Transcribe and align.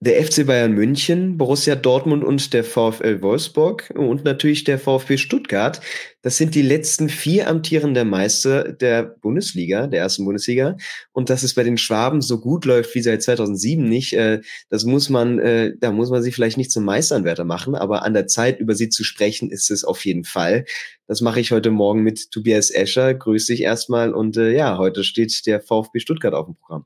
der 0.00 0.24
FC 0.24 0.46
Bayern 0.46 0.72
München, 0.72 1.38
Borussia 1.38 1.74
Dortmund 1.74 2.22
und 2.22 2.52
der 2.52 2.62
VfL 2.62 3.20
Wolfsburg 3.20 3.92
und 3.96 4.24
natürlich 4.24 4.62
der 4.62 4.78
VfB 4.78 5.16
Stuttgart. 5.16 5.80
Das 6.22 6.36
sind 6.36 6.54
die 6.54 6.62
letzten 6.62 7.08
vier 7.08 7.48
amtierenden 7.48 8.08
Meister 8.08 8.72
der 8.72 9.02
Bundesliga, 9.02 9.88
der 9.88 10.00
ersten 10.02 10.24
Bundesliga. 10.24 10.76
Und 11.10 11.30
dass 11.30 11.42
es 11.42 11.54
bei 11.54 11.64
den 11.64 11.78
Schwaben 11.78 12.22
so 12.22 12.38
gut 12.38 12.64
läuft 12.64 12.94
wie 12.94 13.02
seit 13.02 13.24
2007 13.24 13.88
nicht, 13.88 14.12
äh, 14.12 14.40
das 14.68 14.84
muss 14.84 15.08
man, 15.08 15.40
äh, 15.40 15.72
da 15.80 15.90
muss 15.90 16.10
man 16.10 16.22
sie 16.22 16.30
vielleicht 16.30 16.58
nicht 16.58 16.70
zum 16.70 16.84
Meisteranwärter 16.84 17.44
machen, 17.44 17.74
aber 17.74 18.04
an 18.04 18.14
der 18.14 18.28
Zeit, 18.28 18.60
über 18.60 18.76
sie 18.76 18.90
zu 18.90 19.02
sprechen, 19.02 19.50
ist 19.50 19.68
es 19.68 19.82
auf 19.82 20.04
jeden 20.04 20.24
Fall. 20.24 20.64
Das 21.08 21.22
mache 21.22 21.40
ich 21.40 21.50
heute 21.50 21.72
Morgen 21.72 22.02
mit 22.04 22.30
Tobias 22.30 22.70
Escher. 22.70 23.14
Grüß 23.14 23.46
dich 23.46 23.62
erstmal 23.62 24.14
und 24.14 24.36
äh, 24.36 24.52
ja, 24.54 24.78
heute 24.78 25.02
steht 25.02 25.44
der 25.46 25.60
VfB 25.60 25.98
Stuttgart 25.98 26.34
auf 26.34 26.46
dem 26.46 26.54
Programm. 26.54 26.84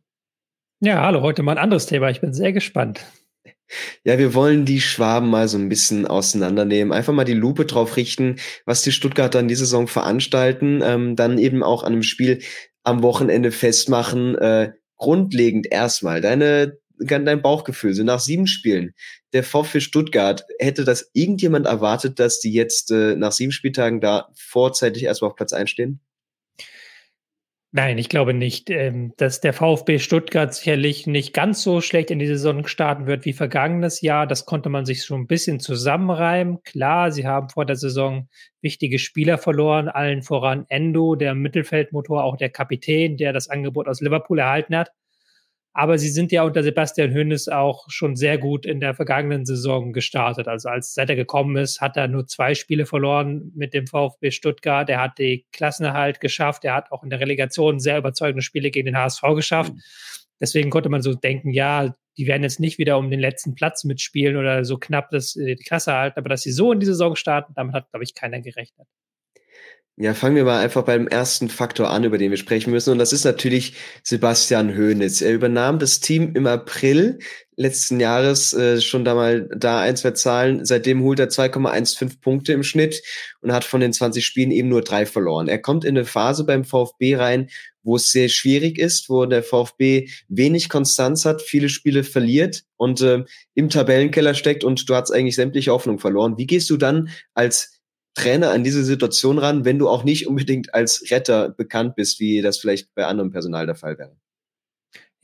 Ja, 0.85 1.01
hallo, 1.03 1.21
heute 1.21 1.45
mal 1.45 1.53
ein 1.53 1.63
anderes 1.63 1.87
Thema. 1.87 2.11
Ich 2.11 2.21
bin 2.21 2.35
sehr 2.35 2.53
gespannt. 2.53 3.07
Ja, 4.03 4.19
wir 4.19 4.35
wollen 4.35 4.65
die 4.65 4.81
Schwaben 4.81 5.31
mal 5.31 5.47
so 5.47 5.57
ein 5.57 5.69
bisschen 5.69 6.09
auseinandernehmen. 6.09 6.93
Einfach 6.93 7.13
mal 7.13 7.23
die 7.23 7.35
Lupe 7.35 7.67
drauf 7.67 7.97
richten, 7.97 8.41
was 8.67 8.83
die 8.83 8.91
Stuttgarter 8.91 9.39
in 9.39 9.47
dieser 9.47 9.65
Saison 9.65 9.87
veranstalten. 9.87 10.83
Ähm, 10.83 11.15
dann 11.15 11.39
eben 11.39 11.63
auch 11.63 11.85
an 11.85 11.93
einem 11.93 12.03
Spiel 12.03 12.41
am 12.83 13.05
Wochenende 13.05 13.53
festmachen. 13.53 14.35
Äh, 14.35 14.73
grundlegend 14.97 15.69
erstmal 15.71 16.21
deine, 16.21 16.79
dein 16.99 17.43
Bauchgefühl. 17.43 17.95
So 17.95 18.03
nach 18.03 18.19
sieben 18.19 18.49
Spielen. 18.49 18.93
Der 19.35 19.45
VfB 19.45 19.79
Stuttgart, 19.79 20.45
hätte 20.59 20.85
das 20.85 21.13
irgendjemand 21.13 21.67
erwartet, 21.67 22.19
dass 22.19 22.41
die 22.41 22.53
jetzt 22.53 22.91
äh, 22.91 23.15
nach 23.15 23.31
sieben 23.31 23.53
Spieltagen 23.53 24.01
da 24.01 24.31
vorzeitig 24.35 25.05
erstmal 25.05 25.31
auf 25.31 25.37
Platz 25.37 25.53
einstehen? 25.53 26.01
Nein, 27.75 27.97
ich 27.97 28.11
glaube 28.11 28.35
nicht, 28.35 28.69
ähm, 28.69 29.15
dass 29.17 29.41
der 29.41 29.55
VfB 29.55 29.99
Stuttgart 29.99 30.53
sicherlich 30.53 31.07
nicht 31.07 31.33
ganz 31.33 31.63
so 31.63 31.81
schlecht 31.81 32.11
in 32.11 32.19
die 32.19 32.27
Saison 32.27 32.67
starten 32.67 33.07
wird 33.07 33.25
wie 33.25 33.33
vergangenes 33.33 34.03
Jahr. 34.03 34.27
Das 34.27 34.45
konnte 34.45 34.69
man 34.69 34.85
sich 34.85 35.05
schon 35.05 35.23
ein 35.23 35.27
bisschen 35.27 35.59
zusammenreimen. 35.59 36.63
Klar, 36.65 37.13
sie 37.13 37.27
haben 37.27 37.49
vor 37.49 37.65
der 37.65 37.77
Saison 37.77 38.29
wichtige 38.61 38.99
Spieler 38.99 39.39
verloren, 39.39 39.89
allen 39.89 40.21
voran 40.23 40.67
Endo, 40.69 41.15
der 41.15 41.35
Mittelfeldmotor, 41.35 42.25
auch 42.25 42.37
der 42.37 42.51
Kapitän, 42.51 43.17
der 43.17 43.33
das 43.33 43.49
Angebot 43.49 43.89
aus 43.89 44.03
Liverpool 44.03 44.39
erhalten 44.41 44.77
hat. 44.77 44.91
Aber 45.75 45.97
sie 45.97 46.11
sind 46.11 46.33
ja 46.33 46.43
unter 46.43 46.63
Sebastian 46.63 47.15
Hönes 47.15 47.49
auch 47.49 47.89
schon 47.89 48.15
sehr 48.15 48.37
gut 48.37 48.67
in 48.67 48.81
der 48.81 48.95
vergangenen 48.95 49.47
Saison 49.47 49.93
gestartet. 49.93 50.47
Also 50.47 50.69
als 50.69 50.93
seit 50.93 51.09
er 51.09 51.17
gekommen 51.17 51.57
ist, 51.57 51.81
hat 51.81 51.97
er 51.97 52.09
nur 52.09 52.27
zwei 52.27 52.55
Spiele 52.55 52.85
verloren 52.85 53.53
mit 53.55 53.73
dem 53.73 53.87
VfB 53.87 54.31
Stuttgart. 54.33 54.91
Er 54.91 55.01
hat 55.01 55.19
die 55.19 55.47
Klassenerhalt 55.53 56.21
geschafft. 56.21 56.65
Er 56.65 56.75
hat 56.75 56.93
auch 56.93 57.03
in 57.03 57.11
der 57.11 57.21
Relegation 57.21 57.81
sehr 57.81 57.97
überzeugende 57.97 58.43
Spiele 58.43 58.71
gegen 58.71 58.87
den 58.87 58.99
HSV 58.99 59.23
geschafft. 59.35 59.73
Deswegen 60.41 60.69
konnte 60.69 60.91
man 60.91 61.01
so 61.01 61.15
denken, 61.15 61.53
ja, 61.53 61.95
die 62.19 62.27
werden 62.27 62.43
jetzt 62.43 62.61
nicht 62.61 62.79
wieder 62.79 62.99
um 62.99 63.11
den 63.11 63.21
letzten 63.21 63.55
Platz 63.55 63.85
mitspielen 63.85 64.37
oder 64.37 64.65
so 64.65 64.77
knapp 64.77 65.09
das, 65.11 65.37
äh, 65.37 65.55
die 65.55 65.65
Klasse 65.65 65.95
halten. 65.95 66.19
Aber 66.19 66.29
dass 66.29 66.43
sie 66.43 66.53
so 66.53 66.73
in 66.73 66.81
die 66.81 66.87
Saison 66.87 67.17
starten, 67.17 67.55
damit 67.55 67.75
hat, 67.75 67.91
glaube 67.91 68.05
ich, 68.05 68.15
keiner 68.15 68.41
gerechnet. 68.41 68.87
Ja, 69.97 70.15
fangen 70.15 70.37
wir 70.37 70.45
mal 70.45 70.61
einfach 70.61 70.85
beim 70.85 71.07
ersten 71.07 71.51
Faktor 71.51 71.91
an, 71.91 72.05
über 72.05 72.17
den 72.17 72.31
wir 72.31 72.39
sprechen 72.39 72.71
müssen. 72.71 72.93
Und 72.93 72.99
das 72.99 73.13
ist 73.13 73.25
natürlich 73.25 73.75
Sebastian 74.03 74.75
Hoeneß. 74.75 75.21
Er 75.21 75.35
übernahm 75.35 75.79
das 75.79 76.01
Team 76.01 76.33
im 76.35 76.47
April 76.47 77.19
letzten 77.57 78.01
Jahres 78.01 78.55
äh, 78.55 78.81
schon 78.81 79.05
da 79.05 79.15
mal 79.15 79.51
da 79.55 79.81
ein, 79.81 79.97
zwei 79.97 80.13
Zahlen. 80.13 80.65
Seitdem 80.65 81.03
holt 81.03 81.21
er 81.21 81.29
2,15 81.29 82.21
Punkte 82.23 82.55
im 82.55 82.63
Schnitt 82.63 83.03
und 83.43 83.53
hat 83.53 83.65
von 83.65 83.83
den 83.83 83.93
20 83.93 84.25
Spielen 84.25 84.51
eben 84.51 84.71
nur 84.71 84.81
drei 84.81 85.05
verloren. 85.05 85.49
Er 85.49 85.59
kommt 85.59 85.85
in 85.85 85.97
eine 85.97 86.07
Phase 86.07 86.45
beim 86.45 86.65
VfB 86.65 87.17
rein, 87.17 87.51
wo 87.83 87.97
es 87.97 88.11
sehr 88.11 88.31
schwierig 88.31 88.79
ist, 88.79 89.11
wo 89.11 89.27
der 89.27 89.43
VfB 89.43 90.09
wenig 90.29 90.71
Konstanz 90.71 91.27
hat, 91.27 91.43
viele 91.43 91.69
Spiele 91.69 92.03
verliert 92.03 92.63
und 92.79 93.03
äh, 93.03 93.25
im 93.55 93.69
Tabellenkeller 93.69 94.33
steckt 94.33 94.65
und 94.65 94.89
du 94.89 94.95
hast 94.95 95.11
eigentlich 95.11 95.37
sämtliche 95.37 95.73
Hoffnung 95.73 95.99
verloren. 95.99 96.39
Wie 96.39 96.47
gehst 96.47 96.71
du 96.71 96.79
dann 96.79 97.11
als 97.35 97.82
Trainer 98.15 98.51
an 98.51 98.65
diese 98.65 98.85
Situation 98.85 99.39
ran, 99.39 99.65
wenn 99.65 99.79
du 99.79 99.89
auch 99.89 100.05
nicht 100.05 100.27
unbedingt 100.27 100.75
als 100.75 101.11
Retter 101.11 101.49
bekannt 101.49 101.95
bist, 101.97 102.21
wie 102.21 102.43
das 102.43 102.59
vielleicht 102.59 102.95
bei 102.95 103.07
anderem 103.07 103.31
Personal 103.31 103.67
der 103.67 103.75
Fall 103.75 103.99
wäre? 103.99 104.17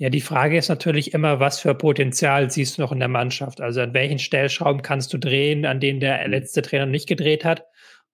Ja, 0.00 0.10
die 0.10 0.20
Frage 0.20 0.56
ist 0.56 0.68
natürlich 0.68 1.12
immer, 1.12 1.40
was 1.40 1.58
für 1.58 1.74
Potenzial 1.74 2.52
siehst 2.52 2.78
du 2.78 2.82
noch 2.82 2.92
in 2.92 3.00
der 3.00 3.08
Mannschaft? 3.08 3.60
Also 3.60 3.80
an 3.80 3.94
welchen 3.94 4.20
Stellschrauben 4.20 4.80
kannst 4.80 5.12
du 5.12 5.18
drehen, 5.18 5.66
an 5.66 5.80
denen 5.80 5.98
der 5.98 6.24
mhm. 6.24 6.30
letzte 6.30 6.62
Trainer 6.62 6.86
nicht 6.86 7.08
gedreht 7.08 7.44
hat? 7.44 7.64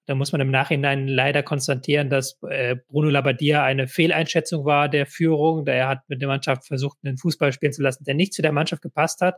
Da 0.07 0.15
muss 0.15 0.33
man 0.33 0.41
im 0.41 0.51
Nachhinein 0.51 1.09
leider 1.09 1.43
konstatieren, 1.43 2.09
dass 2.09 2.39
äh, 2.49 2.77
Bruno 2.89 3.11
Labbadia 3.11 3.65
eine 3.65 3.87
Fehleinschätzung 3.87 4.65
war 4.65 4.89
der 4.89 5.07
Führung. 5.07 5.67
Er 5.67 5.89
hat 5.89 6.01
mit 6.09 6.23
der 6.23 6.29
Mannschaft 6.29 6.67
versucht, 6.67 6.99
einen 7.05 7.19
Fußball 7.19 7.53
spielen 7.53 7.73
zu 7.73 7.83
lassen, 7.83 8.05
der 8.05 8.15
nicht 8.15 8.33
zu 8.33 8.43
der 8.43 8.53
Mannschaft 8.53 8.83
gepasst 8.83 9.21
hat. 9.21 9.37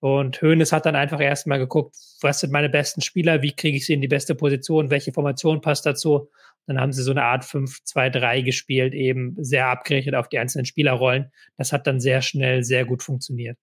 Und 0.00 0.40
Hoeneß 0.40 0.72
hat 0.72 0.86
dann 0.86 0.96
einfach 0.96 1.20
erstmal 1.20 1.58
geguckt, 1.58 1.94
was 2.22 2.40
sind 2.40 2.52
meine 2.52 2.70
besten 2.70 3.02
Spieler, 3.02 3.42
wie 3.42 3.52
kriege 3.52 3.76
ich 3.76 3.86
sie 3.86 3.92
in 3.92 4.00
die 4.00 4.08
beste 4.08 4.34
Position, 4.34 4.90
welche 4.90 5.12
Formation 5.12 5.60
passt 5.60 5.86
dazu. 5.86 6.30
Dann 6.66 6.80
haben 6.80 6.92
sie 6.92 7.02
so 7.02 7.10
eine 7.10 7.24
Art 7.24 7.44
5-2-3 7.44 8.42
gespielt, 8.42 8.94
eben 8.94 9.36
sehr 9.38 9.66
abgerichtet 9.66 10.14
auf 10.14 10.28
die 10.28 10.38
einzelnen 10.38 10.64
Spielerrollen. 10.64 11.30
Das 11.56 11.72
hat 11.72 11.86
dann 11.86 12.00
sehr 12.00 12.22
schnell 12.22 12.64
sehr 12.64 12.84
gut 12.84 13.02
funktioniert 13.02 13.58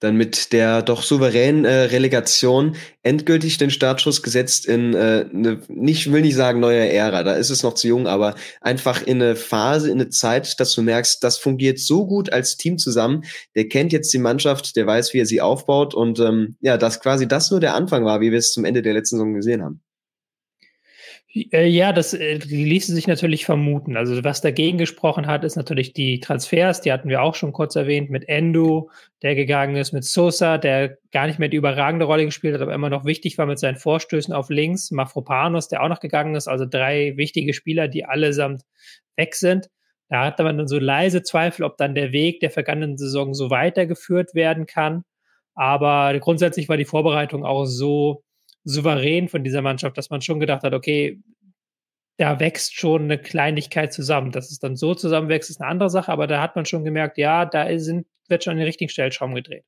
dann 0.00 0.16
mit 0.16 0.52
der 0.52 0.82
doch 0.82 1.02
souveränen 1.02 1.64
äh, 1.64 1.84
Relegation 1.84 2.76
endgültig 3.02 3.58
den 3.58 3.70
Startschuss 3.70 4.22
gesetzt 4.22 4.66
in 4.66 4.94
äh, 4.94 5.26
eine, 5.32 5.60
nicht 5.68 6.10
will 6.10 6.22
nicht 6.22 6.34
sagen 6.34 6.60
neue 6.60 6.88
Ära, 6.88 7.22
da 7.22 7.34
ist 7.34 7.50
es 7.50 7.62
noch 7.62 7.74
zu 7.74 7.88
jung, 7.88 8.06
aber 8.06 8.34
einfach 8.60 9.02
in 9.02 9.22
eine 9.22 9.36
Phase, 9.36 9.90
in 9.90 10.00
eine 10.00 10.08
Zeit, 10.08 10.58
dass 10.58 10.74
du 10.74 10.82
merkst, 10.82 11.22
das 11.22 11.38
fungiert 11.38 11.78
so 11.78 12.06
gut 12.06 12.32
als 12.32 12.56
Team 12.56 12.78
zusammen. 12.78 13.24
Der 13.54 13.68
kennt 13.68 13.92
jetzt 13.92 14.12
die 14.12 14.18
Mannschaft, 14.18 14.74
der 14.76 14.86
weiß, 14.86 15.14
wie 15.14 15.18
er 15.18 15.26
sie 15.26 15.40
aufbaut 15.40 15.94
und 15.94 16.18
ähm, 16.18 16.56
ja, 16.60 16.76
dass 16.78 17.00
quasi 17.00 17.28
das 17.28 17.50
nur 17.50 17.60
der 17.60 17.74
Anfang 17.74 18.04
war, 18.04 18.20
wie 18.20 18.32
wir 18.32 18.38
es 18.38 18.52
zum 18.52 18.64
Ende 18.64 18.82
der 18.82 18.94
letzten 18.94 19.16
Saison 19.16 19.34
gesehen 19.34 19.62
haben. 19.62 19.82
Äh, 21.34 21.66
ja, 21.66 21.92
das 21.92 22.12
äh, 22.12 22.34
ließe 22.34 22.92
sich 22.92 23.06
natürlich 23.06 23.46
vermuten. 23.46 23.96
Also 23.96 24.22
was 24.22 24.42
dagegen 24.42 24.78
gesprochen 24.78 25.26
hat, 25.26 25.44
ist 25.44 25.56
natürlich 25.56 25.92
die 25.94 26.20
Transfers, 26.20 26.82
die 26.82 26.92
hatten 26.92 27.08
wir 27.08 27.22
auch 27.22 27.34
schon 27.34 27.52
kurz 27.52 27.74
erwähnt, 27.74 28.10
mit 28.10 28.28
Endo, 28.28 28.90
der 29.22 29.34
gegangen 29.34 29.76
ist, 29.76 29.92
mit 29.92 30.04
Sosa, 30.04 30.58
der 30.58 30.98
gar 31.10 31.26
nicht 31.26 31.38
mehr 31.38 31.48
die 31.48 31.56
überragende 31.56 32.04
Rolle 32.04 32.26
gespielt 32.26 32.54
hat, 32.54 32.60
aber 32.60 32.74
immer 32.74 32.90
noch 32.90 33.04
wichtig 33.04 33.38
war 33.38 33.46
mit 33.46 33.58
seinen 33.58 33.76
Vorstößen 33.76 34.34
auf 34.34 34.50
links, 34.50 34.90
Mafropanos, 34.90 35.68
der 35.68 35.82
auch 35.82 35.88
noch 35.88 36.00
gegangen 36.00 36.34
ist, 36.34 36.48
also 36.48 36.66
drei 36.66 37.16
wichtige 37.16 37.54
Spieler, 37.54 37.88
die 37.88 38.04
allesamt 38.04 38.62
weg 39.16 39.34
sind. 39.34 39.68
Da 40.10 40.26
hatte 40.26 40.42
man 40.42 40.58
dann 40.58 40.68
so 40.68 40.78
leise 40.78 41.22
Zweifel, 41.22 41.64
ob 41.64 41.78
dann 41.78 41.94
der 41.94 42.12
Weg 42.12 42.40
der 42.40 42.50
vergangenen 42.50 42.98
Saison 42.98 43.32
so 43.32 43.48
weitergeführt 43.48 44.34
werden 44.34 44.66
kann. 44.66 45.04
Aber 45.54 46.18
grundsätzlich 46.18 46.68
war 46.68 46.76
die 46.76 46.84
Vorbereitung 46.84 47.44
auch 47.44 47.64
so, 47.64 48.22
souverän 48.64 49.28
von 49.28 49.44
dieser 49.44 49.62
Mannschaft, 49.62 49.96
dass 49.98 50.10
man 50.10 50.22
schon 50.22 50.40
gedacht 50.40 50.62
hat, 50.62 50.74
okay, 50.74 51.20
da 52.18 52.38
wächst 52.40 52.74
schon 52.74 53.02
eine 53.04 53.18
Kleinigkeit 53.18 53.92
zusammen. 53.92 54.30
Dass 54.30 54.50
es 54.50 54.58
dann 54.58 54.76
so 54.76 54.94
zusammenwächst, 54.94 55.50
ist 55.50 55.60
eine 55.60 55.70
andere 55.70 55.90
Sache, 55.90 56.12
aber 56.12 56.26
da 56.26 56.40
hat 56.40 56.56
man 56.56 56.66
schon 56.66 56.84
gemerkt, 56.84 57.18
ja, 57.18 57.44
da 57.44 57.78
sind, 57.78 58.06
wird 58.28 58.44
schon 58.44 58.52
an 58.52 58.58
den 58.58 58.66
richtigen 58.66 58.90
Stellschrauben 58.90 59.34
gedreht. 59.34 59.64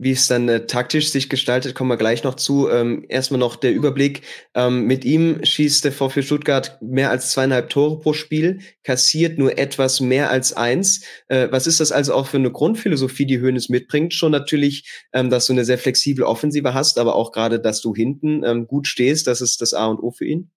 Wie 0.00 0.12
es 0.12 0.28
dann 0.28 0.48
äh, 0.48 0.66
taktisch 0.66 1.10
sich 1.10 1.28
gestaltet, 1.28 1.74
kommen 1.74 1.90
wir 1.90 1.96
gleich 1.96 2.22
noch 2.22 2.36
zu. 2.36 2.68
Ähm, 2.70 3.04
erstmal 3.08 3.40
noch 3.40 3.56
der 3.56 3.74
Überblick. 3.74 4.22
Ähm, 4.54 4.84
mit 4.84 5.04
ihm 5.04 5.44
schießt 5.44 5.84
der 5.84 5.90
VfB 5.90 6.22
Stuttgart 6.22 6.78
mehr 6.80 7.10
als 7.10 7.32
zweieinhalb 7.32 7.68
Tore 7.68 7.98
pro 7.98 8.12
Spiel, 8.12 8.60
kassiert 8.84 9.38
nur 9.38 9.58
etwas 9.58 10.00
mehr 10.00 10.30
als 10.30 10.52
eins. 10.52 11.02
Äh, 11.26 11.48
was 11.50 11.66
ist 11.66 11.80
das 11.80 11.90
also 11.90 12.14
auch 12.14 12.28
für 12.28 12.36
eine 12.36 12.52
Grundphilosophie, 12.52 13.26
die 13.26 13.40
Hönes 13.40 13.68
mitbringt? 13.68 14.14
Schon 14.14 14.30
natürlich, 14.30 14.88
ähm, 15.12 15.30
dass 15.30 15.46
du 15.46 15.52
eine 15.52 15.64
sehr 15.64 15.78
flexible 15.78 16.24
Offensive 16.24 16.74
hast, 16.74 16.98
aber 16.98 17.16
auch 17.16 17.32
gerade, 17.32 17.58
dass 17.58 17.80
du 17.80 17.92
hinten 17.92 18.44
ähm, 18.44 18.68
gut 18.68 18.86
stehst. 18.86 19.26
Das 19.26 19.40
ist 19.40 19.60
das 19.60 19.74
A 19.74 19.86
und 19.86 19.98
O 19.98 20.12
für 20.12 20.26
ihn. 20.26 20.50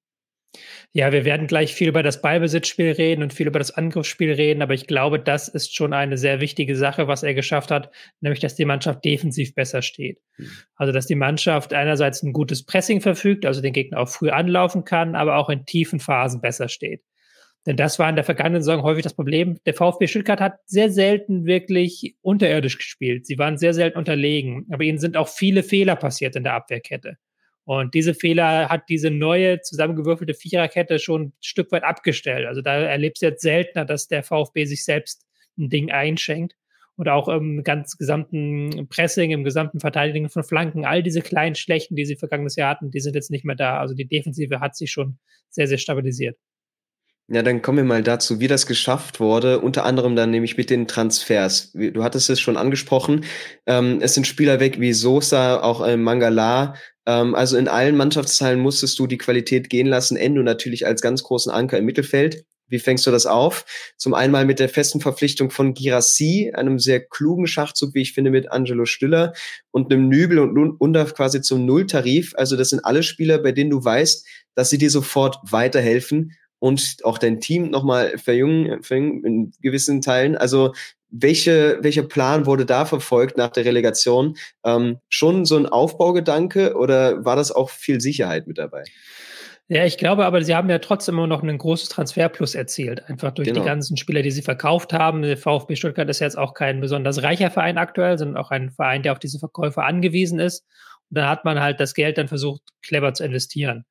Ja, 0.94 1.14
wir 1.14 1.24
werden 1.24 1.48
gleich 1.48 1.74
viel 1.74 1.88
über 1.88 2.04
das 2.04 2.22
Ballbesitzspiel 2.22 2.92
reden 2.92 3.24
und 3.24 3.34
viel 3.34 3.48
über 3.48 3.60
das 3.60 3.72
Angriffsspiel 3.72 4.34
reden, 4.34 4.62
aber 4.62 4.74
ich 4.74 4.88
glaube, 4.88 5.20
das 5.20 5.48
ist 5.48 5.74
schon 5.74 5.94
eine 5.94 6.18
sehr 6.18 6.42
wichtige 6.42 6.76
Sache, 6.76 7.08
was 7.08 7.24
er 7.24 7.34
geschafft 7.34 7.72
hat, 7.72 7.92
nämlich 8.20 8.42
dass 8.42 8.56
die 8.56 8.66
Mannschaft 8.66 9.06
defensiv 9.06 9.56
besser 9.56 9.82
steht. 9.82 10.20
Mhm. 10.38 10.52
Also, 10.76 10.92
dass 10.92 11.08
die 11.08 11.16
Mannschaft 11.16 11.74
einerseits 11.74 12.24
ein 12.24 12.34
gutes 12.34 12.66
Pressing 12.66 13.00
verfügt, 13.00 13.46
also 13.46 13.62
den 13.62 13.74
Gegner 13.74 14.00
auch 14.00 14.10
früh 14.10 14.30
anlaufen 14.30 14.84
kann, 14.84 15.16
aber 15.16 15.38
auch 15.38 15.50
in 15.50 15.66
tiefen 15.66 16.02
Phasen 16.02 16.42
besser 16.42 16.68
steht. 16.68 17.02
Denn 17.66 17.78
das 17.78 18.00
war 18.00 18.10
in 18.10 18.16
der 18.16 18.26
vergangenen 18.26 18.64
Saison 18.64 18.84
häufig 18.84 19.04
das 19.04 19.14
Problem. 19.14 19.60
Der 19.66 19.76
VfB 19.76 20.08
Stuttgart 20.08 20.42
hat 20.42 20.56
sehr 20.66 20.92
selten 20.92 21.46
wirklich 21.46 22.16
unterirdisch 22.22 22.78
gespielt. 22.78 23.26
Sie 23.28 23.38
waren 23.38 23.58
sehr 23.58 23.74
selten 23.74 24.00
unterlegen, 24.00 24.66
aber 24.72 24.84
ihnen 24.84 24.98
sind 24.98 25.16
auch 25.16 25.30
viele 25.30 25.62
Fehler 25.64 25.96
passiert 25.96 26.36
in 26.36 26.44
der 26.44 26.56
Abwehrkette. 26.56 27.18
Und 27.64 27.94
diese 27.94 28.14
Fehler 28.14 28.70
hat 28.70 28.90
diese 28.90 29.12
neue 29.12 29.62
zusammengewürfelte 29.62 30.34
Viererkette 30.34 31.00
schon 31.00 31.22
ein 31.22 31.34
Stück 31.42 31.72
weit 31.72 31.84
abgestellt. 31.84 32.48
Also 32.48 32.62
da 32.62 32.80
erlebst 32.80 33.22
du 33.22 33.28
jetzt 33.28 33.42
seltener, 33.42 33.86
dass 33.86 34.08
der 34.08 34.24
VfB 34.24 34.66
sich 34.66 34.84
selbst 34.84 35.26
ein 35.58 35.70
Ding 35.70 35.92
einschenkt. 35.92 36.56
Und 36.98 37.08
auch 37.08 37.30
im 37.30 37.64
ganz 37.64 37.98
gesamten 37.98 38.88
Pressing, 38.90 39.32
im 39.32 39.44
gesamten 39.44 39.80
Verteidigen 39.80 40.30
von 40.30 40.44
Flanken, 40.44 40.86
all 40.86 41.02
diese 41.02 41.22
kleinen 41.22 41.56
Schlechten, 41.56 41.96
die 41.96 42.06
sie 42.06 42.16
vergangenes 42.16 42.56
Jahr 42.56 42.70
hatten, 42.70 42.92
die 42.92 43.00
sind 43.00 43.16
jetzt 43.16 43.32
nicht 43.32 43.46
mehr 43.46 43.56
da. 43.56 43.80
Also 43.80 43.96
die 43.96 44.08
Defensive 44.08 44.60
hat 44.60 44.76
sich 44.76 44.92
schon 44.92 45.18
sehr, 45.50 45.68
sehr 45.68 45.78
stabilisiert. 45.78 46.38
Ja, 47.34 47.44
dann 47.44 47.62
kommen 47.62 47.78
wir 47.78 47.86
mal 47.86 48.04
dazu, 48.04 48.42
wie 48.42 48.50
das 48.50 48.66
geschafft 48.68 49.22
wurde. 49.22 49.60
Unter 49.62 49.86
anderem 49.86 50.18
dann 50.18 50.32
nämlich 50.32 50.58
mit 50.58 50.70
den 50.70 50.86
Transfers. 50.86 51.72
Du 51.72 52.04
hattest 52.04 52.30
es 52.30 52.42
schon 52.42 52.58
angesprochen. 52.58 53.24
Ähm, 53.66 54.00
es 54.02 54.16
sind 54.16 54.28
Spieler 54.28 54.60
weg 54.60 54.82
wie 54.82 54.92
Sosa, 54.92 55.62
auch 55.62 55.86
äh, 55.86 55.96
Mangala. 55.96 56.76
Ähm, 57.06 57.36
also 57.36 57.58
in 57.58 57.68
allen 57.68 57.98
Mannschaftsteilen 57.98 58.60
musstest 58.60 58.98
du 59.00 59.08
die 59.08 59.18
Qualität 59.18 59.70
gehen 59.70 59.88
lassen. 59.88 60.18
Endo 60.18 60.44
natürlich 60.44 60.86
als 60.86 61.02
ganz 61.02 61.24
großen 61.24 61.52
Anker 61.52 61.78
im 61.78 61.86
Mittelfeld. 61.86 62.46
Wie 62.72 62.80
fängst 62.80 63.06
du 63.06 63.12
das 63.12 63.26
auf? 63.26 63.66
Zum 63.98 64.14
einen 64.14 64.32
mal 64.32 64.46
mit 64.46 64.60
der 64.60 64.70
festen 64.70 65.02
Verpflichtung 65.02 65.52
von 65.52 65.74
Girassi, 65.74 66.54
einem 66.56 66.80
sehr 66.80 67.02
klugen 67.02 67.46
Schachzug, 67.46 67.94
wie 67.94 68.02
ich 68.02 68.14
finde, 68.14 68.32
mit 68.32 68.50
Angelo 68.50 68.86
Stüller 68.86 69.34
und 69.72 69.92
einem 69.92 70.08
Nübel 70.08 70.40
und 70.40 70.80
Undaf 70.80 71.14
quasi 71.14 71.42
zum 71.42 71.66
Nulltarif. 71.66 72.34
Also 72.38 72.56
das 72.56 72.70
sind 72.70 72.86
alle 72.86 73.04
Spieler, 73.04 73.40
bei 73.40 73.52
denen 73.52 73.72
du 73.72 73.84
weißt, 73.84 74.26
dass 74.56 74.70
sie 74.70 74.78
dir 74.78 74.90
sofort 74.90 75.38
weiterhelfen 75.44 76.32
und 76.62 76.98
auch 77.04 77.18
dein 77.18 77.40
Team 77.40 77.72
nochmal 77.72 78.20
verjüngen, 78.20 78.84
verjüngen 78.84 79.26
in 79.26 79.52
gewissen 79.62 80.00
Teilen. 80.00 80.38
Also 80.38 80.74
welche, 81.10 81.80
welcher 81.82 82.04
Plan 82.04 82.46
wurde 82.46 82.68
da 82.68 82.86
verfolgt 82.86 83.36
nach 83.36 83.50
der 83.50 83.66
Relegation? 83.66 84.38
Ähm, 84.64 85.00
schon 85.10 85.46
so 85.46 85.58
ein 85.58 85.66
Aufbaugedanke 85.66 86.76
oder 86.76 87.26
war 87.26 87.36
das 87.36 87.52
auch 87.52 87.72
viel 87.72 88.00
Sicherheit 88.00 88.46
mit 88.46 88.60
dabei? 88.60 88.84
Ja, 89.70 89.86
ich 89.86 89.98
glaube 89.98 90.26
aber, 90.26 90.44
sie 90.44 90.54
haben 90.54 90.70
ja 90.70 90.78
trotzdem 90.80 91.16
immer 91.16 91.28
noch 91.28 91.42
ein 91.42 91.58
großes 91.58 91.90
Transferplus 91.90 92.54
erzielt, 92.54 93.10
einfach 93.10 93.32
durch 93.32 93.48
genau. 93.48 93.62
die 93.62 93.66
ganzen 93.66 93.98
Spieler, 93.98 94.22
die 94.22 94.32
sie 94.32 94.44
verkauft 94.44 94.94
haben. 94.94 95.24
Der 95.24 95.38
VfB 95.38 95.76
Stuttgart 95.76 96.10
ist 96.10 96.20
jetzt 96.20 96.38
auch 96.38 96.54
kein 96.54 96.80
besonders 96.80 97.24
reicher 97.24 97.50
Verein 97.50 97.80
aktuell, 97.80 98.20
sondern 98.20 98.38
auch 98.38 98.52
ein 98.52 98.70
Verein, 98.70 99.02
der 99.02 99.14
auf 99.14 99.20
diese 99.20 99.40
Verkäufe 99.40 99.84
angewiesen 99.84 100.40
ist. 100.40 100.64
Und 101.10 101.18
dann 101.18 101.28
hat 101.28 101.44
man 101.44 101.60
halt 101.60 101.80
das 101.80 101.96
Geld 101.96 102.20
dann 102.20 102.28
versucht, 102.28 102.62
clever 102.84 103.14
zu 103.16 103.24
investieren. 103.24 103.86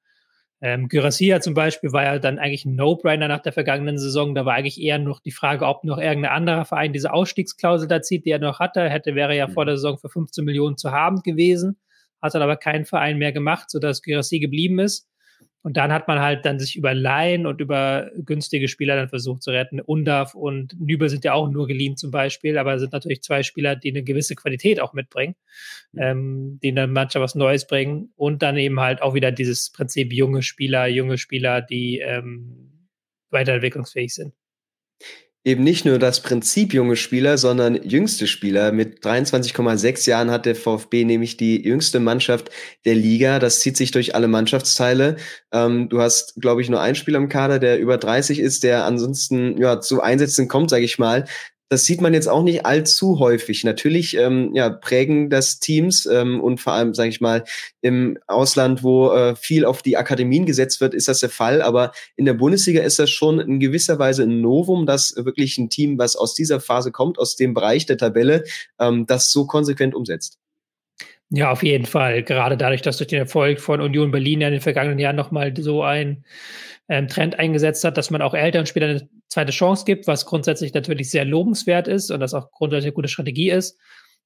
Ähm, 0.62 0.88
Gyrassia 0.88 1.40
zum 1.40 1.54
Beispiel 1.54 1.92
war 1.92 2.04
ja 2.04 2.18
dann 2.18 2.38
eigentlich 2.38 2.66
ein 2.66 2.74
No-Brainer 2.74 3.28
nach 3.28 3.40
der 3.40 3.52
vergangenen 3.52 3.98
Saison. 3.98 4.34
Da 4.34 4.44
war 4.44 4.54
eigentlich 4.54 4.80
eher 4.80 4.98
noch 4.98 5.20
die 5.20 5.30
Frage, 5.30 5.66
ob 5.66 5.84
noch 5.84 5.98
irgendein 5.98 6.32
anderer 6.32 6.64
Verein 6.66 6.92
diese 6.92 7.12
Ausstiegsklausel 7.12 7.88
da 7.88 8.02
zieht, 8.02 8.26
die 8.26 8.30
er 8.30 8.38
noch 8.38 8.60
hatte. 8.60 8.88
Hätte, 8.88 9.14
wäre 9.14 9.34
ja 9.34 9.48
vor 9.48 9.64
mhm. 9.64 9.68
der 9.68 9.76
Saison 9.76 9.98
für 9.98 10.10
15 10.10 10.44
Millionen 10.44 10.76
zu 10.76 10.90
haben 10.90 11.22
gewesen. 11.22 11.78
Hat 12.20 12.34
dann 12.34 12.42
aber 12.42 12.56
kein 12.56 12.84
Verein 12.84 13.16
mehr 13.16 13.32
gemacht, 13.32 13.70
sodass 13.70 14.02
Gyrassi 14.02 14.38
geblieben 14.38 14.78
ist. 14.80 15.08
Und 15.62 15.76
dann 15.76 15.92
hat 15.92 16.08
man 16.08 16.20
halt 16.20 16.46
dann 16.46 16.58
sich 16.58 16.76
über 16.76 16.94
Laien 16.94 17.46
und 17.46 17.60
über 17.60 18.10
günstige 18.16 18.66
Spieler 18.66 18.96
dann 18.96 19.08
versucht 19.08 19.42
zu 19.42 19.50
retten. 19.50 19.80
Undaf 19.80 20.34
und 20.34 20.80
Nübel 20.80 21.10
sind 21.10 21.24
ja 21.24 21.34
auch 21.34 21.50
nur 21.50 21.66
geliehen 21.66 21.96
zum 21.96 22.10
Beispiel, 22.10 22.56
aber 22.56 22.78
sind 22.78 22.92
natürlich 22.92 23.22
zwei 23.22 23.42
Spieler, 23.42 23.76
die 23.76 23.90
eine 23.90 24.02
gewisse 24.02 24.34
Qualität 24.34 24.80
auch 24.80 24.94
mitbringen, 24.94 25.34
ähm, 25.96 26.58
die 26.62 26.72
dann 26.72 26.92
manchmal 26.92 27.24
was 27.24 27.34
Neues 27.34 27.66
bringen. 27.66 28.12
Und 28.16 28.42
dann 28.42 28.56
eben 28.56 28.80
halt 28.80 29.02
auch 29.02 29.14
wieder 29.14 29.32
dieses 29.32 29.70
Prinzip 29.70 30.12
junge 30.12 30.42
Spieler, 30.42 30.86
junge 30.86 31.18
Spieler, 31.18 31.60
die 31.60 31.98
ähm, 31.98 32.88
weiterentwicklungsfähig 33.30 34.14
sind 34.14 34.34
eben 35.42 35.64
nicht 35.64 35.84
nur 35.84 35.98
das 35.98 36.22
Prinzip 36.22 36.74
junge 36.74 36.96
Spieler, 36.96 37.38
sondern 37.38 37.82
jüngste 37.82 38.26
Spieler. 38.26 38.72
Mit 38.72 39.02
23,6 39.04 40.08
Jahren 40.08 40.30
hat 40.30 40.44
der 40.44 40.54
VfB 40.54 41.04
nämlich 41.04 41.36
die 41.36 41.62
jüngste 41.64 41.98
Mannschaft 41.98 42.50
der 42.84 42.94
Liga. 42.94 43.38
Das 43.38 43.60
zieht 43.60 43.76
sich 43.76 43.90
durch 43.90 44.14
alle 44.14 44.28
Mannschaftsteile. 44.28 45.16
Ähm, 45.52 45.88
du 45.88 46.00
hast, 46.00 46.40
glaube 46.40 46.60
ich, 46.60 46.68
nur 46.68 46.80
einen 46.80 46.94
Spieler 46.94 47.18
im 47.18 47.28
Kader, 47.28 47.58
der 47.58 47.78
über 47.78 47.96
30 47.96 48.38
ist, 48.38 48.64
der 48.64 48.84
ansonsten 48.84 49.56
ja 49.60 49.80
zu 49.80 50.02
Einsätzen 50.02 50.48
kommt, 50.48 50.70
sage 50.70 50.84
ich 50.84 50.98
mal 50.98 51.24
das 51.70 51.84
sieht 51.84 52.00
man 52.00 52.12
jetzt 52.14 52.28
auch 52.28 52.42
nicht 52.42 52.66
allzu 52.66 53.20
häufig. 53.20 53.62
Natürlich 53.62 54.16
ähm, 54.16 54.50
ja, 54.54 54.70
prägen 54.70 55.30
das 55.30 55.60
Teams 55.60 56.04
ähm, 56.04 56.40
und 56.40 56.60
vor 56.60 56.72
allem, 56.72 56.94
sage 56.94 57.10
ich 57.10 57.20
mal, 57.20 57.44
im 57.80 58.18
Ausland, 58.26 58.82
wo 58.82 59.12
äh, 59.12 59.36
viel 59.36 59.64
auf 59.64 59.80
die 59.80 59.96
Akademien 59.96 60.46
gesetzt 60.46 60.80
wird, 60.80 60.94
ist 60.94 61.06
das 61.06 61.20
der 61.20 61.30
Fall. 61.30 61.62
Aber 61.62 61.92
in 62.16 62.24
der 62.24 62.34
Bundesliga 62.34 62.82
ist 62.82 62.98
das 62.98 63.10
schon 63.10 63.38
in 63.38 63.60
gewisser 63.60 64.00
Weise 64.00 64.24
ein 64.24 64.40
Novum, 64.40 64.84
dass 64.84 65.14
wirklich 65.14 65.58
ein 65.58 65.70
Team, 65.70 65.96
was 65.96 66.16
aus 66.16 66.34
dieser 66.34 66.58
Phase 66.58 66.90
kommt, 66.90 67.20
aus 67.20 67.36
dem 67.36 67.54
Bereich 67.54 67.86
der 67.86 67.98
Tabelle, 67.98 68.42
ähm, 68.80 69.06
das 69.06 69.30
so 69.30 69.46
konsequent 69.46 69.94
umsetzt. 69.94 70.40
Ja, 71.32 71.52
auf 71.52 71.62
jeden 71.62 71.86
Fall. 71.86 72.24
Gerade 72.24 72.56
dadurch, 72.56 72.82
dass 72.82 72.96
durch 72.96 73.08
den 73.08 73.20
Erfolg 73.20 73.60
von 73.60 73.80
Union 73.80 74.10
Berlin 74.10 74.40
ja 74.40 74.48
in 74.48 74.54
den 74.54 74.60
vergangenen 74.60 74.98
Jahren 74.98 75.14
nochmal 75.14 75.54
so 75.56 75.82
ein 75.84 76.24
ähm, 76.88 77.06
Trend 77.06 77.38
eingesetzt 77.38 77.84
hat, 77.84 77.96
dass 77.96 78.10
man 78.10 78.20
auch 78.20 78.34
älteren 78.34 78.66
Spielern 78.66 78.90
eine 78.90 79.08
zweite 79.28 79.52
Chance 79.52 79.84
gibt, 79.84 80.08
was 80.08 80.26
grundsätzlich 80.26 80.74
natürlich 80.74 81.08
sehr 81.10 81.24
lobenswert 81.24 81.86
ist 81.86 82.10
und 82.10 82.18
das 82.18 82.34
auch 82.34 82.50
grundsätzlich 82.50 82.88
eine 82.88 82.94
gute 82.94 83.08
Strategie 83.08 83.50
ist. 83.50 83.78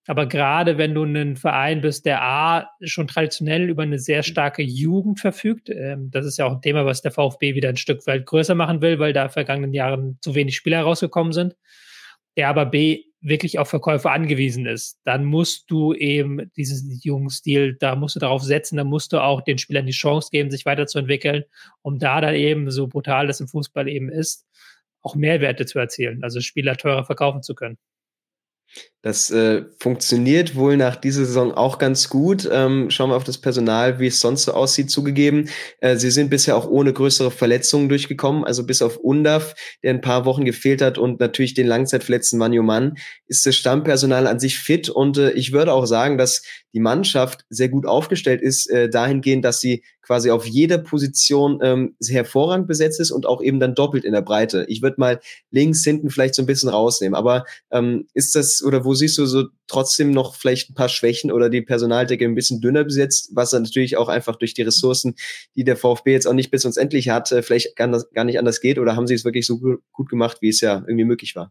Aber 0.07 0.27
gerade 0.27 0.79
wenn 0.79 0.95
du 0.95 1.05
ein 1.05 1.37
Verein 1.37 1.83
bist, 1.83 2.07
der 2.07 2.23
A 2.23 2.71
schon 2.83 3.07
traditionell 3.07 3.69
über 3.69 3.83
eine 3.83 3.99
sehr 3.99 4.23
starke 4.23 4.63
Jugend 4.63 5.21
verfügt, 5.21 5.69
ähm, 5.69 6.11
das 6.11 6.25
ist 6.25 6.39
ja 6.39 6.47
auch 6.47 6.53
ein 6.53 6.63
Thema, 6.63 6.87
was 6.87 7.03
der 7.03 7.13
VfB 7.13 7.55
wieder 7.55 7.69
ein 7.69 7.77
Stück 7.77 8.07
weit 8.07 8.25
größer 8.25 8.55
machen 8.55 8.81
will, 8.81 8.99
weil 8.99 9.13
da 9.13 9.25
in 9.25 9.31
vergangenen 9.31 9.75
Jahren 9.75 10.19
zu 10.23 10.35
wenig 10.35 10.57
Spieler 10.57 10.83
rausgekommen 10.83 11.35
sind. 11.35 11.55
Der 12.37 12.49
aber 12.49 12.67
B 12.67 13.05
wirklich 13.25 13.59
auf 13.59 13.69
Verkäufe 13.71 14.11
angewiesen 14.11 14.67
ist, 14.67 14.99
dann 15.05 15.25
musst 15.25 15.71
du 15.71 15.95
eben 15.95 16.53
diesen 16.57 17.01
jungen 17.03 17.31
Stil, 17.31 17.75
da 17.81 17.97
musst 17.97 18.17
du 18.17 18.21
darauf 18.21 18.43
setzen, 18.43 18.77
da 18.77 18.85
musst 18.85 19.13
du 19.13 19.19
auch 19.19 19.41
den 19.41 19.57
Spielern 19.57 19.87
die 19.87 19.93
Chance 19.93 20.29
geben, 20.31 20.51
sich 20.51 20.67
weiterzuentwickeln, 20.67 21.45
um 21.83 21.99
da 21.99 22.21
dann 22.21 22.35
eben, 22.35 22.71
so 22.71 22.87
brutal 22.87 23.27
das 23.27 23.41
im 23.41 23.49
Fußball 23.49 23.89
eben 23.89 24.11
ist, 24.11 24.47
auch 25.01 25.15
Mehrwerte 25.15 25.65
zu 25.65 25.79
erzielen, 25.79 26.23
also 26.23 26.41
Spieler 26.41 26.77
teurer 26.77 27.05
verkaufen 27.05 27.43
zu 27.43 27.55
können. 27.55 27.79
Das 29.05 29.31
äh, 29.31 29.65
funktioniert 29.81 30.57
wohl 30.57 30.79
nach 30.79 30.97
dieser 30.97 31.27
Saison 31.27 31.53
auch 31.53 31.77
ganz 31.77 32.09
gut. 32.09 32.49
Ähm, 32.51 32.89
schauen 32.89 33.11
wir 33.11 33.17
auf 33.17 33.25
das 33.25 33.37
Personal, 33.37 34.01
wie 34.01 34.07
es 34.07 34.19
sonst 34.19 34.45
so 34.45 34.53
aussieht, 34.55 34.91
zugegeben. 34.91 35.51
Äh, 35.81 35.97
sie 35.97 36.11
sind 36.11 36.31
bisher 36.31 36.57
auch 36.57 36.67
ohne 36.67 36.95
größere 36.95 37.31
Verletzungen 37.31 37.91
durchgekommen. 37.91 38.45
Also 38.45 38.65
bis 38.65 38.81
auf 38.81 38.97
Undaf, 38.97 39.57
der 39.83 39.91
ein 39.91 40.01
paar 40.01 40.25
Wochen 40.25 40.47
gefehlt 40.47 40.81
hat 40.81 40.97
und 40.97 41.21
natürlich 41.21 41.53
den 41.53 41.67
langzeitverletzten 41.67 42.39
Manjo 42.39 42.63
Mann, 42.63 42.95
ist 43.27 43.45
das 43.45 43.57
Stammpersonal 43.57 44.27
an 44.27 44.41
sich 44.41 44.59
fit. 44.59 44.89
Und 44.89 45.19
äh, 45.19 45.33
ich 45.33 45.53
würde 45.53 45.75
auch 45.75 45.85
sagen, 45.85 46.17
dass 46.17 46.43
die 46.73 46.81
Mannschaft 46.81 47.45
sehr 47.51 47.69
gut 47.69 47.85
aufgestellt 47.85 48.41
ist, 48.41 48.71
äh, 48.71 48.89
dahingehend, 48.89 49.45
dass 49.45 49.61
sie 49.61 49.85
quasi 50.05 50.31
auf 50.31 50.47
jeder 50.47 50.79
Position 50.79 51.61
ähm, 51.63 51.97
hervorragend 52.07 52.67
besetzt 52.67 53.01
ist 53.01 53.11
und 53.11 53.27
auch 53.27 53.43
eben 53.43 53.61
dann 53.61 53.75
doppelt 53.75 54.05
in 54.05 54.13
der 54.13 54.23
Breite. 54.23 54.67
Ich 54.69 54.83
würde 54.83 54.97
mal 54.99 55.21
links 55.51 55.83
hinten 55.83 56.11
vielleicht 56.11 56.35
so 56.35 56.43
ein 56.43 56.47
bisschen 56.47 56.69
rausnehmen. 56.69 57.15
Aber 57.15 57.45
ähm, 57.71 58.07
ist 58.15 58.35
das 58.35 58.63
oder 58.63 58.85
wo 58.85 58.95
siehst 58.95 59.19
du 59.19 59.27
so 59.27 59.45
trotzdem 59.67 60.11
noch 60.11 60.35
vielleicht 60.35 60.71
ein 60.71 60.75
paar 60.75 60.89
Schwächen 60.89 61.33
oder 61.33 61.49
die 61.49 61.63
Personaldecke 61.63 62.25
ein 62.25 62.35
bisschen 62.35 62.61
dünner 62.61 62.85
besetzt, 62.85 63.31
was 63.33 63.51
dann 63.51 63.63
natürlich 63.63 63.97
auch 63.97 64.09
einfach 64.09 64.37
durch 64.37 64.55
die 64.55 64.63
Ressourcen, 64.63 65.15
die 65.57 65.65
der 65.65 65.77
VfB 65.77 66.13
jetzt 66.13 66.27
auch 66.27 66.35
nicht 66.35 66.51
bis 66.51 66.65
uns 66.65 66.77
endlich 66.77 67.09
hat, 67.09 67.33
äh, 67.33 67.43
vielleicht 67.43 67.77
gar, 67.77 67.89
gar 68.13 68.25
nicht 68.25 68.39
anders 68.39 68.61
geht 68.61 68.79
oder 68.79 68.97
haben 68.97 69.07
sie 69.07 69.15
es 69.15 69.25
wirklich 69.25 69.47
so 69.47 69.59
gut 69.59 70.09
gemacht, 70.09 70.39
wie 70.41 70.51
es 70.51 70.61
ja 70.61 70.85
irgendwie 70.87 71.05
möglich 71.05 71.35
war? 71.35 71.51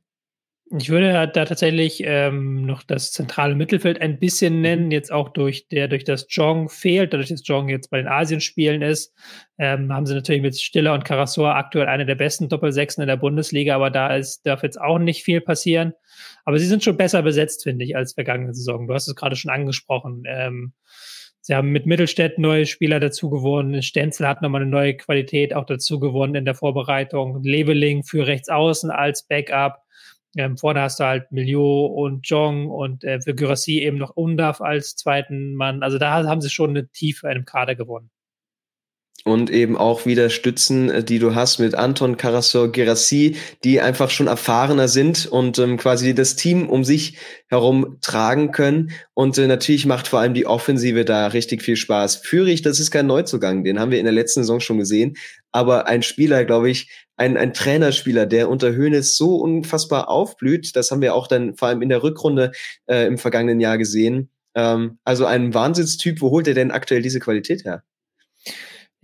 Ich 0.76 0.90
würde 0.90 1.12
da 1.12 1.46
tatsächlich 1.46 2.02
ähm, 2.04 2.66
noch 2.66 2.82
das 2.82 3.12
zentrale 3.12 3.54
Mittelfeld 3.54 4.02
ein 4.02 4.18
bisschen 4.18 4.62
nennen, 4.62 4.90
jetzt 4.90 5.12
auch 5.12 5.30
durch 5.30 5.68
der 5.68 5.88
durch 5.88 6.04
das 6.04 6.26
Jong 6.30 6.68
fehlt, 6.68 7.14
dadurch, 7.14 7.30
dass 7.30 7.48
Jong 7.48 7.70
jetzt 7.70 7.92
bei 7.92 7.98
den 7.98 8.08
Asienspielen 8.08 8.82
ist, 8.82 9.14
ähm, 9.60 9.94
haben 9.94 10.08
sie 10.08 10.16
natürlich 10.16 10.42
mit 10.42 10.60
Stiller 10.60 10.96
und 10.96 11.06
Karasor 11.06 11.56
aktuell 11.56 11.86
eine 11.86 12.08
der 12.08 12.16
besten 12.16 12.50
Doppelsechsen 12.50 13.04
in 13.04 13.08
der 13.08 13.18
Bundesliga, 13.18 13.76
aber 13.76 13.92
da 13.92 14.16
ist 14.16 14.48
darf 14.48 14.64
jetzt 14.64 14.82
auch 14.82 14.98
nicht 14.98 15.24
viel 15.24 15.42
passieren. 15.42 15.94
Aber 16.44 16.58
sie 16.58 16.66
sind 16.66 16.84
schon 16.84 16.98
besser 16.98 17.22
besetzt, 17.22 17.62
finde 17.62 17.86
ich, 17.86 17.96
als 17.96 18.14
vergangene 18.14 18.56
Saison. 18.56 18.88
Du 18.88 18.96
hast 18.96 19.08
es 19.08 19.16
gerade 19.16 19.36
schon 19.36 19.52
angesprochen. 19.52 20.24
Ähm, 20.26 20.74
Sie 21.46 21.54
haben 21.54 21.74
mit 21.74 21.86
Mittelstädt 21.86 22.40
neue 22.40 22.66
Spieler 22.66 23.02
dazu 23.02 23.30
gewonnen. 23.30 23.82
Stenzel 23.82 24.30
hat 24.30 24.42
nochmal 24.42 24.62
eine 24.62 24.72
neue 24.72 24.96
Qualität 24.96 25.54
auch 25.54 25.66
dazu 25.66 26.00
gewonnen 26.00 26.36
in 26.36 26.46
der 26.46 26.56
Vorbereitung. 26.56 27.44
Leveling 27.44 28.04
für 28.04 28.26
rechts 28.26 28.48
außen 28.48 28.90
als 28.90 29.28
Backup. 29.28 29.83
Ähm, 30.36 30.58
vorne 30.58 30.82
hast 30.82 31.00
du 31.00 31.04
halt 31.06 31.32
Milio 31.32 31.86
und 31.86 32.28
Jong 32.28 32.70
und 32.70 33.04
äh, 33.04 33.22
für 33.22 33.36
Gyrassi 33.36 33.80
eben 33.80 33.98
noch 33.98 34.12
Undaf 34.12 34.62
als 34.62 34.96
zweiten 34.96 35.54
Mann. 35.54 35.84
Also 35.84 35.98
da 36.00 36.24
haben 36.26 36.42
sie 36.42 36.50
schon 36.50 36.72
eine 36.72 36.88
Tiefe 36.88 37.32
dem 37.34 37.46
Kader 37.46 37.76
gewonnen. 37.76 38.10
Und 39.26 39.50
eben 39.50 39.78
auch 39.78 40.06
wieder 40.06 40.30
Stützen, 40.30 40.90
äh, 40.90 41.04
die 41.04 41.18
du 41.18 41.34
hast 41.34 41.60
mit 41.60 41.76
Anton 41.76 42.18
Karasor 42.18 42.72
Gerassi, 42.72 43.38
die 43.64 43.80
einfach 43.80 44.10
schon 44.10 44.28
erfahrener 44.28 44.90
sind 44.90 45.28
und 45.28 45.58
ähm, 45.60 45.78
quasi 45.78 46.14
das 46.14 46.36
Team 46.36 46.68
um 46.68 46.84
sich 46.84 47.18
herum 47.48 48.00
tragen 48.02 48.52
können. 48.52 48.92
Und 49.14 49.38
äh, 49.38 49.48
natürlich 49.48 49.86
macht 49.86 50.10
vor 50.10 50.20
allem 50.20 50.34
die 50.34 50.46
Offensive 50.46 51.06
da 51.06 51.28
richtig 51.28 51.62
viel 51.62 51.78
Spaß. 51.78 52.18
Führig, 52.18 52.64
das 52.64 52.82
ist 52.82 52.92
kein 52.92 53.08
Neuzugang, 53.08 53.64
den 53.64 53.80
haben 53.80 53.92
wir 53.92 54.00
in 54.00 54.06
der 54.06 54.14
letzten 54.14 54.42
Saison 54.42 54.60
schon 54.60 54.78
gesehen. 54.78 55.16
Aber 55.54 55.88
ein 55.88 56.04
Spieler, 56.04 56.44
glaube 56.44 56.70
ich, 56.70 56.90
ein, 57.16 57.38
ein 57.38 57.54
Trainerspieler, 57.54 58.26
der 58.26 58.50
unter 58.50 58.74
Höhnes 58.74 59.16
so 59.16 59.38
unfassbar 59.38 60.10
aufblüht. 60.10 60.76
Das 60.76 60.92
haben 60.92 61.02
wir 61.02 61.16
auch 61.16 61.28
dann 61.28 61.56
vor 61.56 61.70
allem 61.70 61.82
in 61.82 61.90
der 61.90 62.04
Rückrunde 62.04 62.52
äh, 62.88 63.06
im 63.06 63.18
vergangenen 63.18 63.62
Jahr 63.62 63.78
gesehen. 63.78 64.30
Ähm, 64.56 64.98
also 65.04 65.26
ein 65.26 65.54
Wahnsinnstyp. 65.54 66.22
Wo 66.22 66.32
holt 66.32 66.48
er 66.48 66.56
denn 66.56 66.72
aktuell 66.72 67.02
diese 67.02 67.20
Qualität 67.20 67.64
her? 67.64 67.84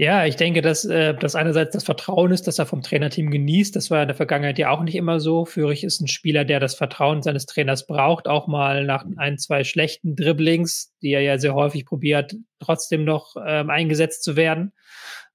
Ja, 0.02 0.26
ich 0.26 0.38
denke, 0.38 0.62
dass 0.62 0.86
äh, 0.86 1.14
das 1.14 1.36
einerseits 1.36 1.74
das 1.74 1.84
Vertrauen 1.84 2.32
ist, 2.32 2.48
dass 2.48 2.58
er 2.58 2.66
vom 2.66 2.82
Trainerteam 2.82 3.30
genießt. 3.30 3.76
Das 3.76 3.92
war 3.92 4.02
in 4.02 4.08
der 4.08 4.16
Vergangenheit 4.16 4.58
ja 4.58 4.70
auch 4.70 4.82
nicht 4.82 4.96
immer 4.96 5.20
so. 5.20 5.44
Führig 5.44 5.84
ist 5.84 6.00
ein 6.00 6.08
Spieler, 6.08 6.46
der 6.46 6.62
das 6.62 6.74
Vertrauen 6.74 7.22
seines 7.22 7.46
Trainers 7.46 7.86
braucht, 7.86 8.30
auch 8.30 8.48
mal 8.48 8.86
nach 8.86 9.06
ein, 9.18 9.38
zwei 9.38 9.66
schlechten 9.66 10.16
Dribblings, 10.16 10.94
die 11.02 11.12
er 11.12 11.20
ja 11.20 11.38
sehr 11.38 11.54
häufig 11.54 11.86
probiert, 11.86 12.34
trotzdem 12.60 13.04
noch 13.04 13.36
ähm, 13.46 13.70
eingesetzt 13.70 14.24
zu 14.24 14.38
werden. 14.38 14.72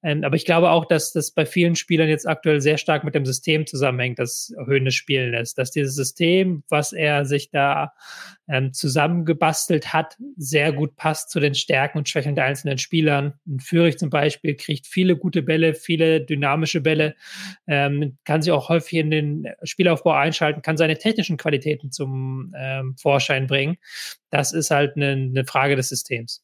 Ähm, 0.05 0.23
aber 0.23 0.37
ich 0.37 0.45
glaube 0.45 0.71
auch, 0.71 0.85
dass 0.85 1.13
das 1.13 1.31
bei 1.31 1.47
vielen 1.47 1.77
Spielern 1.77 2.11
jetzt 2.11 2.29
aktuell 2.29 2.61
sehr 2.61 2.77
stark 2.77 3.05
mit 3.05 3.15
dem 3.15 3.25
System 3.25 3.67
zusammenhängt, 3.67 4.19
das 4.19 4.53
Höhne 4.67 4.91
spielen 4.91 5.31
lässt. 5.31 5.57
Dass 5.57 5.71
dieses 5.71 5.95
System, 5.95 6.63
was 6.69 6.93
er 6.93 7.25
sich 7.25 7.51
da 7.51 7.95
ähm, 8.47 8.75
zusammengebastelt 8.75 9.95
hat, 9.95 10.19
sehr 10.37 10.73
gut 10.73 10.97
passt 10.97 11.31
zu 11.31 11.41
den 11.41 11.55
Stärken 11.55 11.97
und 11.97 12.09
Schwächen 12.09 12.35
der 12.35 12.45
einzelnen 12.45 12.77
Spielern. 12.77 13.33
Ein 13.47 13.61
Fürich 13.61 13.97
zum 13.97 14.11
Beispiel 14.11 14.55
kriegt 14.57 14.87
viele 14.87 15.17
gute 15.17 15.43
Bälle, 15.43 15.73
viele 15.73 16.21
dynamische 16.21 16.83
Bälle, 16.83 17.15
ähm, 17.67 18.19
kann 18.25 18.43
sich 18.43 18.53
auch 18.53 18.69
häufig 18.69 18.99
in 18.99 19.11
den 19.11 19.49
Spielaufbau 19.63 20.13
einschalten, 20.13 20.61
kann 20.61 20.77
seine 20.77 20.99
technischen 20.99 21.39
Qualitäten 21.39 21.91
zum 21.91 22.53
ähm, 22.59 22.95
Vorschein 22.99 23.47
bringen. 23.47 23.79
Das 24.29 24.53
ist 24.53 24.71
halt 24.71 24.97
eine, 24.97 25.13
eine 25.13 25.47
Frage 25.47 25.77
des 25.77 25.89
Systems. 25.89 26.44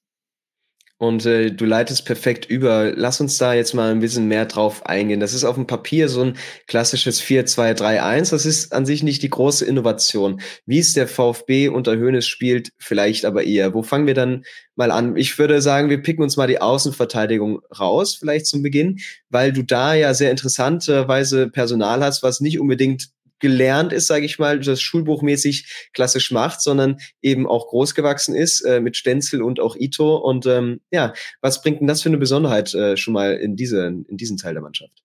Und 1.00 1.24
äh, 1.24 1.50
du 1.50 1.64
leitest 1.64 2.04
perfekt 2.04 2.44
über. 2.44 2.92
Lass 2.94 3.22
uns 3.22 3.38
da 3.38 3.54
jetzt 3.54 3.72
mal 3.72 3.90
ein 3.90 4.00
bisschen 4.00 4.28
mehr 4.28 4.44
drauf 4.44 4.84
eingehen. 4.84 5.18
Das 5.18 5.32
ist 5.32 5.44
auf 5.44 5.54
dem 5.54 5.66
Papier 5.66 6.10
so 6.10 6.20
ein 6.20 6.36
klassisches 6.66 7.22
4-2-3-1. 7.22 8.32
Das 8.32 8.44
ist 8.44 8.74
an 8.74 8.84
sich 8.84 9.02
nicht 9.02 9.22
die 9.22 9.30
große 9.30 9.64
Innovation. 9.64 10.42
Wie 10.66 10.78
es 10.78 10.92
der 10.92 11.08
VfB 11.08 11.68
unter 11.68 11.96
Hoeneß 11.96 12.26
spielt, 12.26 12.72
vielleicht 12.76 13.24
aber 13.24 13.44
eher. 13.44 13.72
Wo 13.72 13.82
fangen 13.82 14.06
wir 14.06 14.12
dann 14.12 14.44
mal 14.76 14.90
an? 14.90 15.16
Ich 15.16 15.38
würde 15.38 15.62
sagen, 15.62 15.88
wir 15.88 16.02
picken 16.02 16.22
uns 16.22 16.36
mal 16.36 16.48
die 16.48 16.60
Außenverteidigung 16.60 17.60
raus, 17.78 18.16
vielleicht 18.16 18.44
zum 18.44 18.62
Beginn, 18.62 18.98
weil 19.30 19.54
du 19.54 19.62
da 19.62 19.94
ja 19.94 20.12
sehr 20.12 20.30
interessanterweise 20.30 21.48
Personal 21.48 22.04
hast, 22.04 22.22
was 22.22 22.42
nicht 22.42 22.60
unbedingt 22.60 23.08
gelernt 23.40 23.92
ist, 23.92 24.06
sage 24.06 24.24
ich 24.24 24.38
mal, 24.38 24.60
das 24.60 24.80
schulbuchmäßig 24.80 25.90
klassisch 25.92 26.30
macht, 26.30 26.60
sondern 26.60 26.98
eben 27.22 27.46
auch 27.46 27.68
großgewachsen 27.68 28.34
ist 28.34 28.60
äh, 28.62 28.80
mit 28.80 28.96
Stenzel 28.96 29.42
und 29.42 29.60
auch 29.60 29.76
Ito. 29.76 30.16
Und 30.16 30.46
ähm, 30.46 30.80
ja, 30.90 31.12
was 31.40 31.62
bringt 31.62 31.80
denn 31.80 31.88
das 31.88 32.02
für 32.02 32.08
eine 32.08 32.18
Besonderheit 32.18 32.74
äh, 32.74 32.96
schon 32.96 33.14
mal 33.14 33.34
in, 33.34 33.56
diese, 33.56 33.86
in 33.86 34.16
diesen 34.16 34.36
Teil 34.36 34.54
der 34.54 34.62
Mannschaft? 34.62 35.02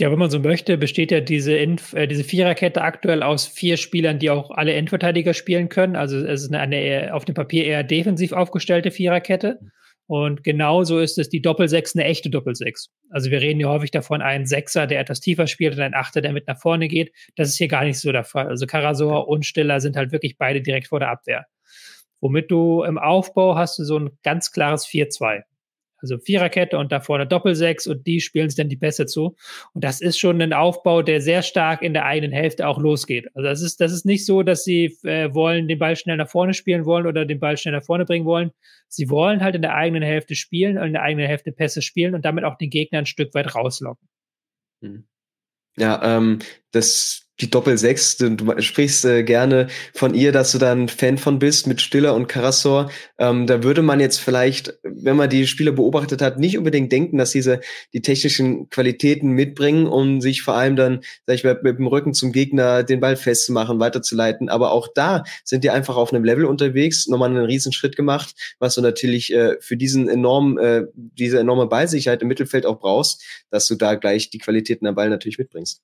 Ja, 0.00 0.10
wenn 0.10 0.18
man 0.18 0.30
so 0.30 0.38
möchte, 0.38 0.78
besteht 0.78 1.10
ja 1.10 1.20
diese, 1.20 1.52
Inf 1.52 1.92
äh, 1.92 2.06
diese 2.06 2.24
Viererkette 2.24 2.80
aktuell 2.80 3.22
aus 3.22 3.46
vier 3.46 3.76
Spielern, 3.76 4.18
die 4.18 4.30
auch 4.30 4.50
alle 4.50 4.72
Endverteidiger 4.72 5.34
spielen 5.34 5.68
können. 5.68 5.96
Also 5.96 6.16
es 6.16 6.44
ist 6.44 6.52
eine, 6.52 6.60
eine 6.60 7.14
auf 7.14 7.26
dem 7.26 7.34
Papier 7.34 7.66
eher 7.66 7.84
defensiv 7.84 8.32
aufgestellte 8.32 8.90
Viererkette. 8.90 9.60
Und 10.14 10.44
genauso 10.44 10.98
ist 10.98 11.16
es 11.16 11.30
die 11.30 11.40
Doppelsechs 11.40 11.96
eine 11.96 12.04
echte 12.04 12.28
Doppelsechs. 12.28 12.90
Also 13.08 13.30
wir 13.30 13.40
reden 13.40 13.60
ja 13.60 13.68
häufig 13.68 13.92
davon, 13.92 14.20
ein 14.20 14.44
Sechser, 14.44 14.86
der 14.86 15.00
etwas 15.00 15.20
tiefer 15.20 15.46
spielt 15.46 15.72
und 15.72 15.80
ein 15.80 15.94
Achter, 15.94 16.20
der 16.20 16.34
mit 16.34 16.46
nach 16.46 16.60
vorne 16.60 16.86
geht. 16.86 17.14
Das 17.34 17.48
ist 17.48 17.56
hier 17.56 17.68
gar 17.68 17.82
nicht 17.84 17.98
so 17.98 18.12
der 18.12 18.22
Fall. 18.22 18.46
Also 18.46 18.66
Karasor 18.66 19.26
und 19.26 19.46
Stiller 19.46 19.80
sind 19.80 19.96
halt 19.96 20.12
wirklich 20.12 20.36
beide 20.36 20.60
direkt 20.60 20.88
vor 20.88 21.00
der 21.00 21.08
Abwehr. 21.08 21.46
Womit 22.20 22.50
du 22.50 22.82
im 22.82 22.98
Aufbau 22.98 23.56
hast 23.56 23.78
du 23.78 23.84
so 23.84 23.98
ein 23.98 24.10
ganz 24.22 24.52
klares 24.52 24.86
4-2. 24.86 25.44
Also 26.02 26.18
Viererkette 26.18 26.78
und 26.78 26.92
da 26.92 27.00
vorne 27.00 27.26
Doppelsechs 27.26 27.86
und 27.86 28.06
die 28.06 28.20
spielen 28.20 28.50
sich 28.50 28.56
dann 28.56 28.68
die 28.68 28.76
Pässe 28.76 29.06
zu. 29.06 29.36
Und 29.72 29.84
das 29.84 30.00
ist 30.00 30.18
schon 30.18 30.40
ein 30.42 30.52
Aufbau, 30.52 31.02
der 31.02 31.20
sehr 31.20 31.42
stark 31.42 31.82
in 31.82 31.94
der 31.94 32.04
eigenen 32.04 32.32
Hälfte 32.32 32.66
auch 32.66 32.78
losgeht. 32.78 33.28
Also 33.34 33.48
das 33.48 33.62
ist, 33.62 33.80
das 33.80 33.92
ist 33.92 34.04
nicht 34.04 34.26
so, 34.26 34.42
dass 34.42 34.64
sie 34.64 34.96
äh, 35.04 35.32
wollen, 35.34 35.68
den 35.68 35.78
Ball 35.78 35.96
schnell 35.96 36.16
nach 36.16 36.28
vorne 36.28 36.54
spielen 36.54 36.84
wollen 36.84 37.06
oder 37.06 37.24
den 37.24 37.40
Ball 37.40 37.56
schnell 37.56 37.74
nach 37.74 37.84
vorne 37.84 38.04
bringen 38.04 38.26
wollen. 38.26 38.50
Sie 38.88 39.08
wollen 39.08 39.42
halt 39.42 39.54
in 39.54 39.62
der 39.62 39.74
eigenen 39.74 40.02
Hälfte 40.02 40.34
spielen 40.34 40.76
und 40.76 40.86
in 40.86 40.92
der 40.92 41.02
eigenen 41.02 41.26
Hälfte 41.26 41.52
Pässe 41.52 41.82
spielen 41.82 42.14
und 42.14 42.24
damit 42.24 42.44
auch 42.44 42.56
den 42.56 42.70
Gegner 42.70 42.98
ein 42.98 43.06
Stück 43.06 43.34
weit 43.34 43.54
rauslocken. 43.54 44.08
Hm. 44.82 45.04
Ja, 45.76 46.16
ähm, 46.18 46.40
das 46.72 47.21
die 47.40 47.50
Doppel-Sechs, 47.50 48.18
du, 48.18 48.36
sprichst 48.60 49.04
äh, 49.04 49.24
gerne 49.24 49.68
von 49.94 50.14
ihr, 50.14 50.32
dass 50.32 50.52
du 50.52 50.58
da 50.58 50.72
ein 50.72 50.88
Fan 50.88 51.18
von 51.18 51.38
bist 51.38 51.66
mit 51.66 51.80
Stiller 51.80 52.14
und 52.14 52.28
Karasor. 52.28 52.90
Ähm, 53.18 53.46
da 53.46 53.64
würde 53.64 53.82
man 53.82 54.00
jetzt 54.00 54.18
vielleicht, 54.18 54.78
wenn 54.82 55.16
man 55.16 55.30
die 55.30 55.46
Spiele 55.46 55.72
beobachtet 55.72 56.20
hat, 56.20 56.38
nicht 56.38 56.58
unbedingt 56.58 56.92
denken, 56.92 57.18
dass 57.18 57.30
diese 57.32 57.60
die 57.94 58.02
technischen 58.02 58.68
Qualitäten 58.68 59.30
mitbringen, 59.30 59.86
um 59.86 60.20
sich 60.20 60.42
vor 60.42 60.54
allem 60.54 60.76
dann, 60.76 61.00
sag 61.26 61.34
ich 61.34 61.44
mal, 61.44 61.58
mit 61.62 61.78
dem 61.78 61.86
Rücken 61.86 62.14
zum 62.14 62.32
Gegner 62.32 62.82
den 62.84 63.00
Ball 63.00 63.16
festzumachen, 63.16 63.80
weiterzuleiten. 63.80 64.48
Aber 64.48 64.72
auch 64.72 64.88
da 64.94 65.24
sind 65.42 65.64
die 65.64 65.70
einfach 65.70 65.96
auf 65.96 66.12
einem 66.12 66.24
Level 66.24 66.44
unterwegs, 66.44 67.08
nochmal 67.08 67.30
einen 67.30 67.44
riesen 67.44 67.72
Schritt 67.72 67.96
gemacht, 67.96 68.34
was 68.58 68.74
du 68.74 68.82
natürlich 68.82 69.32
äh, 69.32 69.56
für 69.60 69.76
diesen 69.76 70.08
enormen, 70.08 70.58
äh, 70.58 70.84
diese 70.94 71.40
enorme 71.40 71.66
Ballsicherheit 71.66 72.22
im 72.22 72.28
Mittelfeld 72.28 72.66
auch 72.66 72.78
brauchst, 72.78 73.24
dass 73.50 73.66
du 73.66 73.74
da 73.74 73.94
gleich 73.94 74.30
die 74.30 74.38
Qualitäten 74.38 74.86
am 74.86 74.94
Ball 74.94 75.08
natürlich 75.08 75.38
mitbringst. 75.38 75.80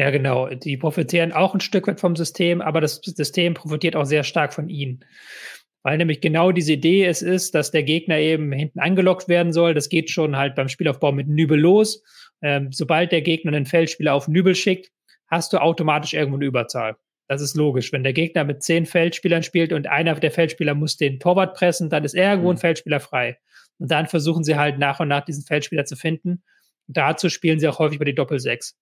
Ja, 0.00 0.08
genau. 0.08 0.48
Die 0.48 0.78
profitieren 0.78 1.30
auch 1.30 1.52
ein 1.52 1.60
Stück 1.60 1.86
weit 1.86 2.00
vom 2.00 2.16
System, 2.16 2.62
aber 2.62 2.80
das 2.80 3.02
System 3.04 3.52
profitiert 3.52 3.96
auch 3.96 4.06
sehr 4.06 4.24
stark 4.24 4.54
von 4.54 4.70
ihnen. 4.70 5.04
Weil 5.82 5.98
nämlich 5.98 6.22
genau 6.22 6.52
diese 6.52 6.72
Idee 6.72 7.04
es 7.04 7.20
ist, 7.20 7.54
dass 7.54 7.70
der 7.70 7.82
Gegner 7.82 8.16
eben 8.16 8.50
hinten 8.50 8.78
angelockt 8.78 9.28
werden 9.28 9.52
soll. 9.52 9.74
Das 9.74 9.90
geht 9.90 10.08
schon 10.08 10.38
halt 10.38 10.54
beim 10.54 10.68
Spielaufbau 10.68 11.12
mit 11.12 11.28
Nübel 11.28 11.60
los. 11.60 12.02
Ähm, 12.40 12.72
sobald 12.72 13.12
der 13.12 13.20
Gegner 13.20 13.52
einen 13.52 13.66
Feldspieler 13.66 14.14
auf 14.14 14.26
Nübel 14.26 14.54
schickt, 14.54 14.90
hast 15.26 15.52
du 15.52 15.58
automatisch 15.58 16.14
irgendwo 16.14 16.38
eine 16.38 16.46
Überzahl. 16.46 16.96
Das 17.28 17.42
ist 17.42 17.54
logisch. 17.54 17.92
Wenn 17.92 18.02
der 18.02 18.14
Gegner 18.14 18.44
mit 18.44 18.62
zehn 18.62 18.86
Feldspielern 18.86 19.42
spielt 19.42 19.70
und 19.70 19.86
einer 19.86 20.14
der 20.14 20.30
Feldspieler 20.30 20.72
muss 20.74 20.96
den 20.96 21.20
Torwart 21.20 21.54
pressen, 21.54 21.90
dann 21.90 22.04
ist 22.04 22.14
irgendwo 22.14 22.48
ein 22.48 22.54
mhm. 22.54 22.60
Feldspieler 22.60 23.00
frei. 23.00 23.36
Und 23.76 23.90
dann 23.90 24.06
versuchen 24.06 24.44
sie 24.44 24.56
halt 24.56 24.78
nach 24.78 24.98
und 24.98 25.08
nach 25.08 25.26
diesen 25.26 25.44
Feldspieler 25.44 25.84
zu 25.84 25.96
finden. 25.96 26.42
Und 26.88 26.96
dazu 26.96 27.28
spielen 27.28 27.60
sie 27.60 27.68
auch 27.68 27.78
häufig 27.78 27.96
über 27.96 28.06
die 28.06 28.14
Doppel-6. 28.14 28.76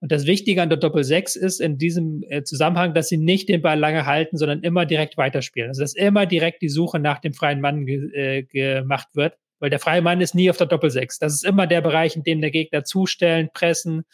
Und 0.00 0.12
das 0.12 0.26
Wichtige 0.26 0.62
an 0.62 0.68
der 0.68 0.78
Doppel-6 0.78 1.36
ist 1.36 1.60
in 1.60 1.76
diesem 1.76 2.22
äh, 2.28 2.44
Zusammenhang, 2.44 2.94
dass 2.94 3.08
sie 3.08 3.16
nicht 3.16 3.48
den 3.48 3.62
Ball 3.62 3.78
lange 3.78 4.06
halten, 4.06 4.36
sondern 4.36 4.62
immer 4.62 4.86
direkt 4.86 5.16
weiterspielen. 5.16 5.68
Also 5.68 5.82
dass 5.82 5.94
immer 5.94 6.24
direkt 6.26 6.62
die 6.62 6.68
Suche 6.68 7.00
nach 7.00 7.18
dem 7.18 7.34
freien 7.34 7.60
Mann 7.60 7.84
ge 7.84 8.12
äh, 8.14 8.42
gemacht 8.44 9.08
wird. 9.14 9.36
Weil 9.58 9.70
der 9.70 9.80
freie 9.80 10.02
Mann 10.02 10.20
ist 10.20 10.36
nie 10.36 10.50
auf 10.50 10.56
der 10.56 10.68
Doppel-6. 10.68 11.18
Das 11.20 11.34
ist 11.34 11.44
immer 11.44 11.66
der 11.66 11.80
Bereich, 11.80 12.14
in 12.14 12.22
dem 12.22 12.40
der 12.40 12.52
Gegner 12.52 12.84
zustellen, 12.84 13.48
pressen, 13.52 14.04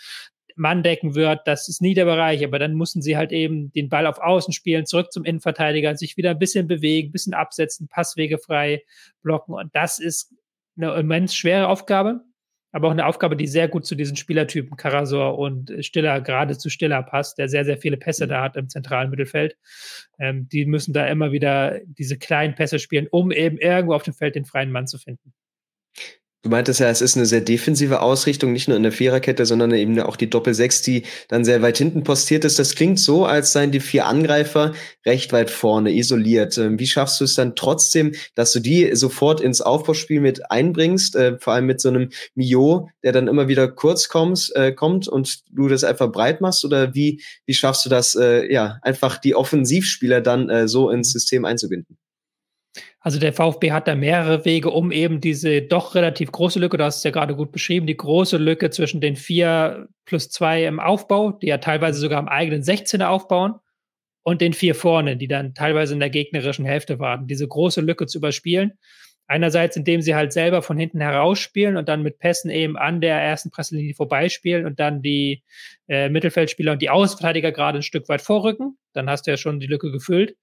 Mann 0.57 0.83
decken 0.83 1.15
wird. 1.15 1.41
Das 1.45 1.69
ist 1.69 1.83
nie 1.83 1.93
der 1.93 2.07
Bereich. 2.07 2.43
Aber 2.45 2.59
dann 2.59 2.75
mussten 2.75 3.03
sie 3.03 3.19
halt 3.19 3.31
eben 3.31 3.71
den 3.73 3.91
Ball 3.91 4.07
auf 4.07 4.19
Außen 4.19 4.55
spielen, 4.55 4.87
zurück 4.87 5.13
zum 5.13 5.25
Innenverteidiger, 5.25 5.97
sich 5.97 6.17
wieder 6.17 6.31
ein 6.31 6.39
bisschen 6.39 6.67
bewegen, 6.67 7.09
ein 7.09 7.13
bisschen 7.13 7.35
absetzen, 7.35 7.89
Passwege 7.89 8.39
frei 8.39 8.83
blocken. 9.23 9.53
Und 9.53 9.75
das 9.75 9.99
ist 9.99 10.33
eine 10.79 10.95
immens 10.95 11.35
schwere 11.35 11.69
Aufgabe 11.69 12.23
aber 12.75 12.89
auch 12.89 12.93
eine 12.93 13.07
Aufgabe, 13.07 13.37
die 13.37 13.47
sehr 13.47 13.69
gut 13.69 13.87
zu 13.87 13.95
diesen 13.95 14.17
Spielertypen 14.17 14.77
Karasor 14.77 15.39
und 15.39 15.73
Stiller, 15.79 16.21
gerade 16.21 16.59
zu 16.59 16.71
Stiller 16.71 17.05
passt, 17.05 17.39
der 17.39 17.49
sehr, 17.49 17.65
sehr 17.65 17.79
viele 17.79 17.97
Pässe 17.97 18.25
mhm. 18.25 18.31
da 18.31 18.43
hat 18.43 18.57
im 18.57 18.69
zentralen 18.69 19.11
Mittelfeld. 19.11 19.57
Ähm, 20.19 20.49
die 20.49 20.67
müssen 20.67 20.93
da 20.93 21.07
immer 21.07 21.31
wieder 21.31 21.79
diese 21.85 22.19
kleinen 22.19 22.57
Pässe 22.57 22.81
spielen, 22.81 23.07
um 23.09 23.31
eben 23.31 23.59
irgendwo 23.59 23.95
auf 23.95 24.03
dem 24.03 24.13
Feld 24.13 24.35
den 24.35 24.45
freien 24.45 24.73
Mann 24.73 24.89
zu 24.89 24.99
finden. 24.99 25.33
Du 26.45 26.51
meintest 26.51 26.79
ja, 26.79 26.91
es 26.91 27.01
ist 27.01 27.17
eine 27.17 27.25
sehr 27.25 27.41
defensive 27.41 28.03
Ausrichtung, 28.03 28.53
nicht 28.53 28.69
nur 28.69 28.77
in 28.77 28.83
der 28.83 28.93
Viererkette, 28.93 29.47
sondern 29.47 29.73
eben 29.73 29.99
auch 30.01 30.17
die 30.17 30.29
Doppel-Sechs, 30.29 30.83
die 30.83 31.05
dann 31.29 31.43
sehr 31.43 31.63
weit 31.63 31.79
hinten 31.79 32.05
postiert 32.05 32.45
ist. 32.45 32.59
Das 32.59 32.75
klingt 32.75 33.01
so, 33.01 33.25
als 33.25 33.53
seien 33.53 33.71
die 33.71 33.81
vier 33.81 34.05
Angreifer 34.05 34.75
recht 35.07 35.33
weit 35.33 35.49
vorne, 35.49 35.95
isoliert. 35.95 36.59
Ähm, 36.59 36.79
wie 36.79 36.87
schaffst 36.87 37.19
du 37.19 37.25
es 37.25 37.35
dann 37.35 37.57
trotzdem, 37.57 38.13
dass 38.35 38.53
du 38.53 38.61
die 38.61 38.95
sofort 38.95 39.41
ins 39.41 39.63
Aufbauspiel 39.63 40.21
mit 40.21 40.51
einbringst, 40.51 41.17
äh, 41.17 41.39
vor 41.39 41.55
allem 41.55 41.65
mit 41.65 41.81
so 41.81 41.89
einem 41.89 42.11
Mio, 42.35 42.91
der 43.03 43.13
dann 43.13 43.27
immer 43.27 43.49
wieder 43.49 43.67
kurz 43.67 44.11
kommst, 44.11 44.55
äh, 44.55 44.73
kommt 44.73 45.09
und 45.09 45.45
du 45.51 45.69
das 45.69 45.83
einfach 45.83 46.13
breit 46.13 46.43
machst? 46.43 46.63
Oder 46.67 46.95
wie, 46.95 47.23
wie 47.47 47.55
schaffst 47.55 47.87
du 47.87 47.89
das, 47.89 48.17
äh, 48.17 48.53
ja, 48.53 48.81
einfach 48.83 49.17
die 49.17 49.35
Offensivspieler 49.35 50.21
dann 50.21 50.69
so 50.69 50.91
ins 50.91 51.11
System 51.11 51.47
einzubinden? 51.47 51.97
Also 53.01 53.21
der 53.21 53.33
VfB 53.33 53.73
hat 53.73 53.87
da 53.87 53.95
mehrere 53.95 54.45
Wege, 54.45 54.71
um 54.71 54.91
eben 54.91 55.21
diese 55.21 55.63
doch 55.63 55.95
relativ 55.95 56.33
große 56.33 56.59
Lücke, 56.59 56.77
du 56.77 56.85
hast 56.85 56.99
es 56.99 57.05
ja 57.05 57.11
gerade 57.11 57.37
gut 57.37 57.53
beschrieben, 57.53 57.87
die 57.87 57.97
große 57.97 58.37
Lücke 58.37 58.71
zwischen 58.71 59.01
den 59.01 59.17
vier 59.17 59.89
plus 60.05 60.31
zwei 60.31 60.65
im 60.65 60.81
Aufbau, 60.81 61.33
die 61.33 61.47
ja 61.47 61.59
teilweise 61.59 62.01
sogar 62.01 62.19
am 62.19 62.29
eigenen 62.29 62.63
16er 62.63 63.07
aufbauen, 63.07 63.55
und 64.25 64.41
den 64.41 64.55
vier 64.55 64.75
vorne, 64.75 65.17
die 65.17 65.29
dann 65.29 65.55
teilweise 65.55 65.95
in 65.95 66.01
der 66.01 66.11
gegnerischen 66.11 66.65
Hälfte 66.65 66.99
warten, 66.99 67.29
diese 67.29 67.47
große 67.47 67.81
Lücke 67.81 68.07
zu 68.07 68.19
überspielen. 68.19 68.73
Einerseits, 69.27 69.77
indem 69.77 70.03
sie 70.03 70.15
halt 70.15 70.33
selber 70.33 70.61
von 70.61 70.77
hinten 70.77 71.01
herausspielen 71.01 71.77
und 71.77 71.89
dann 71.89 72.03
mit 72.03 72.19
Pässen 72.19 72.51
eben 72.51 72.77
an 72.77 73.01
der 73.01 73.21
ersten 73.21 73.51
Presslinie 73.51 73.95
vorbeispielen 73.95 74.67
und 74.67 74.81
dann 74.81 75.01
die 75.01 75.43
äh, 75.89 76.11
Mittelfeldspieler 76.11 76.73
und 76.73 76.83
die 76.83 76.91
Außenverteidiger 76.91 77.53
gerade 77.53 77.79
ein 77.79 77.83
Stück 77.83 78.09
weit 78.09 78.21
vorrücken. 78.21 78.77
Dann 78.93 79.09
hast 79.09 79.27
du 79.27 79.31
ja 79.31 79.37
schon 79.37 79.61
die 79.61 79.67
Lücke 79.67 79.93
gefüllt. 79.93 80.37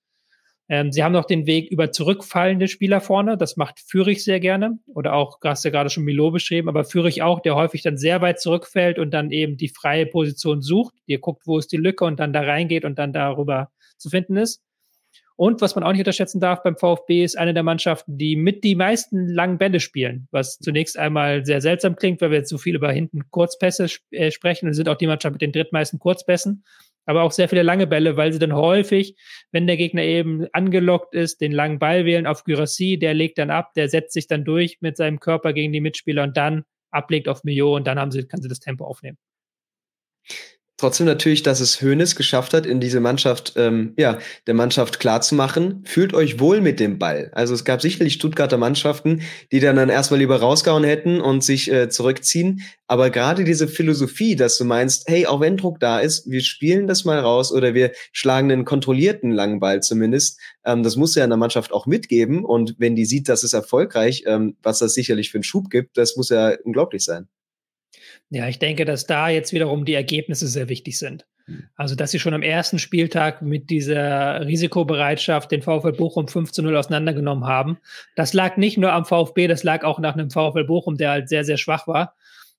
Ähm, 0.71 0.93
sie 0.93 1.03
haben 1.03 1.11
noch 1.11 1.25
den 1.25 1.47
Weg 1.47 1.69
über 1.69 1.91
zurückfallende 1.91 2.69
Spieler 2.69 3.01
vorne. 3.01 3.37
Das 3.37 3.57
macht 3.57 3.81
Fürich 3.81 4.23
sehr 4.23 4.39
gerne. 4.39 4.79
Oder 4.87 5.15
auch, 5.15 5.37
hast 5.43 5.65
du 5.65 5.67
ja 5.67 5.73
gerade 5.73 5.89
schon 5.89 6.05
Milo 6.05 6.31
beschrieben, 6.31 6.69
aber 6.69 6.85
Fürich 6.85 7.21
auch, 7.21 7.41
der 7.41 7.55
häufig 7.55 7.81
dann 7.81 7.97
sehr 7.97 8.21
weit 8.21 8.39
zurückfällt 8.39 8.97
und 8.97 9.11
dann 9.11 9.31
eben 9.31 9.57
die 9.57 9.67
freie 9.67 10.05
Position 10.05 10.61
sucht. 10.61 10.95
Ihr 11.07 11.19
guckt, 11.19 11.45
wo 11.45 11.57
ist 11.57 11.73
die 11.73 11.77
Lücke 11.77 12.05
und 12.05 12.21
dann 12.21 12.31
da 12.31 12.39
reingeht 12.39 12.85
und 12.85 12.97
dann 12.99 13.11
darüber 13.11 13.69
zu 13.97 14.09
finden 14.09 14.37
ist. 14.37 14.63
Und 15.35 15.59
was 15.59 15.75
man 15.75 15.83
auch 15.83 15.91
nicht 15.91 15.99
unterschätzen 15.99 16.39
darf 16.39 16.63
beim 16.63 16.77
VfB 16.77 17.25
ist 17.25 17.37
eine 17.37 17.53
der 17.53 17.63
Mannschaften, 17.63 18.17
die 18.17 18.37
mit 18.37 18.63
die 18.63 18.75
meisten 18.75 19.27
langen 19.27 19.57
Bälle 19.57 19.81
spielen, 19.81 20.29
was 20.31 20.57
zunächst 20.57 20.97
einmal 20.97 21.45
sehr 21.45 21.59
seltsam 21.59 21.97
klingt, 21.97 22.21
weil 22.21 22.31
wir 22.31 22.37
jetzt 22.37 22.49
so 22.49 22.57
viel 22.57 22.75
über 22.75 22.91
hinten 22.93 23.29
Kurzpässe 23.29 23.87
äh, 24.11 24.31
sprechen 24.31 24.67
und 24.67 24.73
sind 24.73 24.87
auch 24.87 24.97
die 24.97 25.07
Mannschaft 25.07 25.33
mit 25.33 25.41
den 25.41 25.51
drittmeisten 25.51 25.99
Kurzpässen 25.99 26.63
aber 27.05 27.23
auch 27.23 27.31
sehr 27.31 27.49
viele 27.49 27.63
lange 27.63 27.87
Bälle, 27.87 28.17
weil 28.17 28.31
sie 28.33 28.39
dann 28.39 28.53
häufig, 28.53 29.15
wenn 29.51 29.67
der 29.67 29.77
Gegner 29.77 30.03
eben 30.03 30.47
angelockt 30.53 31.13
ist, 31.15 31.41
den 31.41 31.51
langen 31.51 31.79
Ball 31.79 32.05
wählen 32.05 32.27
auf 32.27 32.43
Gyrassi, 32.43 32.97
der 32.99 33.13
legt 33.13 33.37
dann 33.37 33.49
ab, 33.49 33.73
der 33.75 33.89
setzt 33.89 34.13
sich 34.13 34.27
dann 34.27 34.45
durch 34.45 34.77
mit 34.81 34.97
seinem 34.97 35.19
Körper 35.19 35.53
gegen 35.53 35.73
die 35.73 35.81
Mitspieler 35.81 36.23
und 36.23 36.37
dann 36.37 36.63
ablegt 36.91 37.27
auf 37.27 37.43
Millionen, 37.43 37.85
dann 37.85 37.99
haben 37.99 38.11
sie, 38.11 38.27
kann 38.27 38.41
sie 38.41 38.49
das 38.49 38.59
Tempo 38.59 38.85
aufnehmen. 38.85 39.17
Trotzdem 40.81 41.05
natürlich, 41.05 41.43
dass 41.43 41.59
es 41.59 41.79
Hoeneß 41.83 42.15
geschafft 42.15 42.55
hat, 42.55 42.65
in 42.65 42.79
diese 42.79 43.01
Mannschaft, 43.01 43.53
ähm, 43.55 43.93
ja, 43.97 44.17
der 44.47 44.55
Mannschaft 44.55 44.99
klarzumachen, 44.99 45.83
fühlt 45.85 46.15
euch 46.15 46.39
wohl 46.39 46.59
mit 46.59 46.79
dem 46.79 46.97
Ball. 46.97 47.29
Also 47.35 47.53
es 47.53 47.65
gab 47.65 47.83
sicherlich 47.83 48.13
Stuttgarter 48.13 48.57
Mannschaften, 48.57 49.21
die 49.51 49.59
dann 49.59 49.75
dann 49.75 49.89
erstmal 49.89 50.19
lieber 50.19 50.37
rausgehauen 50.37 50.83
hätten 50.83 51.21
und 51.21 51.43
sich 51.43 51.71
äh, 51.71 51.89
zurückziehen. 51.89 52.63
Aber 52.87 53.11
gerade 53.11 53.43
diese 53.43 53.67
Philosophie, 53.67 54.35
dass 54.35 54.57
du 54.57 54.65
meinst, 54.65 55.07
hey, 55.07 55.27
auch 55.27 55.39
wenn 55.39 55.55
Druck 55.55 55.79
da 55.79 55.99
ist, 55.99 56.27
wir 56.27 56.41
spielen 56.41 56.87
das 56.87 57.05
mal 57.05 57.19
raus 57.19 57.51
oder 57.51 57.75
wir 57.75 57.91
schlagen 58.11 58.51
einen 58.51 58.65
kontrollierten 58.65 59.29
langen 59.29 59.59
Ball 59.59 59.83
zumindest, 59.83 60.39
ähm, 60.65 60.81
das 60.81 60.95
muss 60.95 61.13
ja 61.13 61.23
in 61.23 61.29
der 61.29 61.37
Mannschaft 61.37 61.71
auch 61.73 61.85
mitgeben. 61.85 62.43
Und 62.43 62.73
wenn 62.79 62.95
die 62.95 63.05
sieht, 63.05 63.29
dass 63.29 63.43
es 63.43 63.53
erfolgreich, 63.53 64.23
ähm, 64.25 64.57
was 64.63 64.79
das 64.79 64.95
sicherlich 64.95 65.29
für 65.29 65.37
einen 65.37 65.43
Schub 65.43 65.69
gibt, 65.69 65.95
das 65.95 66.17
muss 66.17 66.29
ja 66.29 66.55
unglaublich 66.63 67.03
sein. 67.03 67.27
Ja, 68.31 68.47
ich 68.47 68.59
denke, 68.59 68.85
dass 68.85 69.05
da 69.05 69.27
jetzt 69.27 69.51
wiederum 69.51 69.83
die 69.83 69.93
Ergebnisse 69.93 70.47
sehr 70.47 70.69
wichtig 70.69 70.97
sind. 70.97 71.25
Hm. 71.47 71.65
Also, 71.75 71.95
dass 71.95 72.11
sie 72.11 72.19
schon 72.19 72.33
am 72.33 72.43
ersten 72.43 72.79
Spieltag 72.79 73.41
mit 73.41 73.69
dieser 73.69 74.45
Risikobereitschaft 74.45 75.51
den 75.51 75.61
VfL 75.61 75.91
Bochum 75.91 76.29
5 76.29 76.51
zu 76.53 76.63
0 76.63 76.77
auseinandergenommen 76.77 77.45
haben. 77.45 77.77
Das 78.15 78.33
lag 78.33 78.55
nicht 78.55 78.77
nur 78.77 78.93
am 78.93 79.03
VfB, 79.03 79.47
das 79.47 79.63
lag 79.63 79.83
auch 79.83 79.99
nach 79.99 80.13
einem 80.13 80.31
VfL 80.31 80.63
Bochum, 80.63 80.95
der 80.95 81.11
halt 81.11 81.27
sehr, 81.27 81.43
sehr 81.43 81.57
schwach 81.57 81.87
war. 81.87 82.15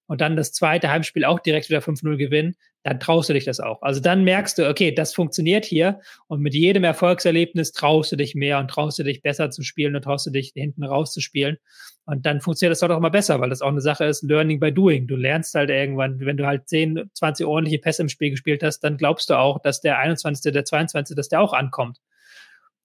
Und 0.07 0.21
dann 0.21 0.37
das 0.37 0.53
zweite 0.53 0.91
Heimspiel 0.91 1.25
auch 1.25 1.41
direkt 1.41 1.71
wieder 1.71 1.81
5-0 1.81 2.19
gewinnen 2.19 2.55
dann 2.83 2.99
traust 2.99 3.29
du 3.29 3.33
dich 3.33 3.45
das 3.45 3.61
auch. 3.61 3.83
Also 3.83 4.01
dann 4.01 4.25
merkst 4.25 4.59
du, 4.59 4.69
okay, 4.69 4.93
das 4.93 5.15
funktioniert 5.15 5.65
hier 5.65 6.01
und 6.27 6.41
mit 6.41 6.55
jedem 6.55 6.85
Erfolgserlebnis 6.85 7.73
traust 7.73 8.11
du 8.13 8.17
dich 8.17 8.35
mehr 8.35 8.59
und 8.59 8.69
traust 8.69 8.99
du 8.99 9.05
dich 9.05 9.23
besser 9.23 9.51
zu 9.51 9.63
spielen 9.63 9.95
und 9.95 10.03
traust 10.03 10.27
du 10.27 10.31
dich 10.31 10.53
hinten 10.55 10.85
rauszuspielen. 10.85 11.59
Und 12.05 12.27
dann 12.27 12.41
funktioniert 12.41 12.73
das 12.73 12.81
doch 12.81 12.91
auch 12.91 12.99
immer 12.99 13.11
besser, 13.11 13.41
weil 13.41 13.51
das 13.51 13.63
auch 13.63 13.69
eine 13.69 13.81
Sache 13.81 14.05
ist, 14.05 14.23
Learning 14.25 14.59
by 14.59 14.73
Doing. 14.73 15.07
Du 15.07 15.15
lernst 15.15 15.55
halt 15.55 15.71
irgendwann, 15.71 16.19
wenn 16.21 16.37
du 16.37 16.47
halt 16.47 16.69
10, 16.69 17.11
20 17.15 17.47
ordentliche 17.47 17.79
Pässe 17.79 18.03
im 18.03 18.09
Spiel 18.09 18.31
gespielt 18.31 18.63
hast, 18.65 18.81
dann 18.81 18.97
glaubst 18.97 19.31
du 19.31 19.39
auch, 19.39 19.61
dass 19.61 19.81
der 19.81 19.99
21., 19.99 20.53
der 20.53 20.65
22., 20.65 21.15
dass 21.15 21.29
der 21.29 21.41
auch 21.41 21.53
ankommt. 21.53 21.99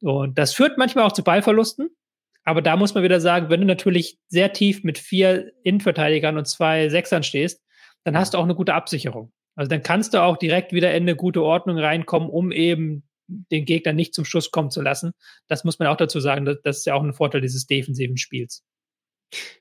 Und 0.02 0.38
das 0.38 0.54
führt 0.54 0.78
manchmal 0.78 1.06
auch 1.06 1.12
zu 1.12 1.24
Ballverlusten. 1.24 1.90
Aber 2.44 2.62
da 2.62 2.78
muss 2.78 2.94
man 2.94 3.04
wieder 3.04 3.20
sagen, 3.20 3.50
wenn 3.50 3.62
du 3.62 3.68
natürlich 3.68 4.20
sehr 4.28 4.54
tief 4.54 4.84
mit 4.84 5.00
vier 5.00 5.52
Innenverteidigern 5.64 6.38
und 6.38 6.48
zwei 6.48 6.88
Sechsern 6.88 7.24
stehst, 7.24 7.62
dann 8.04 8.18
hast 8.18 8.34
du 8.34 8.38
auch 8.38 8.44
eine 8.44 8.56
gute 8.56 8.74
Absicherung. 8.74 9.34
Also 9.58 9.70
dann 9.70 9.84
kannst 9.84 10.14
du 10.14 10.22
auch 10.22 10.38
direkt 10.38 10.72
wieder 10.72 10.94
in 10.94 11.04
eine 11.04 11.16
gute 11.16 11.44
Ordnung 11.44 11.80
reinkommen, 11.80 12.30
um 12.30 12.52
eben 12.52 13.04
den 13.28 13.66
Gegner 13.66 13.92
nicht 13.92 14.14
zum 14.14 14.24
Schuss 14.24 14.52
kommen 14.52 14.72
zu 14.72 14.82
lassen. 14.82 15.12
Das 15.48 15.64
muss 15.64 15.80
man 15.80 15.90
auch 15.90 15.98
dazu 15.98 16.20
sagen. 16.20 16.46
Das, 16.46 16.58
das 16.64 16.78
ist 16.78 16.86
ja 16.86 16.94
auch 16.94 17.04
ein 17.04 17.14
Vorteil 17.14 17.42
dieses 17.42 17.66
defensiven 17.66 18.18
Spiels. 18.18 18.64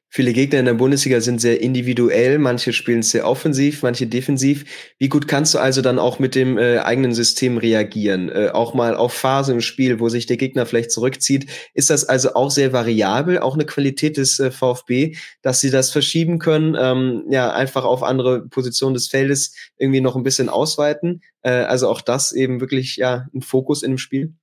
Viele 0.08 0.32
Gegner 0.32 0.60
in 0.60 0.66
der 0.66 0.74
Bundesliga 0.74 1.20
sind 1.20 1.40
sehr 1.40 1.60
individuell, 1.60 2.38
manche 2.38 2.72
spielen 2.72 3.02
sehr 3.02 3.26
offensiv, 3.26 3.82
manche 3.82 4.06
defensiv. 4.06 4.64
Wie 4.98 5.08
gut 5.08 5.26
kannst 5.26 5.54
du 5.54 5.58
also 5.58 5.82
dann 5.82 5.98
auch 5.98 6.18
mit 6.18 6.34
dem 6.34 6.58
äh, 6.58 6.78
eigenen 6.78 7.12
System 7.12 7.58
reagieren? 7.58 8.28
Äh, 8.28 8.50
auch 8.52 8.72
mal 8.72 8.94
auf 8.94 9.12
Phasen 9.12 9.56
im 9.56 9.60
Spiel, 9.60 9.98
wo 9.98 10.08
sich 10.08 10.26
der 10.26 10.36
Gegner 10.36 10.64
vielleicht 10.64 10.92
zurückzieht. 10.92 11.50
Ist 11.74 11.90
das 11.90 12.04
also 12.04 12.34
auch 12.34 12.50
sehr 12.50 12.72
variabel, 12.72 13.40
auch 13.40 13.54
eine 13.54 13.66
Qualität 13.66 14.16
des 14.16 14.38
äh, 14.38 14.50
VfB, 14.50 15.16
dass 15.42 15.60
sie 15.60 15.70
das 15.70 15.90
verschieben 15.90 16.38
können, 16.38 16.76
ähm, 16.80 17.24
ja, 17.28 17.52
einfach 17.52 17.84
auf 17.84 18.02
andere 18.02 18.46
Positionen 18.48 18.94
des 18.94 19.08
Feldes 19.08 19.54
irgendwie 19.76 20.00
noch 20.00 20.14
ein 20.14 20.22
bisschen 20.22 20.48
ausweiten? 20.48 21.20
Äh, 21.42 21.50
also 21.50 21.88
auch 21.88 22.00
das 22.00 22.32
eben 22.32 22.60
wirklich 22.60 22.96
ja 22.96 23.26
ein 23.34 23.42
Fokus 23.42 23.82
in 23.82 23.92
dem 23.92 23.98
Spiel? 23.98 24.34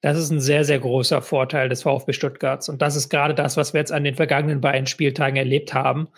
Das 0.00 0.18
ist 0.18 0.30
ein 0.30 0.40
sehr, 0.40 0.64
sehr 0.64 0.78
großer 0.78 1.22
Vorteil 1.22 1.68
des 1.68 1.82
VfB 1.82 2.12
Stuttgarts. 2.12 2.68
Und 2.68 2.82
das 2.82 2.96
ist 2.96 3.08
gerade 3.08 3.34
das, 3.34 3.56
was 3.56 3.74
wir 3.74 3.80
jetzt 3.80 3.92
an 3.92 4.04
den 4.04 4.14
vergangenen 4.14 4.60
beiden 4.60 4.86
Spieltagen 4.86 5.36
erlebt 5.36 5.74
haben, 5.74 6.08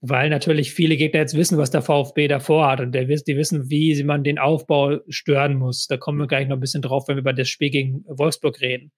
weil 0.00 0.30
natürlich 0.30 0.72
viele 0.72 0.96
Gegner 0.96 1.20
jetzt 1.20 1.36
wissen, 1.36 1.58
was 1.58 1.70
der 1.70 1.82
VfB 1.82 2.28
davor 2.28 2.70
hat 2.70 2.80
und 2.80 2.92
die 2.92 3.08
wissen, 3.08 3.70
wie 3.70 4.02
man 4.04 4.24
den 4.24 4.38
Aufbau 4.38 4.98
stören 5.08 5.56
muss. 5.56 5.86
Da 5.86 5.96
kommen 5.96 6.18
wir 6.18 6.26
gleich 6.26 6.48
noch 6.48 6.56
ein 6.56 6.60
bisschen 6.60 6.82
drauf, 6.82 7.08
wenn 7.08 7.16
wir 7.16 7.20
über 7.20 7.32
das 7.32 7.48
Spiel 7.48 7.70
gegen 7.70 8.04
Wolfsburg 8.06 8.60
reden. 8.60 8.92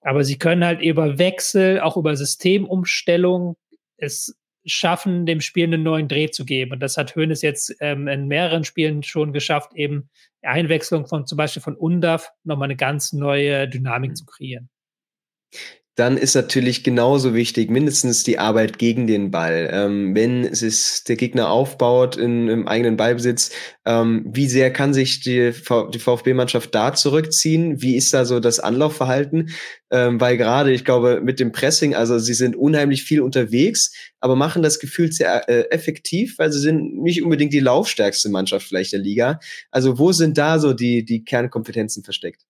Aber 0.00 0.24
sie 0.24 0.38
können 0.38 0.64
halt 0.64 0.80
über 0.80 1.18
Wechsel, 1.18 1.80
auch 1.80 1.96
über 1.96 2.16
Systemumstellung 2.16 3.56
es 4.02 4.36
schaffen, 4.64 5.26
dem 5.26 5.40
Spiel 5.40 5.64
einen 5.64 5.82
neuen 5.82 6.08
Dreh 6.08 6.30
zu 6.30 6.44
geben. 6.44 6.72
Und 6.72 6.80
das 6.80 6.96
hat 6.96 7.16
Hoeneß 7.16 7.42
jetzt 7.42 7.74
ähm, 7.80 8.08
in 8.08 8.28
mehreren 8.28 8.64
Spielen 8.64 9.02
schon 9.02 9.32
geschafft, 9.32 9.72
eben 9.74 10.10
Einwechslung 10.42 11.06
von 11.06 11.26
zum 11.26 11.36
Beispiel 11.36 11.62
von 11.62 11.76
Undaf 11.76 12.30
nochmal 12.44 12.66
eine 12.66 12.76
ganz 12.76 13.12
neue 13.12 13.68
Dynamik 13.68 14.16
zu 14.16 14.24
kreieren 14.24 14.68
dann 15.94 16.16
ist 16.16 16.34
natürlich 16.34 16.84
genauso 16.84 17.34
wichtig, 17.34 17.70
mindestens 17.70 18.22
die 18.22 18.38
Arbeit 18.38 18.78
gegen 18.78 19.06
den 19.06 19.30
Ball. 19.30 19.68
Ähm, 19.70 20.14
wenn 20.14 20.42
es 20.44 20.62
ist, 20.62 21.08
der 21.10 21.16
Gegner 21.16 21.50
aufbaut 21.50 22.16
in, 22.16 22.48
im 22.48 22.66
eigenen 22.66 22.96
Ballbesitz, 22.96 23.50
ähm, 23.84 24.24
wie 24.26 24.46
sehr 24.46 24.72
kann 24.72 24.94
sich 24.94 25.20
die, 25.20 25.52
die 25.92 25.98
VfB-Mannschaft 25.98 26.74
da 26.74 26.94
zurückziehen? 26.94 27.82
Wie 27.82 27.96
ist 27.96 28.14
da 28.14 28.24
so 28.24 28.40
das 28.40 28.58
Anlaufverhalten? 28.58 29.50
Ähm, 29.90 30.18
weil 30.18 30.38
gerade, 30.38 30.72
ich 30.72 30.86
glaube, 30.86 31.20
mit 31.22 31.38
dem 31.38 31.52
Pressing, 31.52 31.94
also 31.94 32.18
sie 32.18 32.34
sind 32.34 32.56
unheimlich 32.56 33.02
viel 33.02 33.20
unterwegs, 33.20 33.92
aber 34.18 34.34
machen 34.34 34.62
das 34.62 34.78
Gefühl 34.78 35.12
sehr 35.12 35.46
äh, 35.50 35.68
effektiv, 35.70 36.38
weil 36.38 36.50
sie 36.50 36.60
sind 36.60 37.02
nicht 37.02 37.22
unbedingt 37.22 37.52
die 37.52 37.60
laufstärkste 37.60 38.30
Mannschaft 38.30 38.66
vielleicht 38.66 38.94
der 38.94 39.00
Liga. 39.00 39.40
Also 39.70 39.98
wo 39.98 40.12
sind 40.12 40.38
da 40.38 40.58
so 40.58 40.72
die, 40.72 41.04
die 41.04 41.22
Kernkompetenzen 41.22 42.02
versteckt? 42.02 42.46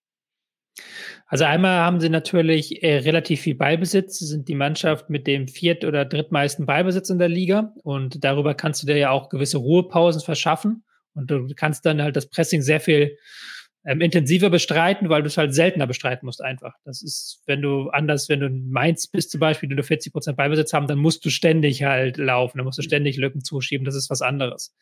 Also 1.33 1.45
einmal 1.45 1.79
haben 1.79 1.99
sie 1.99 2.11
natürlich 2.11 2.83
äh, 2.83 2.99
relativ 2.99 3.41
viel 3.41 3.55
Ballbesitz, 3.55 4.19
sie 4.19 4.27
sind 4.27 4.49
die 4.49 4.55
Mannschaft 4.55 5.09
mit 5.09 5.27
dem 5.27 5.49
viert- 5.49 5.83
oder 5.83 6.05
drittmeisten 6.05 6.67
Ballbesitz 6.67 7.09
in 7.09 7.19
der 7.19 7.31
Liga. 7.31 7.73
Und 7.85 8.23
darüber 8.23 8.53
kannst 8.53 8.83
du 8.83 8.87
dir 8.87 8.99
ja 8.99 9.09
auch 9.09 9.31
gewisse 9.31 9.57
Ruhepausen 9.57 10.21
verschaffen. 10.21 10.85
Und 11.15 11.31
du 11.31 11.49
kannst 11.57 11.87
dann 11.87 12.03
halt 12.03 12.17
das 12.17 12.29
Pressing 12.29 12.61
sehr 12.61 12.81
viel 12.81 13.17
ähm, 13.85 14.01
intensiver 14.01 14.49
bestreiten, 14.49 15.09
weil 15.09 15.23
du 15.23 15.27
es 15.27 15.37
halt 15.37 15.55
seltener 15.55 15.87
bestreiten 15.87 16.27
musst 16.27 16.43
einfach. 16.43 16.75
Das 16.85 17.03
ist, 17.03 17.43
wenn 17.47 17.61
du 17.63 17.91
anders, 17.91 18.29
wenn 18.29 18.41
du 18.41 18.47
in 18.47 18.71
Mainz 18.71 19.09
bist 19.09 19.33
zum 19.33 19.41
Beispiel, 19.41 19.69
wenn 19.69 19.77
du 19.77 19.83
40 19.83 20.13
Prozent 20.13 20.37
Beibesitz 20.37 20.73
haben, 20.73 20.87
dann 20.87 20.99
musst 20.99 21.25
du 21.25 21.31
ständig 21.31 21.83
halt 21.83 22.17
laufen, 22.17 22.59
dann 22.59 22.65
musst 22.65 22.79
du 22.79 22.83
ständig 22.83 23.17
Lücken 23.17 23.43
zuschieben, 23.43 23.85
das 23.85 23.97
ist 23.97 24.09
was 24.09 24.23
anderes. 24.23 24.75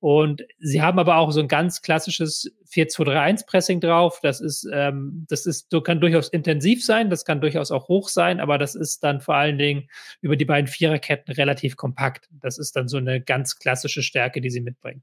Und 0.00 0.44
sie 0.58 0.80
haben 0.80 0.98
aber 0.98 1.16
auch 1.16 1.30
so 1.30 1.40
ein 1.40 1.48
ganz 1.48 1.82
klassisches 1.82 2.50
4-2-3-1-Pressing 2.72 3.80
drauf, 3.80 4.20
das 4.22 4.40
ist, 4.40 4.66
ähm, 4.72 5.26
das 5.28 5.44
ist, 5.44 5.70
so 5.70 5.82
kann 5.82 6.00
durchaus 6.00 6.28
intensiv 6.28 6.82
sein, 6.84 7.10
das 7.10 7.26
kann 7.26 7.42
durchaus 7.42 7.70
auch 7.70 7.88
hoch 7.88 8.08
sein, 8.08 8.40
aber 8.40 8.56
das 8.56 8.74
ist 8.74 9.04
dann 9.04 9.20
vor 9.20 9.34
allen 9.34 9.58
Dingen 9.58 9.88
über 10.22 10.36
die 10.36 10.46
beiden 10.46 10.68
Viererketten 10.68 11.34
relativ 11.34 11.76
kompakt. 11.76 12.28
Das 12.40 12.58
ist 12.58 12.76
dann 12.76 12.88
so 12.88 12.96
eine 12.96 13.20
ganz 13.20 13.58
klassische 13.58 14.02
Stärke, 14.02 14.40
die 14.40 14.50
sie 14.50 14.60
mitbringen. 14.60 15.02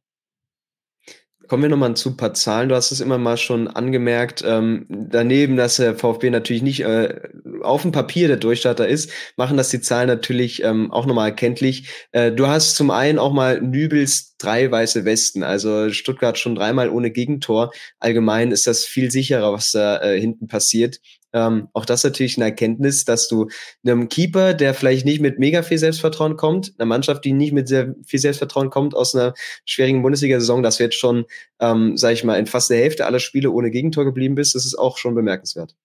Kommen 1.47 1.63
wir 1.63 1.69
nochmal 1.69 1.95
zu 1.95 2.09
ein 2.09 2.17
paar 2.17 2.33
Zahlen. 2.33 2.69
Du 2.69 2.75
hast 2.75 2.91
es 2.91 3.01
immer 3.01 3.17
mal 3.17 3.37
schon 3.37 3.67
angemerkt. 3.67 4.43
Ähm, 4.45 4.85
daneben, 4.89 5.57
dass 5.57 5.77
der 5.77 5.95
VfB 5.95 6.29
natürlich 6.29 6.63
nicht 6.63 6.81
äh, 6.81 7.21
auf 7.61 7.83
dem 7.83 7.91
Papier 7.91 8.27
der 8.27 8.37
Durchstarter 8.37 8.87
ist, 8.87 9.11
machen 9.37 9.57
das 9.57 9.69
die 9.69 9.81
Zahlen 9.81 10.07
natürlich 10.07 10.63
ähm, 10.63 10.91
auch 10.91 11.05
nochmal 11.05 11.29
erkenntlich. 11.29 11.89
Äh, 12.11 12.31
du 12.31 12.47
hast 12.47 12.75
zum 12.75 12.89
einen 12.91 13.19
auch 13.19 13.33
mal 13.33 13.61
Nübels 13.61 14.35
drei 14.37 14.69
weiße 14.69 15.05
Westen. 15.05 15.43
Also 15.43 15.89
Stuttgart 15.91 16.37
schon 16.37 16.55
dreimal 16.55 16.89
ohne 16.89 17.11
Gegentor. 17.11 17.71
Allgemein 17.99 18.51
ist 18.51 18.67
das 18.67 18.85
viel 18.85 19.11
sicherer, 19.11 19.53
was 19.53 19.71
da 19.71 20.01
äh, 20.01 20.19
hinten 20.19 20.47
passiert. 20.47 20.99
Ähm, 21.35 21.67
auch 21.73 21.83
das 21.85 22.05
natürlich 22.05 22.37
eine 22.37 22.45
Erkenntnis, 22.45 23.03
dass 23.03 23.27
du 23.27 23.49
einem 23.85 24.07
Keeper, 24.07 24.53
der 24.53 24.73
vielleicht 24.73 25.05
nicht 25.05 25.19
mit 25.19 25.37
mega 25.37 25.63
viel 25.63 25.77
Selbstvertrauen 25.77 26.37
kommt, 26.37 26.73
einer 26.77 26.85
Mannschaft, 26.85 27.25
die 27.25 27.33
nicht 27.33 27.51
mit 27.51 27.67
sehr 27.67 27.93
viel 28.05 28.19
Selbstvertrauen 28.19 28.69
kommt 28.69 28.95
aus 28.95 29.13
einer 29.13 29.33
schwierigen 29.65 30.01
Bundesliga-Saison, 30.01 30.63
dass 30.63 30.77
du 30.77 30.83
jetzt 30.83 30.95
schon, 30.95 31.25
ähm, 31.59 31.97
sag 31.97 32.13
ich 32.13 32.23
mal, 32.23 32.39
in 32.39 32.45
fast 32.47 32.69
der 32.69 32.77
Hälfte 32.77 33.05
aller 33.05 33.19
Spiele 33.19 33.51
ohne 33.51 33.69
Gegentor 33.69 34.05
geblieben 34.05 34.35
bist, 34.35 34.55
das 34.55 34.65
ist 34.65 34.79
auch 34.79 34.97
schon 34.97 35.13
bemerkenswert. 35.13 35.75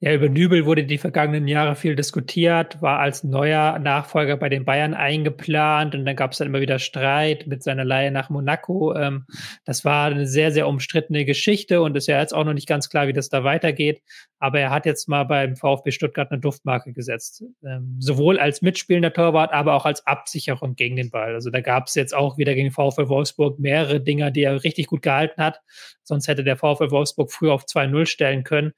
Ja, 0.00 0.12
über 0.12 0.28
Nübel 0.28 0.66
wurde 0.66 0.84
die 0.84 0.98
vergangenen 0.98 1.48
Jahre 1.48 1.74
viel 1.74 1.96
diskutiert, 1.96 2.80
war 2.80 3.00
als 3.00 3.24
neuer 3.24 3.78
Nachfolger 3.78 4.36
bei 4.36 4.48
den 4.48 4.64
Bayern 4.64 4.94
eingeplant 4.94 5.94
und 5.94 6.04
dann 6.04 6.14
gab 6.14 6.32
es 6.32 6.38
dann 6.38 6.48
immer 6.48 6.60
wieder 6.60 6.78
Streit 6.78 7.46
mit 7.46 7.62
seiner 7.62 7.84
Leihe 7.84 8.10
nach 8.12 8.30
Monaco. 8.30 8.94
Ähm, 8.94 9.26
das 9.64 9.84
war 9.84 10.06
eine 10.06 10.26
sehr, 10.26 10.52
sehr 10.52 10.68
umstrittene 10.68 11.24
Geschichte 11.24 11.80
und 11.82 11.96
ist 11.96 12.06
ja 12.06 12.20
jetzt 12.20 12.34
auch 12.34 12.44
noch 12.44 12.52
nicht 12.52 12.68
ganz 12.68 12.88
klar, 12.88 13.08
wie 13.08 13.12
das 13.12 13.28
da 13.28 13.42
weitergeht. 13.42 14.02
Aber 14.38 14.60
er 14.60 14.70
hat 14.70 14.86
jetzt 14.86 15.08
mal 15.08 15.24
beim 15.24 15.56
VfB 15.56 15.90
Stuttgart 15.90 16.30
eine 16.30 16.40
Duftmarke 16.40 16.92
gesetzt. 16.92 17.42
Ähm, 17.64 17.96
sowohl 17.98 18.38
als 18.38 18.62
mitspielender 18.62 19.12
Torwart, 19.12 19.52
aber 19.52 19.74
auch 19.74 19.86
als 19.86 20.06
Absicherung 20.06 20.76
gegen 20.76 20.96
den 20.96 21.10
Ball. 21.10 21.34
Also 21.34 21.50
da 21.50 21.60
gab 21.60 21.86
es 21.86 21.94
jetzt 21.94 22.14
auch 22.14 22.38
wieder 22.38 22.54
gegen 22.54 22.70
VfL 22.70 23.08
Wolfsburg 23.08 23.58
mehrere 23.58 24.00
Dinger, 24.00 24.30
die 24.30 24.42
er 24.42 24.62
richtig 24.62 24.86
gut 24.86 25.02
gehalten 25.02 25.42
hat. 25.42 25.60
Sonst 26.02 26.28
hätte 26.28 26.44
der 26.44 26.56
VfL 26.56 26.90
Wolfsburg 26.90 27.32
früher 27.32 27.54
auf 27.54 27.64
2-0 27.64 28.06
stellen 28.06 28.44
können 28.44 28.72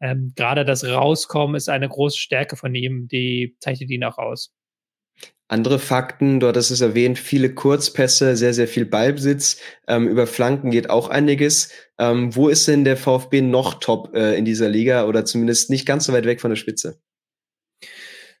ähm, 0.00 0.32
gerade 0.36 0.64
das 0.64 0.84
Rauskommen 0.84 1.56
ist 1.56 1.68
eine 1.68 1.88
große 1.88 2.18
Stärke 2.18 2.56
von 2.56 2.74
ihm, 2.74 3.08
die 3.08 3.56
zeichnet 3.60 3.90
ihn 3.90 4.04
auch 4.04 4.18
aus. 4.18 4.52
Andere 5.46 5.78
Fakten, 5.78 6.40
dort 6.40 6.56
ist 6.56 6.70
es 6.70 6.80
erwähnt, 6.80 7.18
viele 7.18 7.54
Kurzpässe, 7.54 8.34
sehr, 8.34 8.54
sehr 8.54 8.66
viel 8.66 8.86
Ballbesitz. 8.86 9.60
Ähm, 9.86 10.08
über 10.08 10.26
Flanken 10.26 10.70
geht 10.70 10.88
auch 10.88 11.08
einiges. 11.08 11.70
Ähm, 11.98 12.34
wo 12.34 12.48
ist 12.48 12.66
denn 12.66 12.84
der 12.84 12.96
VfB 12.96 13.42
noch 13.42 13.74
top 13.74 14.14
äh, 14.14 14.36
in 14.36 14.46
dieser 14.46 14.70
Liga 14.70 15.06
oder 15.06 15.24
zumindest 15.26 15.68
nicht 15.68 15.86
ganz 15.86 16.06
so 16.06 16.12
weit 16.14 16.24
weg 16.24 16.40
von 16.40 16.50
der 16.50 16.56
Spitze? 16.56 16.98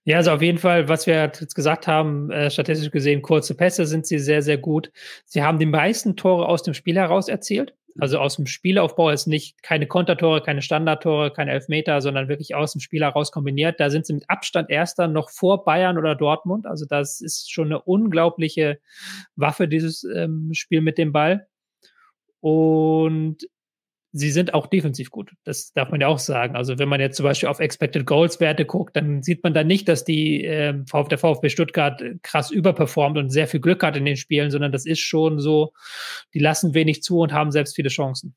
Ja, 0.06 0.18
also 0.18 0.32
auf 0.32 0.42
jeden 0.42 0.58
Fall, 0.58 0.88
was 0.88 1.06
wir 1.06 1.14
jetzt 1.14 1.54
gesagt 1.54 1.86
haben, 1.86 2.30
äh, 2.30 2.50
statistisch 2.50 2.90
gesehen, 2.90 3.22
kurze 3.22 3.54
Pässe 3.54 3.86
sind 3.86 4.06
sie 4.06 4.18
sehr, 4.18 4.42
sehr 4.42 4.58
gut. 4.58 4.90
Sie 5.24 5.42
haben 5.42 5.58
die 5.58 5.66
meisten 5.66 6.16
Tore 6.16 6.46
aus 6.46 6.62
dem 6.62 6.74
Spiel 6.74 6.96
heraus 6.96 7.28
erzielt. 7.28 7.74
Also 8.00 8.18
aus 8.18 8.36
dem 8.36 8.46
Spielaufbau 8.46 9.10
ist 9.10 9.26
nicht 9.26 9.62
keine 9.62 9.86
Kontertore, 9.86 10.42
keine 10.42 10.62
Standardtore, 10.62 11.32
keine 11.32 11.52
Elfmeter, 11.52 12.00
sondern 12.00 12.28
wirklich 12.28 12.54
aus 12.54 12.72
dem 12.72 12.80
Spiel 12.80 13.02
heraus 13.02 13.30
kombiniert. 13.30 13.78
Da 13.78 13.88
sind 13.88 14.04
sie 14.04 14.14
mit 14.14 14.24
Abstand 14.28 14.68
erster 14.68 15.06
noch 15.06 15.30
vor 15.30 15.64
Bayern 15.64 15.96
oder 15.96 16.16
Dortmund. 16.16 16.66
Also 16.66 16.86
das 16.86 17.20
ist 17.20 17.52
schon 17.52 17.66
eine 17.66 17.80
unglaubliche 17.80 18.80
Waffe, 19.36 19.68
dieses 19.68 20.02
ähm, 20.04 20.50
Spiel 20.54 20.80
mit 20.80 20.98
dem 20.98 21.12
Ball. 21.12 21.46
Und 22.40 23.46
sie 24.14 24.30
sind 24.30 24.54
auch 24.54 24.68
defensiv 24.68 25.10
gut. 25.10 25.32
Das 25.42 25.72
darf 25.72 25.90
man 25.90 26.00
ja 26.00 26.06
auch 26.06 26.20
sagen. 26.20 26.54
Also 26.54 26.78
wenn 26.78 26.88
man 26.88 27.00
jetzt 27.00 27.16
zum 27.16 27.24
Beispiel 27.24 27.48
auf 27.48 27.58
Expected 27.58 28.06
Goals 28.06 28.38
Werte 28.38 28.64
guckt, 28.64 28.96
dann 28.96 29.22
sieht 29.22 29.42
man 29.42 29.54
da 29.54 29.64
nicht, 29.64 29.88
dass 29.88 30.04
die 30.04 30.44
äh, 30.44 30.72
der 31.10 31.18
VfB 31.18 31.48
Stuttgart 31.48 32.00
krass 32.22 32.52
überperformt 32.52 33.18
und 33.18 33.30
sehr 33.30 33.48
viel 33.48 33.60
Glück 33.60 33.82
hat 33.82 33.96
in 33.96 34.04
den 34.04 34.16
Spielen, 34.16 34.52
sondern 34.52 34.70
das 34.70 34.86
ist 34.86 35.00
schon 35.00 35.40
so, 35.40 35.72
die 36.32 36.38
lassen 36.38 36.74
wenig 36.74 37.02
zu 37.02 37.18
und 37.18 37.32
haben 37.32 37.50
selbst 37.50 37.74
viele 37.74 37.88
Chancen. 37.88 38.36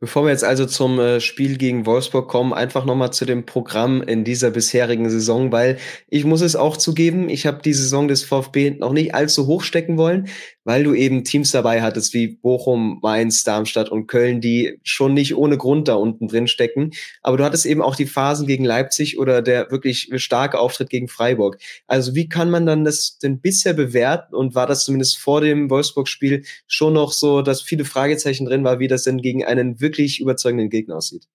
Bevor 0.00 0.24
wir 0.24 0.30
jetzt 0.32 0.44
also 0.44 0.66
zum 0.66 0.98
äh, 0.98 1.20
Spiel 1.20 1.56
gegen 1.56 1.86
Wolfsburg 1.86 2.28
kommen, 2.28 2.52
einfach 2.52 2.84
nochmal 2.84 3.12
zu 3.12 3.24
dem 3.24 3.46
Programm 3.46 4.02
in 4.02 4.24
dieser 4.24 4.50
bisherigen 4.50 5.08
Saison, 5.08 5.52
weil 5.52 5.78
ich 6.08 6.24
muss 6.24 6.40
es 6.40 6.56
auch 6.56 6.76
zugeben, 6.76 7.28
ich 7.28 7.46
habe 7.46 7.62
die 7.62 7.72
Saison 7.72 8.08
des 8.08 8.24
VfB 8.24 8.72
noch 8.72 8.92
nicht 8.92 9.14
allzu 9.14 9.46
hoch 9.46 9.62
stecken 9.62 9.96
wollen 9.96 10.28
weil 10.64 10.84
du 10.84 10.94
eben 10.94 11.24
Teams 11.24 11.50
dabei 11.50 11.82
hattest 11.82 12.14
wie 12.14 12.28
Bochum, 12.28 12.98
Mainz, 13.02 13.44
Darmstadt 13.44 13.90
und 13.90 14.06
Köln, 14.06 14.40
die 14.40 14.80
schon 14.82 15.14
nicht 15.14 15.36
ohne 15.36 15.56
Grund 15.58 15.88
da 15.88 15.94
unten 15.94 16.28
drin 16.28 16.48
stecken. 16.48 16.90
Aber 17.22 17.36
du 17.36 17.44
hattest 17.44 17.66
eben 17.66 17.82
auch 17.82 17.96
die 17.96 18.06
Phasen 18.06 18.46
gegen 18.46 18.64
Leipzig 18.64 19.18
oder 19.18 19.42
der 19.42 19.70
wirklich 19.70 20.10
starke 20.16 20.58
Auftritt 20.58 20.90
gegen 20.90 21.08
Freiburg. 21.08 21.58
Also 21.86 22.14
wie 22.14 22.28
kann 22.28 22.50
man 22.50 22.66
dann 22.66 22.84
das 22.84 23.18
denn 23.18 23.40
bisher 23.40 23.74
bewerten 23.74 24.34
und 24.34 24.54
war 24.54 24.66
das 24.66 24.84
zumindest 24.84 25.18
vor 25.18 25.40
dem 25.40 25.70
Wolfsburg-Spiel 25.70 26.44
schon 26.66 26.94
noch 26.94 27.12
so, 27.12 27.42
dass 27.42 27.62
viele 27.62 27.84
Fragezeichen 27.84 28.46
drin 28.46 28.64
war, 28.64 28.78
wie 28.78 28.88
das 28.88 29.04
denn 29.04 29.18
gegen 29.18 29.44
einen 29.44 29.80
wirklich 29.80 30.20
überzeugenden 30.20 30.70
Gegner 30.70 30.96
aussieht? 30.96 31.28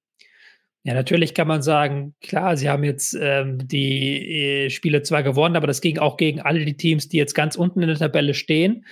Ja, 0.89 0.95
natürlich 0.95 1.35
kann 1.35 1.47
man 1.47 1.61
sagen, 1.61 2.15
klar, 2.19 2.57
sie 2.57 2.67
haben 2.67 2.83
jetzt 2.83 3.15
ähm, 3.21 3.59
die 3.67 4.65
äh, 4.65 4.69
Spiele 4.71 5.03
zwar 5.03 5.21
gewonnen, 5.21 5.55
aber 5.55 5.67
das 5.67 5.81
ging 5.81 5.99
auch 5.99 6.17
gegen 6.17 6.41
alle 6.41 6.65
die 6.65 6.77
Teams, 6.77 7.07
die 7.07 7.17
jetzt 7.17 7.35
ganz 7.35 7.55
unten 7.55 7.83
in 7.83 7.89
der 7.89 7.97
Tabelle 7.99 8.33
stehen. 8.33 8.87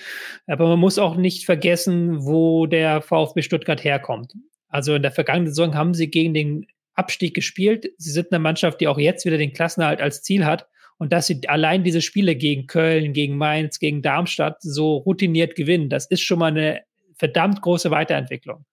Aber 0.45 0.67
man 0.67 0.77
muss 0.77 0.99
auch 0.99 1.15
nicht 1.15 1.45
vergessen, 1.45 2.23
wo 2.23 2.67
der 2.67 3.01
VfB 3.01 3.41
Stuttgart 3.41 3.83
herkommt. 3.83 4.35
Also 4.69 4.93
in 4.93 5.01
der 5.01 5.09
vergangenen 5.09 5.47
Saison 5.47 5.73
haben 5.73 5.95
sie 5.95 6.11
gegen 6.11 6.35
den 6.35 6.67
Abstieg 6.93 7.33
gespielt. 7.33 7.89
Sie 7.97 8.11
sind 8.11 8.31
eine 8.31 8.37
Mannschaft, 8.37 8.79
die 8.79 8.87
auch 8.87 8.99
jetzt 8.99 9.25
wieder 9.25 9.39
den 9.39 9.53
Klassenerhalt 9.53 9.99
als 9.99 10.21
Ziel 10.21 10.45
hat. 10.45 10.67
Und 10.99 11.11
dass 11.11 11.25
sie 11.25 11.41
allein 11.47 11.83
diese 11.83 12.03
Spiele 12.03 12.35
gegen 12.35 12.67
Köln, 12.67 13.11
gegen 13.11 13.37
Mainz, 13.37 13.79
gegen 13.79 14.03
Darmstadt 14.03 14.61
so 14.61 14.97
routiniert 14.97 15.55
gewinnen, 15.55 15.89
das 15.89 16.05
ist 16.05 16.21
schon 16.21 16.37
mal 16.37 16.51
eine 16.51 16.81
verdammt 17.15 17.63
große 17.63 17.89
Weiterentwicklung. 17.89 18.65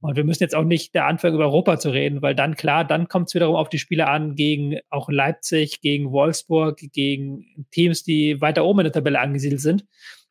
Und 0.00 0.16
wir 0.16 0.24
müssen 0.24 0.42
jetzt 0.42 0.54
auch 0.54 0.64
nicht 0.64 0.94
da 0.94 1.06
anfangen, 1.06 1.34
über 1.34 1.44
Europa 1.44 1.78
zu 1.78 1.90
reden, 1.90 2.22
weil 2.22 2.34
dann 2.34 2.54
klar, 2.54 2.84
dann 2.84 3.08
kommt 3.08 3.28
es 3.28 3.34
wiederum 3.34 3.54
auf 3.54 3.68
die 3.68 3.78
Spiele 3.78 4.08
an 4.08 4.34
gegen 4.34 4.78
auch 4.88 5.10
Leipzig, 5.10 5.80
gegen 5.82 6.10
Wolfsburg, 6.10 6.78
gegen 6.92 7.66
Teams, 7.70 8.02
die 8.02 8.40
weiter 8.40 8.64
oben 8.64 8.80
in 8.80 8.84
der 8.84 8.92
Tabelle 8.92 9.20
angesiedelt 9.20 9.60
sind. 9.60 9.84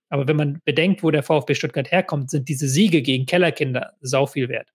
Aber 0.10 0.28
wenn 0.28 0.38
man 0.38 0.60
bedenkt, 0.66 1.04
wo 1.04 1.12
der 1.12 1.22
VfB 1.22 1.54
Stuttgart 1.54 1.92
herkommt, 1.92 2.32
sind 2.32 2.50
diese 2.50 2.68
Siege 2.68 3.04
gegen 3.04 3.28
Kellerkinder 3.28 3.94
sau 4.02 4.26
viel 4.26 4.50
wert. 4.50 4.70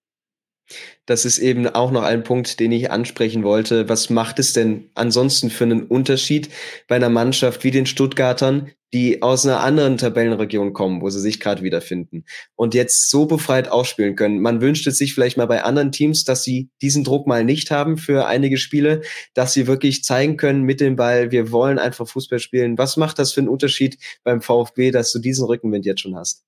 Das 1.07 1.25
ist 1.25 1.39
eben 1.39 1.67
auch 1.67 1.91
noch 1.91 2.03
ein 2.03 2.25
Punkt, 2.25 2.59
den 2.61 2.73
ich 2.73 2.91
ansprechen 2.91 3.45
wollte. 3.45 3.89
Was 3.89 4.09
macht 4.09 4.39
es 4.39 4.53
denn 4.55 4.91
ansonsten 4.95 5.51
für 5.51 5.65
einen 5.65 5.83
Unterschied 5.83 6.49
bei 6.89 6.97
einer 6.97 7.11
Mannschaft 7.11 7.65
wie 7.65 7.71
den 7.71 7.85
Stuttgartern, 7.85 8.71
die 8.95 9.23
aus 9.23 9.45
einer 9.45 9.61
anderen 9.61 9.99
Tabellenregion 9.99 10.73
kommen, 10.73 11.03
wo 11.03 11.11
sie 11.11 11.21
sich 11.21 11.41
gerade 11.41 11.63
wiederfinden 11.63 12.25
und 12.55 12.75
jetzt 12.75 13.11
so 13.11 13.27
befreit 13.27 13.69
aufspielen 13.69 14.17
können? 14.17 14.41
Man 14.41 14.63
wünscht 14.63 14.87
es 14.87 14.97
sich 14.97 15.13
vielleicht 15.13 15.37
mal 15.37 15.47
bei 15.47 15.63
anderen 15.65 15.93
Teams, 15.93 16.25
dass 16.25 16.43
sie 16.43 16.71
diesen 16.81 17.05
Druck 17.05 17.27
mal 17.27 17.45
nicht 17.45 17.71
haben 17.71 17.99
für 17.99 18.27
einige 18.27 18.57
Spiele, 18.57 19.03
dass 19.35 19.53
sie 19.53 19.67
wirklich 19.67 20.05
zeigen 20.05 20.39
können 20.39 20.63
mit 20.63 20.81
dem 20.81 20.97
Ball, 20.97 21.31
wir 21.31 21.53
wollen 21.53 21.79
einfach 21.79 22.09
Fußball 22.09 22.39
spielen. 22.39 22.79
Was 22.79 22.97
macht 22.97 23.19
das 23.19 23.33
für 23.33 23.41
einen 23.41 23.49
Unterschied 23.49 23.99
beim 24.23 24.41
VfB, 24.41 24.91
dass 24.91 25.13
du 25.13 25.19
diesen 25.19 25.45
Rückenwind 25.45 25.85
jetzt 25.85 26.01
schon 26.01 26.17
hast? 26.17 26.45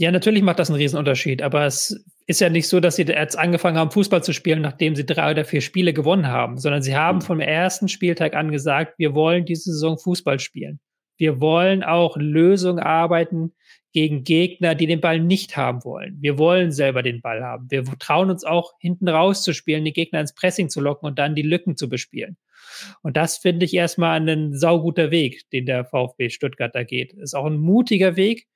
Ja, 0.00 0.10
natürlich 0.10 0.42
macht 0.42 0.58
das 0.58 0.70
einen 0.70 0.78
Riesenunterschied, 0.78 1.42
aber 1.42 1.66
es 1.66 2.02
ist 2.26 2.40
ja 2.40 2.48
nicht 2.48 2.68
so, 2.68 2.80
dass 2.80 2.96
sie 2.96 3.02
jetzt 3.02 3.38
angefangen 3.38 3.76
haben, 3.76 3.90
Fußball 3.90 4.24
zu 4.24 4.32
spielen, 4.32 4.62
nachdem 4.62 4.96
sie 4.96 5.04
drei 5.04 5.32
oder 5.32 5.44
vier 5.44 5.60
Spiele 5.60 5.92
gewonnen 5.92 6.26
haben, 6.26 6.56
sondern 6.56 6.80
sie 6.80 6.96
haben 6.96 7.18
mhm. 7.18 7.22
vom 7.22 7.40
ersten 7.40 7.86
Spieltag 7.86 8.34
an 8.34 8.50
gesagt, 8.50 8.98
wir 8.98 9.12
wollen 9.14 9.44
diese 9.44 9.72
Saison 9.72 9.98
Fußball 9.98 10.38
spielen. 10.38 10.80
Wir 11.18 11.42
wollen 11.42 11.82
auch 11.82 12.16
Lösungen 12.16 12.78
arbeiten 12.78 13.52
gegen 13.92 14.24
Gegner, 14.24 14.74
die 14.74 14.86
den 14.86 15.02
Ball 15.02 15.20
nicht 15.20 15.58
haben 15.58 15.84
wollen. 15.84 16.16
Wir 16.18 16.38
wollen 16.38 16.72
selber 16.72 17.02
den 17.02 17.20
Ball 17.20 17.44
haben. 17.44 17.70
Wir 17.70 17.84
trauen 17.98 18.30
uns 18.30 18.42
auch 18.42 18.72
hinten 18.80 19.06
raus 19.06 19.42
zu 19.42 19.52
spielen, 19.52 19.84
die 19.84 19.92
Gegner 19.92 20.22
ins 20.22 20.34
Pressing 20.34 20.70
zu 20.70 20.80
locken 20.80 21.10
und 21.10 21.18
dann 21.18 21.34
die 21.34 21.42
Lücken 21.42 21.76
zu 21.76 21.90
bespielen. 21.90 22.38
Und 23.02 23.18
das 23.18 23.36
finde 23.36 23.66
ich 23.66 23.74
erstmal 23.74 24.18
ein 24.18 24.54
sauguter 24.56 25.10
Weg, 25.10 25.42
den 25.50 25.66
der 25.66 25.84
VfB 25.84 26.30
Stuttgart 26.30 26.74
da 26.74 26.84
geht. 26.84 27.12
Ist 27.12 27.34
auch 27.34 27.44
ein 27.44 27.58
mutiger 27.58 28.16
Weg, 28.16 28.46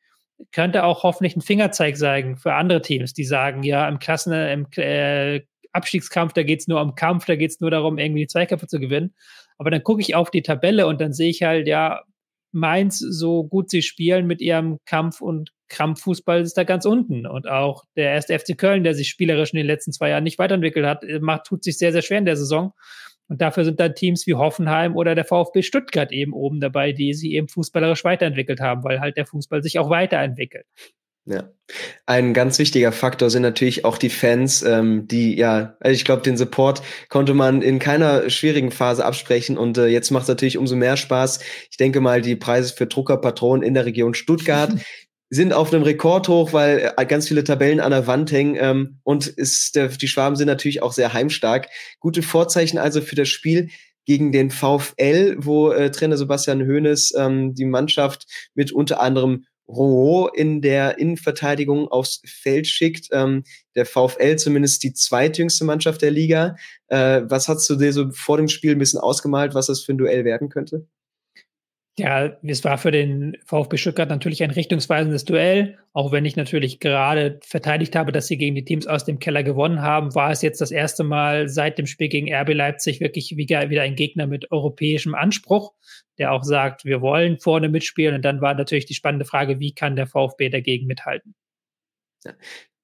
könnte 0.53 0.85
auch 0.85 1.03
hoffentlich 1.03 1.37
ein 1.37 1.41
Fingerzeig 1.41 1.97
sein 1.97 2.37
für 2.37 2.55
andere 2.55 2.83
Teams, 2.83 3.15
die 3.15 3.25
sagen, 3.25 3.63
ja, 3.63 3.89
im 3.89 3.99
Klassen, 3.99 4.33
im 4.33 4.67
äh, 4.77 5.43
Abstiegskampf, 5.73 6.33
da 6.33 6.43
geht 6.43 6.61
es 6.61 6.69
nur 6.69 6.81
um 6.81 6.95
Kampf, 6.95 7.25
da 7.25 7.37
geht 7.37 7.51
es 7.51 7.61
nur 7.61 7.71
darum, 7.71 7.99
irgendwie 7.99 8.23
die 8.23 8.29
Zweikämpfe 8.29 8.67
zu 8.67 8.79
gewinnen. 8.79 9.15
Aber 9.59 9.71
dann 9.71 9.83
gucke 9.83 10.01
ich 10.01 10.15
auf 10.15 10.31
die 10.31 10.43
Tabelle 10.43 10.87
und 10.87 11.01
dann 11.01 11.13
sehe 11.13 11.31
ich 11.31 11.43
halt, 11.43 11.67
ja, 11.67 12.03
Mainz, 12.53 12.99
so 12.99 13.45
gut 13.45 13.69
sie 13.71 13.83
spielen 13.83 14.27
mit 14.27 14.41
ihrem 14.41 14.79
Kampf- 14.87 15.21
und 15.21 15.51
Krampffußball, 15.69 16.41
ist 16.43 16.57
da 16.57 16.63
ganz 16.63 16.85
unten. 16.85 17.27
Und 17.27 17.49
auch 17.49 17.85
der 17.97 18.13
erste 18.13 18.39
FC 18.39 18.57
Köln, 18.57 18.85
der 18.85 18.95
sich 18.95 19.09
spielerisch 19.09 19.53
in 19.53 19.57
den 19.57 19.67
letzten 19.67 19.93
zwei 19.93 20.11
Jahren 20.11 20.23
nicht 20.23 20.39
weiterentwickelt 20.39 20.87
hat, 20.87 21.05
macht, 21.21 21.47
tut 21.47 21.65
sich 21.65 21.79
sehr, 21.79 21.91
sehr 21.91 22.03
schwer 22.03 22.19
in 22.19 22.27
der 22.27 22.37
Saison. 22.37 22.73
Und 23.29 23.41
dafür 23.41 23.65
sind 23.65 23.81
dann 23.81 23.95
Teams 23.95 24.27
wie 24.27 24.35
Hoffenheim 24.35 24.97
oder 24.97 25.15
der 25.15 25.25
VfB 25.25 25.63
Stuttgart 25.63 26.13
eben 26.13 26.33
oben 26.33 26.61
dabei, 26.61 26.93
die 26.93 27.15
sie 27.15 27.35
eben 27.35 27.49
fußballerisch 27.49 28.05
weiterentwickelt 28.05 28.61
haben, 28.61 28.85
weil 28.85 29.01
halt 29.01 29.17
der 29.17 29.27
Fußball 29.27 29.63
sich 29.63 29.79
auch 29.79 29.91
weiterentwickelt. 29.91 30.67
Ja. 31.27 31.49
Ein 32.05 32.35
ganz 32.35 32.59
wichtiger 32.59 32.93
Faktor 32.93 33.31
sind 33.31 33.41
natürlich 33.41 33.87
auch 33.87 33.97
die 33.97 34.11
Fans, 34.11 34.63
ähm, 34.63 35.09
die 35.09 35.35
ja, 35.37 35.75
also 35.81 35.95
ich 35.95 36.05
glaube, 36.05 36.21
den 36.21 36.37
Support 36.37 36.83
konnte 37.09 37.33
man 37.33 37.63
in 37.63 37.79
keiner 37.79 38.29
schwierigen 38.29 38.71
Phase 38.71 39.03
absprechen 39.07 39.57
und 39.57 39.79
äh, 39.79 39.87
jetzt 39.87 40.11
macht 40.11 40.25
es 40.25 40.29
natürlich 40.29 40.59
umso 40.59 40.77
mehr 40.77 40.99
Spaß. 40.99 41.41
Ich 41.71 41.79
denke 41.79 42.03
mal, 42.03 42.21
die 42.21 42.37
Preise 42.37 42.75
für 42.75 42.87
Druckerpatronen 42.87 43.63
in 43.63 43.73
der 43.73 43.87
Region 43.87 44.13
Stuttgart 44.13 44.71
sind 45.35 45.53
auf 45.53 45.73
einem 45.73 45.83
Rekordhoch, 45.83 46.53
weil 46.53 46.93
äh, 46.97 47.07
ganz 47.07 47.29
viele 47.29 47.45
Tabellen 47.45 47.81
an 47.81 47.91
der 47.91 48.07
Wand 48.07 48.31
hängen 48.33 48.57
ähm, 48.59 49.01
und 49.03 49.27
ist 49.27 49.77
der, 49.77 49.89
die 49.89 50.09
Schwaben 50.09 50.37
sind 50.37 50.47
natürlich 50.47 50.83
auch 50.83 50.93
sehr 50.93 51.13
heimstark. 51.13 51.69
Gute 52.01 52.23
Vorzeichen 52.23 52.79
also 52.79 53.01
für 53.01 53.17
das 53.17 53.29
Spiel 53.29 53.69
gegen 54.05 54.33
den 54.33 54.51
VfL, 54.51 55.37
wo 55.39 55.71
äh, 55.71 55.91
Trainer 55.91 56.17
Sebastian 56.17 56.63
Hoeneß 56.63 57.15
ähm, 57.17 57.55
die 57.55 57.65
Mannschaft 57.65 58.27
mit 58.55 58.71
unter 58.71 59.01
anderem 59.01 59.45
Roh 59.67 60.29
in 60.29 60.61
der 60.61 60.99
Innenverteidigung 60.99 61.89
aufs 61.89 62.21
Feld 62.27 62.67
schickt. 62.67 63.09
Ähm, 63.13 63.45
der 63.75 63.87
VfL 63.87 64.37
zumindest 64.37 64.83
die 64.83 64.93
zweitjüngste 64.93 65.65
Mannschaft 65.65 66.03
der 66.03 66.11
Liga. 66.11 66.57
Äh, 66.89 67.23
was 67.25 67.49
hast 67.49 67.69
du 67.71 67.77
dir 67.77 67.93
so 67.93 68.11
vor 68.13 68.37
dem 68.37 68.49
Spiel 68.49 68.73
ein 68.73 68.79
bisschen 68.79 69.01
ausgemalt, 69.01 69.55
was 69.55 69.67
das 69.67 69.83
für 69.83 69.95
ein 69.95 69.99
Duell 69.99 70.25
werden 70.25 70.49
könnte? 70.49 70.87
Ja, 71.97 72.37
es 72.43 72.65
war 72.65 72.77
für 72.77 72.91
den 72.91 73.37
VfB 73.45 73.77
Stuttgart 73.77 74.09
natürlich 74.09 74.43
ein 74.43 74.51
richtungsweisendes 74.51 75.25
Duell. 75.25 75.79
Auch 75.93 76.11
wenn 76.11 76.25
ich 76.25 76.35
natürlich 76.35 76.81
gerade 76.81 77.39
verteidigt 77.45 77.95
habe, 77.95 78.11
dass 78.11 78.27
sie 78.27 78.37
gegen 78.37 78.57
die 78.57 78.65
Teams 78.65 78.89
aus 78.89 79.05
dem 79.05 79.21
Keller 79.21 79.45
gewonnen 79.45 79.81
haben, 79.81 80.13
war 80.13 80.33
es 80.33 80.43
jetzt 80.43 80.61
das 80.61 80.73
erste 80.73 81.05
Mal 81.05 81.49
seit 81.49 81.79
dem 81.79 81.87
Spiel 81.87 82.09
gegen 82.09 82.35
RB 82.35 82.53
Leipzig 82.53 82.99
wirklich 82.99 83.37
wieder 83.37 83.61
ein 83.61 83.95
Gegner 83.95 84.27
mit 84.27 84.51
europäischem 84.51 85.15
Anspruch, 85.15 85.73
der 86.19 86.33
auch 86.33 86.43
sagt, 86.43 86.85
wir 86.85 87.01
wollen 87.01 87.39
vorne 87.39 87.69
mitspielen. 87.69 88.17
Und 88.17 88.25
dann 88.25 88.41
war 88.41 88.55
natürlich 88.55 88.87
die 88.87 88.95
spannende 88.95 89.25
Frage, 89.25 89.61
wie 89.61 89.73
kann 89.73 89.95
der 89.95 90.09
VfB 90.09 90.49
dagegen 90.49 90.89
mithalten? 90.89 91.37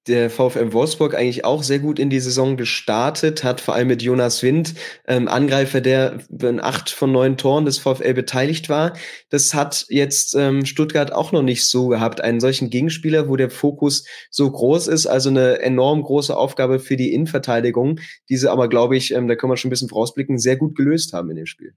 Der 0.07 0.29
VfM 0.29 0.73
Wolfsburg 0.73 1.13
eigentlich 1.15 1.45
auch 1.45 1.61
sehr 1.61 1.79
gut 1.79 1.99
in 1.99 2.09
die 2.09 2.19
Saison 2.19 2.57
gestartet, 2.57 3.43
hat 3.43 3.61
vor 3.61 3.75
allem 3.75 3.87
mit 3.87 4.01
Jonas 4.01 4.41
Wind, 4.41 4.73
ähm, 5.07 5.27
Angreifer, 5.27 5.79
der 5.79 6.19
in 6.41 6.59
acht 6.59 6.89
von 6.89 7.11
neun 7.11 7.37
Toren 7.37 7.65
des 7.65 7.77
VfL 7.77 8.13
beteiligt 8.13 8.67
war. 8.67 8.93
Das 9.29 9.53
hat 9.53 9.85
jetzt 9.89 10.35
ähm, 10.35 10.65
Stuttgart 10.65 11.13
auch 11.13 11.31
noch 11.31 11.43
nicht 11.43 11.65
so 11.65 11.87
gehabt, 11.87 12.21
einen 12.21 12.39
solchen 12.39 12.69
Gegenspieler, 12.69 13.29
wo 13.29 13.35
der 13.35 13.49
Fokus 13.49 14.05
so 14.31 14.49
groß 14.49 14.87
ist, 14.87 15.05
also 15.05 15.29
eine 15.29 15.59
enorm 15.61 16.01
große 16.01 16.35
Aufgabe 16.35 16.79
für 16.79 16.97
die 16.97 17.13
Innenverteidigung, 17.13 17.99
diese 18.29 18.51
aber, 18.51 18.69
glaube 18.69 18.97
ich, 18.97 19.13
ähm, 19.13 19.27
da 19.27 19.35
können 19.35 19.51
wir 19.51 19.57
schon 19.57 19.69
ein 19.69 19.71
bisschen 19.71 19.89
vorausblicken, 19.89 20.39
sehr 20.39 20.57
gut 20.57 20.75
gelöst 20.75 21.13
haben 21.13 21.29
in 21.29 21.35
dem 21.35 21.45
Spiel. 21.45 21.75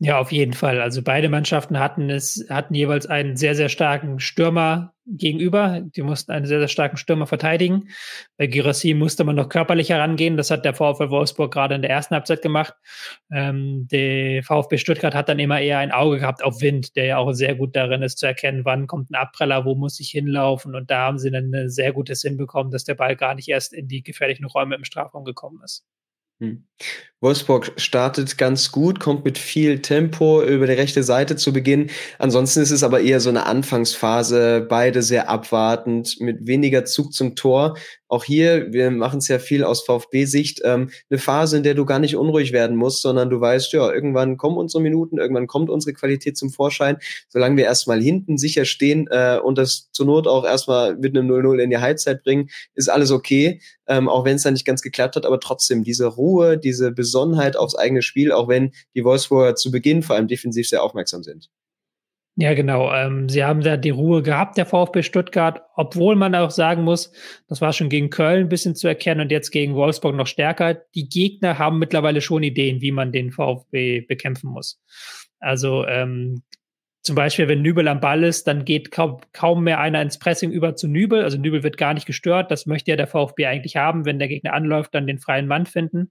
Ja, 0.00 0.18
auf 0.18 0.32
jeden 0.32 0.52
Fall. 0.52 0.80
Also 0.80 1.00
beide 1.00 1.28
Mannschaften 1.28 1.78
hatten 1.78 2.10
es, 2.10 2.44
hatten 2.50 2.74
jeweils 2.74 3.06
einen 3.06 3.36
sehr, 3.36 3.54
sehr 3.54 3.68
starken 3.68 4.18
Stürmer 4.18 4.94
gegenüber. 5.06 5.80
Die 5.80 6.02
mussten 6.02 6.32
einen 6.32 6.44
sehr, 6.44 6.58
sehr 6.58 6.66
starken 6.66 6.96
Stürmer 6.96 7.28
verteidigen. 7.28 7.88
Bei 8.36 8.48
Girassi 8.48 8.94
musste 8.94 9.22
man 9.22 9.36
noch 9.36 9.48
körperlich 9.48 9.90
herangehen. 9.90 10.36
Das 10.36 10.50
hat 10.50 10.64
der 10.64 10.74
VfL 10.74 11.10
Wolfsburg 11.10 11.52
gerade 11.52 11.76
in 11.76 11.82
der 11.82 11.90
ersten 11.92 12.14
Halbzeit 12.16 12.42
gemacht. 12.42 12.74
Ähm, 13.32 13.86
der 13.92 14.42
VfB 14.42 14.78
Stuttgart 14.78 15.14
hat 15.14 15.28
dann 15.28 15.38
immer 15.38 15.60
eher 15.60 15.78
ein 15.78 15.92
Auge 15.92 16.18
gehabt 16.18 16.42
auf 16.42 16.60
Wind, 16.60 16.96
der 16.96 17.04
ja 17.04 17.18
auch 17.18 17.32
sehr 17.32 17.54
gut 17.54 17.76
darin 17.76 18.02
ist 18.02 18.18
zu 18.18 18.26
erkennen, 18.26 18.64
wann 18.64 18.88
kommt 18.88 19.10
ein 19.10 19.14
Abpreller, 19.14 19.64
wo 19.64 19.76
muss 19.76 20.00
ich 20.00 20.10
hinlaufen. 20.10 20.74
Und 20.74 20.90
da 20.90 21.06
haben 21.06 21.18
sie 21.18 21.30
dann 21.30 21.54
ein 21.54 21.70
sehr 21.70 21.92
gutes 21.92 22.22
hinbekommen, 22.22 22.72
dass 22.72 22.82
der 22.84 22.96
Ball 22.96 23.14
gar 23.14 23.36
nicht 23.36 23.48
erst 23.48 23.72
in 23.72 23.86
die 23.86 24.02
gefährlichen 24.02 24.46
Räume 24.46 24.74
im 24.74 24.84
Strafraum 24.84 25.24
gekommen 25.24 25.60
ist. 25.64 25.84
Hm. 26.40 26.64
Wolfsburg 27.20 27.72
startet 27.76 28.36
ganz 28.36 28.72
gut, 28.72 28.98
kommt 28.98 29.24
mit 29.24 29.38
viel 29.38 29.80
Tempo 29.80 30.42
über 30.42 30.66
die 30.66 30.72
rechte 30.72 31.04
Seite 31.04 31.36
zu 31.36 31.52
Beginn. 31.52 31.90
Ansonsten 32.18 32.60
ist 32.60 32.72
es 32.72 32.82
aber 32.82 33.00
eher 33.00 33.20
so 33.20 33.28
eine 33.28 33.46
Anfangsphase, 33.46 34.66
beide 34.68 35.02
sehr 35.02 35.28
abwartend, 35.28 36.20
mit 36.20 36.46
weniger 36.46 36.84
Zug 36.84 37.12
zum 37.12 37.36
Tor. 37.36 37.76
Auch 38.12 38.24
hier, 38.24 38.74
wir 38.74 38.90
machen 38.90 39.20
es 39.20 39.28
ja 39.28 39.38
viel 39.38 39.64
aus 39.64 39.84
VfB-Sicht, 39.86 40.60
ähm, 40.64 40.90
eine 41.08 41.18
Phase, 41.18 41.56
in 41.56 41.62
der 41.62 41.72
du 41.72 41.86
gar 41.86 41.98
nicht 41.98 42.14
unruhig 42.14 42.52
werden 42.52 42.76
musst, 42.76 43.00
sondern 43.00 43.30
du 43.30 43.40
weißt, 43.40 43.72
ja, 43.72 43.90
irgendwann 43.90 44.36
kommen 44.36 44.58
unsere 44.58 44.82
Minuten, 44.82 45.16
irgendwann 45.16 45.46
kommt 45.46 45.70
unsere 45.70 45.94
Qualität 45.94 46.36
zum 46.36 46.50
Vorschein. 46.50 46.98
Solange 47.30 47.56
wir 47.56 47.64
erstmal 47.64 48.02
hinten 48.02 48.36
sicher 48.36 48.66
stehen 48.66 49.08
äh, 49.10 49.38
und 49.42 49.56
das 49.56 49.88
zur 49.92 50.04
Not 50.04 50.26
auch 50.26 50.44
erstmal 50.44 50.94
mit 50.94 51.16
einem 51.16 51.26
0-0 51.26 51.62
in 51.62 51.70
die 51.70 51.78
Halbzeit 51.78 52.22
bringen, 52.22 52.50
ist 52.74 52.90
alles 52.90 53.10
okay, 53.10 53.62
ähm, 53.86 54.10
auch 54.10 54.26
wenn 54.26 54.36
es 54.36 54.42
dann 54.42 54.52
nicht 54.52 54.66
ganz 54.66 54.82
geklappt 54.82 55.16
hat, 55.16 55.24
aber 55.24 55.40
trotzdem 55.40 55.82
diese 55.82 56.04
Ruhe, 56.04 56.58
diese 56.58 56.92
Besonnenheit 56.92 57.56
aufs 57.56 57.76
eigene 57.76 58.02
Spiel, 58.02 58.30
auch 58.30 58.46
wenn 58.46 58.72
die 58.94 59.04
Wolfsburger 59.04 59.54
zu 59.54 59.70
Beginn 59.70 60.02
vor 60.02 60.16
allem 60.16 60.28
defensiv 60.28 60.68
sehr 60.68 60.82
aufmerksam 60.82 61.22
sind. 61.22 61.48
Ja, 62.36 62.54
genau. 62.54 62.90
Ähm, 62.94 63.28
sie 63.28 63.44
haben 63.44 63.60
da 63.60 63.76
die 63.76 63.90
Ruhe 63.90 64.22
gehabt, 64.22 64.56
der 64.56 64.64
VfB 64.64 65.02
Stuttgart, 65.02 65.60
obwohl 65.74 66.16
man 66.16 66.34
auch 66.34 66.50
sagen 66.50 66.82
muss, 66.82 67.12
das 67.46 67.60
war 67.60 67.74
schon 67.74 67.90
gegen 67.90 68.08
Köln 68.08 68.46
ein 68.46 68.48
bisschen 68.48 68.74
zu 68.74 68.88
erkennen 68.88 69.20
und 69.20 69.30
jetzt 69.30 69.50
gegen 69.50 69.74
Wolfsburg 69.74 70.14
noch 70.14 70.26
stärker. 70.26 70.74
Die 70.94 71.10
Gegner 71.10 71.58
haben 71.58 71.78
mittlerweile 71.78 72.22
schon 72.22 72.42
Ideen, 72.42 72.80
wie 72.80 72.90
man 72.90 73.12
den 73.12 73.32
VfB 73.32 74.00
bekämpfen 74.00 74.48
muss. 74.50 74.80
Also 75.40 75.86
ähm, 75.86 76.42
zum 77.02 77.16
Beispiel, 77.16 77.48
wenn 77.48 77.60
Nübel 77.60 77.86
am 77.88 78.00
Ball 78.00 78.24
ist, 78.24 78.46
dann 78.46 78.64
geht 78.64 78.90
kaum, 78.90 79.18
kaum 79.32 79.64
mehr 79.64 79.80
einer 79.80 80.00
ins 80.00 80.18
Pressing 80.18 80.52
über 80.52 80.74
zu 80.74 80.88
Nübel. 80.88 81.24
Also 81.24 81.36
Nübel 81.36 81.62
wird 81.62 81.76
gar 81.76 81.92
nicht 81.92 82.06
gestört. 82.06 82.50
Das 82.50 82.64
möchte 82.64 82.92
ja 82.92 82.96
der 82.96 83.08
VfB 83.08 83.44
eigentlich 83.44 83.76
haben. 83.76 84.06
Wenn 84.06 84.18
der 84.18 84.28
Gegner 84.28 84.54
anläuft, 84.54 84.94
dann 84.94 85.06
den 85.06 85.18
freien 85.18 85.48
Mann 85.48 85.66
finden 85.66 86.10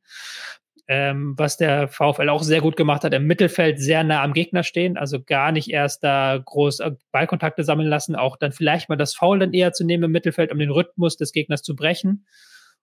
ähm, 0.94 1.36
was 1.38 1.56
der 1.56 1.88
VfL 1.88 2.28
auch 2.28 2.44
sehr 2.44 2.60
gut 2.60 2.76
gemacht 2.76 3.06
hat, 3.06 3.14
im 3.14 3.26
Mittelfeld 3.26 3.80
sehr 3.80 4.04
nah 4.04 4.22
am 4.22 4.34
Gegner 4.34 4.62
stehen, 4.62 4.98
also 4.98 5.24
gar 5.24 5.54
nicht 5.54 5.70
erst 5.70 6.04
da 6.04 6.38
groß 6.44 6.82
äh, 6.82 6.92
Ballkontakte 7.14 7.64
sammeln 7.64 7.88
lassen, 7.88 8.18
auch 8.18 8.36
dann 8.36 8.52
vielleicht 8.52 8.90
mal 8.90 8.98
das 8.98 9.16
Foul 9.16 9.40
dann 9.40 9.54
eher 9.54 9.72
zu 9.72 9.86
nehmen 9.86 10.04
im 10.04 10.12
Mittelfeld, 10.12 10.52
um 10.52 10.60
den 10.60 10.70
Rhythmus 10.70 11.16
des 11.16 11.32
Gegners 11.32 11.64
zu 11.64 11.78
brechen. 11.78 12.26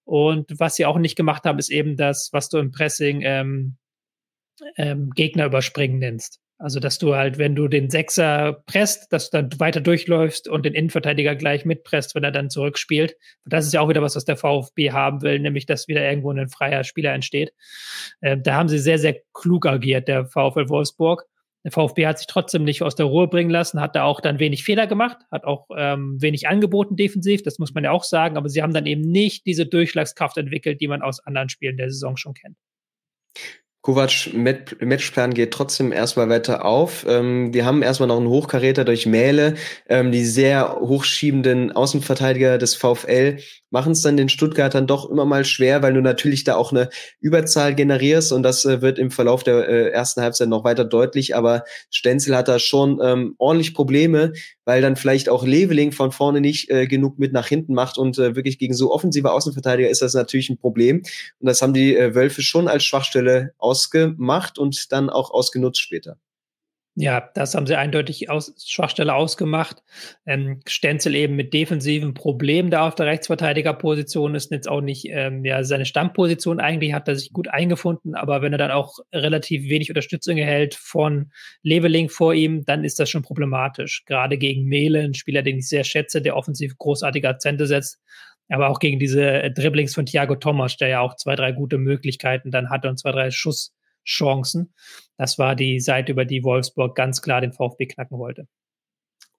Und 0.04 0.58
was 0.58 0.76
sie 0.76 0.86
auch 0.86 0.96
nicht 0.96 1.16
gemacht 1.16 1.44
haben, 1.44 1.58
ist 1.58 1.68
eben 1.68 1.98
das, 1.98 2.30
was 2.32 2.48
du 2.48 2.56
im 2.56 2.70
Pressing 2.70 3.20
ähm, 3.20 3.76
ähm, 4.78 5.10
Gegner 5.10 5.44
überspringen 5.44 5.98
nennst. 5.98 6.40
Also, 6.60 6.80
dass 6.80 6.98
du 6.98 7.14
halt, 7.14 7.38
wenn 7.38 7.54
du 7.54 7.68
den 7.68 7.88
Sechser 7.88 8.64
presst, 8.66 9.12
dass 9.12 9.30
du 9.30 9.40
dann 9.40 9.60
weiter 9.60 9.80
durchläufst 9.80 10.48
und 10.48 10.66
den 10.66 10.74
Innenverteidiger 10.74 11.36
gleich 11.36 11.64
mitpresst, 11.64 12.16
wenn 12.16 12.24
er 12.24 12.32
dann 12.32 12.50
zurückspielt. 12.50 13.14
Und 13.44 13.52
das 13.52 13.64
ist 13.64 13.74
ja 13.74 13.80
auch 13.80 13.88
wieder 13.88 14.02
was, 14.02 14.16
was 14.16 14.24
der 14.24 14.36
VfB 14.36 14.90
haben 14.90 15.22
will, 15.22 15.38
nämlich, 15.38 15.66
dass 15.66 15.86
wieder 15.86 16.02
irgendwo 16.02 16.32
ein 16.32 16.48
freier 16.48 16.82
Spieler 16.82 17.12
entsteht. 17.12 17.52
Äh, 18.20 18.38
da 18.38 18.54
haben 18.54 18.68
sie 18.68 18.80
sehr, 18.80 18.98
sehr 18.98 19.16
klug 19.32 19.66
agiert, 19.66 20.08
der 20.08 20.26
VfL 20.26 20.68
Wolfsburg. 20.68 21.26
Der 21.64 21.70
VfB 21.70 22.06
hat 22.06 22.18
sich 22.18 22.26
trotzdem 22.26 22.64
nicht 22.64 22.82
aus 22.82 22.96
der 22.96 23.06
Ruhe 23.06 23.28
bringen 23.28 23.50
lassen, 23.50 23.80
hat 23.80 23.94
da 23.94 24.04
auch 24.04 24.20
dann 24.20 24.38
wenig 24.38 24.64
Fehler 24.64 24.86
gemacht, 24.86 25.18
hat 25.30 25.44
auch 25.44 25.68
ähm, 25.76 26.16
wenig 26.20 26.48
angeboten 26.48 26.96
defensiv, 26.96 27.42
das 27.42 27.58
muss 27.58 27.74
man 27.74 27.84
ja 27.84 27.90
auch 27.90 28.04
sagen, 28.04 28.36
aber 28.36 28.48
sie 28.48 28.62
haben 28.62 28.72
dann 28.72 28.86
eben 28.86 29.02
nicht 29.02 29.44
diese 29.44 29.66
Durchschlagskraft 29.66 30.38
entwickelt, 30.38 30.80
die 30.80 30.88
man 30.88 31.02
aus 31.02 31.20
anderen 31.20 31.48
Spielen 31.48 31.76
der 31.76 31.90
Saison 31.90 32.16
schon 32.16 32.34
kennt. 32.34 32.56
Kovac 33.88 34.28
Matchplan 34.34 35.32
geht 35.32 35.50
trotzdem 35.50 35.92
erstmal 35.92 36.28
weiter 36.28 36.66
auf. 36.66 37.06
Ähm, 37.08 37.54
wir 37.54 37.64
haben 37.64 37.82
erstmal 37.82 38.08
noch 38.08 38.18
einen 38.18 38.28
Hochkaräter 38.28 38.84
durch 38.84 39.06
Mähle. 39.06 39.54
Ähm, 39.88 40.12
die 40.12 40.26
sehr 40.26 40.76
hochschiebenden 40.78 41.72
Außenverteidiger 41.72 42.58
des 42.58 42.74
VfL 42.74 43.38
machen 43.70 43.92
es 43.92 44.02
dann 44.02 44.16
den 44.16 44.28
Stuttgartern 44.28 44.86
doch 44.86 45.10
immer 45.10 45.24
mal 45.24 45.44
schwer, 45.44 45.82
weil 45.82 45.94
du 45.94 46.00
natürlich 46.00 46.44
da 46.44 46.56
auch 46.56 46.72
eine 46.72 46.88
Überzahl 47.20 47.74
generierst 47.74 48.32
und 48.32 48.42
das 48.42 48.64
äh, 48.64 48.82
wird 48.82 48.98
im 48.98 49.10
Verlauf 49.10 49.42
der 49.42 49.68
äh, 49.68 49.90
ersten 49.90 50.22
Halbzeit 50.22 50.48
noch 50.48 50.64
weiter 50.64 50.84
deutlich. 50.84 51.36
Aber 51.36 51.64
Stenzel 51.90 52.36
hat 52.36 52.48
da 52.48 52.58
schon 52.58 53.00
ähm, 53.02 53.34
ordentlich 53.38 53.74
Probleme, 53.74 54.32
weil 54.64 54.82
dann 54.82 54.96
vielleicht 54.96 55.28
auch 55.28 55.46
Leveling 55.46 55.92
von 55.92 56.12
vorne 56.12 56.40
nicht 56.40 56.70
äh, 56.70 56.86
genug 56.86 57.18
mit 57.18 57.32
nach 57.32 57.46
hinten 57.46 57.74
macht 57.74 57.98
und 57.98 58.18
äh, 58.18 58.36
wirklich 58.36 58.58
gegen 58.58 58.74
so 58.74 58.92
offensive 58.92 59.32
Außenverteidiger 59.32 59.88
ist 59.88 60.02
das 60.02 60.14
natürlich 60.14 60.50
ein 60.50 60.58
Problem. 60.58 61.02
Und 61.38 61.46
das 61.46 61.62
haben 61.62 61.74
die 61.74 61.96
äh, 61.96 62.14
Wölfe 62.14 62.42
schon 62.42 62.68
als 62.68 62.84
Schwachstelle 62.84 63.52
ausgemacht 63.58 64.58
und 64.58 64.92
dann 64.92 65.10
auch 65.10 65.30
ausgenutzt 65.30 65.80
später. 65.80 66.18
Ja, 67.00 67.30
das 67.34 67.54
haben 67.54 67.68
sie 67.68 67.76
eindeutig 67.76 68.28
aus 68.28 68.52
Schwachstelle 68.66 69.14
ausgemacht. 69.14 69.84
Ähm, 70.26 70.58
Stenzel 70.66 71.14
eben 71.14 71.36
mit 71.36 71.54
defensiven 71.54 72.12
Problemen 72.12 72.72
da 72.72 72.88
auf 72.88 72.96
der 72.96 73.06
Rechtsverteidigerposition 73.06 74.34
ist 74.34 74.50
jetzt 74.50 74.68
auch 74.68 74.80
nicht 74.80 75.06
ähm, 75.08 75.44
ja 75.44 75.62
seine 75.62 75.86
Stammposition 75.86 76.58
eigentlich 76.58 76.94
hat 76.94 77.06
er 77.06 77.14
sich 77.14 77.32
gut 77.32 77.46
eingefunden, 77.46 78.16
aber 78.16 78.42
wenn 78.42 78.50
er 78.50 78.58
dann 78.58 78.72
auch 78.72 78.98
relativ 79.12 79.68
wenig 79.68 79.90
Unterstützung 79.90 80.38
erhält 80.38 80.74
von 80.74 81.30
Leveling 81.62 82.08
vor 82.08 82.34
ihm, 82.34 82.64
dann 82.64 82.82
ist 82.82 82.98
das 82.98 83.08
schon 83.08 83.22
problematisch. 83.22 84.02
Gerade 84.04 84.36
gegen 84.36 84.64
Mele, 84.64 85.02
ein 85.02 85.14
Spieler, 85.14 85.42
den 85.42 85.58
ich 85.58 85.68
sehr 85.68 85.84
schätze, 85.84 86.20
der 86.20 86.36
offensiv 86.36 86.76
großartige 86.78 87.28
Akzente 87.28 87.68
setzt, 87.68 88.00
aber 88.48 88.70
auch 88.70 88.80
gegen 88.80 88.98
diese 88.98 89.52
Dribblings 89.52 89.94
von 89.94 90.04
Thiago 90.04 90.34
Thomas, 90.34 90.76
der 90.76 90.88
ja 90.88 91.00
auch 91.00 91.14
zwei, 91.14 91.36
drei 91.36 91.52
gute 91.52 91.78
Möglichkeiten 91.78 92.50
dann 92.50 92.70
hatte 92.70 92.88
und 92.88 92.98
zwei, 92.98 93.12
drei 93.12 93.30
Schuss 93.30 93.72
Chancen. 94.08 94.72
Das 95.16 95.38
war 95.38 95.54
die 95.54 95.80
Seite, 95.80 96.12
über 96.12 96.24
die 96.24 96.42
Wolfsburg 96.42 96.96
ganz 96.96 97.22
klar 97.22 97.40
den 97.40 97.52
VfB 97.52 97.86
knacken 97.86 98.18
wollte. 98.18 98.46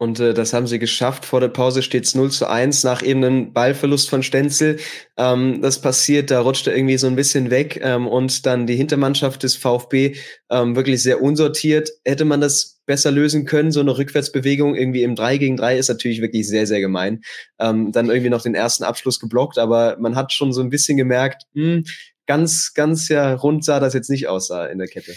Und 0.02 0.22
äh, 0.22 0.34
das 0.34 0.54
haben 0.54 0.66
sie 0.66 0.80
geschafft. 0.80 1.26
Vor 1.26 1.42
der 1.42 1.50
Pause 1.50 1.82
steht 1.82 2.06
es 2.06 2.16
0 2.16 2.32
zu 2.32 2.48
1 2.48 2.86
nach 2.86 3.04
eben 3.04 3.22
einem 3.22 3.52
Ballverlust 3.52 4.10
von 4.10 4.24
Stenzel. 4.24 4.80
Ähm, 5.18 5.62
das 5.62 5.82
passiert, 5.82 6.32
da 6.32 6.40
rutscht 6.40 6.68
er 6.68 6.76
irgendwie 6.76 6.98
so 6.98 7.08
ein 7.08 7.18
bisschen 7.18 7.50
weg. 7.50 7.82
Ähm, 7.84 8.08
und 8.08 8.46
dann 8.46 8.66
die 8.66 8.78
Hintermannschaft 8.78 9.44
des 9.44 9.58
VfB 9.58 10.16
ähm, 10.50 10.78
wirklich 10.78 11.04
sehr 11.04 11.22
unsortiert. 11.22 11.90
Hätte 12.06 12.24
man 12.24 12.40
das 12.40 12.80
besser 12.86 13.12
lösen 13.12 13.46
können, 13.46 13.74
so 13.74 13.82
eine 13.82 13.98
Rückwärtsbewegung 13.98 14.74
irgendwie 14.74 15.04
im 15.04 15.16
3 15.16 15.38
gegen 15.38 15.58
3 15.58 15.78
ist 15.78 15.90
natürlich 15.90 16.22
wirklich 16.22 16.48
sehr, 16.48 16.66
sehr 16.66 16.80
gemein. 16.80 17.22
Ähm, 17.60 17.92
dann 17.92 18.10
irgendwie 18.10 18.30
noch 18.30 18.42
den 18.42 18.56
ersten 18.56 18.86
Abschluss 18.86 19.20
geblockt, 19.20 19.58
aber 19.58 19.98
man 20.00 20.16
hat 20.16 20.32
schon 20.32 20.54
so 20.54 20.62
ein 20.62 20.70
bisschen 20.70 20.96
gemerkt, 20.96 21.44
mh, 21.54 21.64
hm, 21.64 21.84
ganz, 22.30 22.76
ganz 22.76 23.10
ja 23.10 23.34
rund 23.34 23.66
sah 23.66 23.80
das 23.80 23.96
jetzt 23.96 24.10
nicht 24.12 24.28
aus 24.28 24.52
in 24.52 24.78
der 24.78 24.88
Kette. 24.88 25.14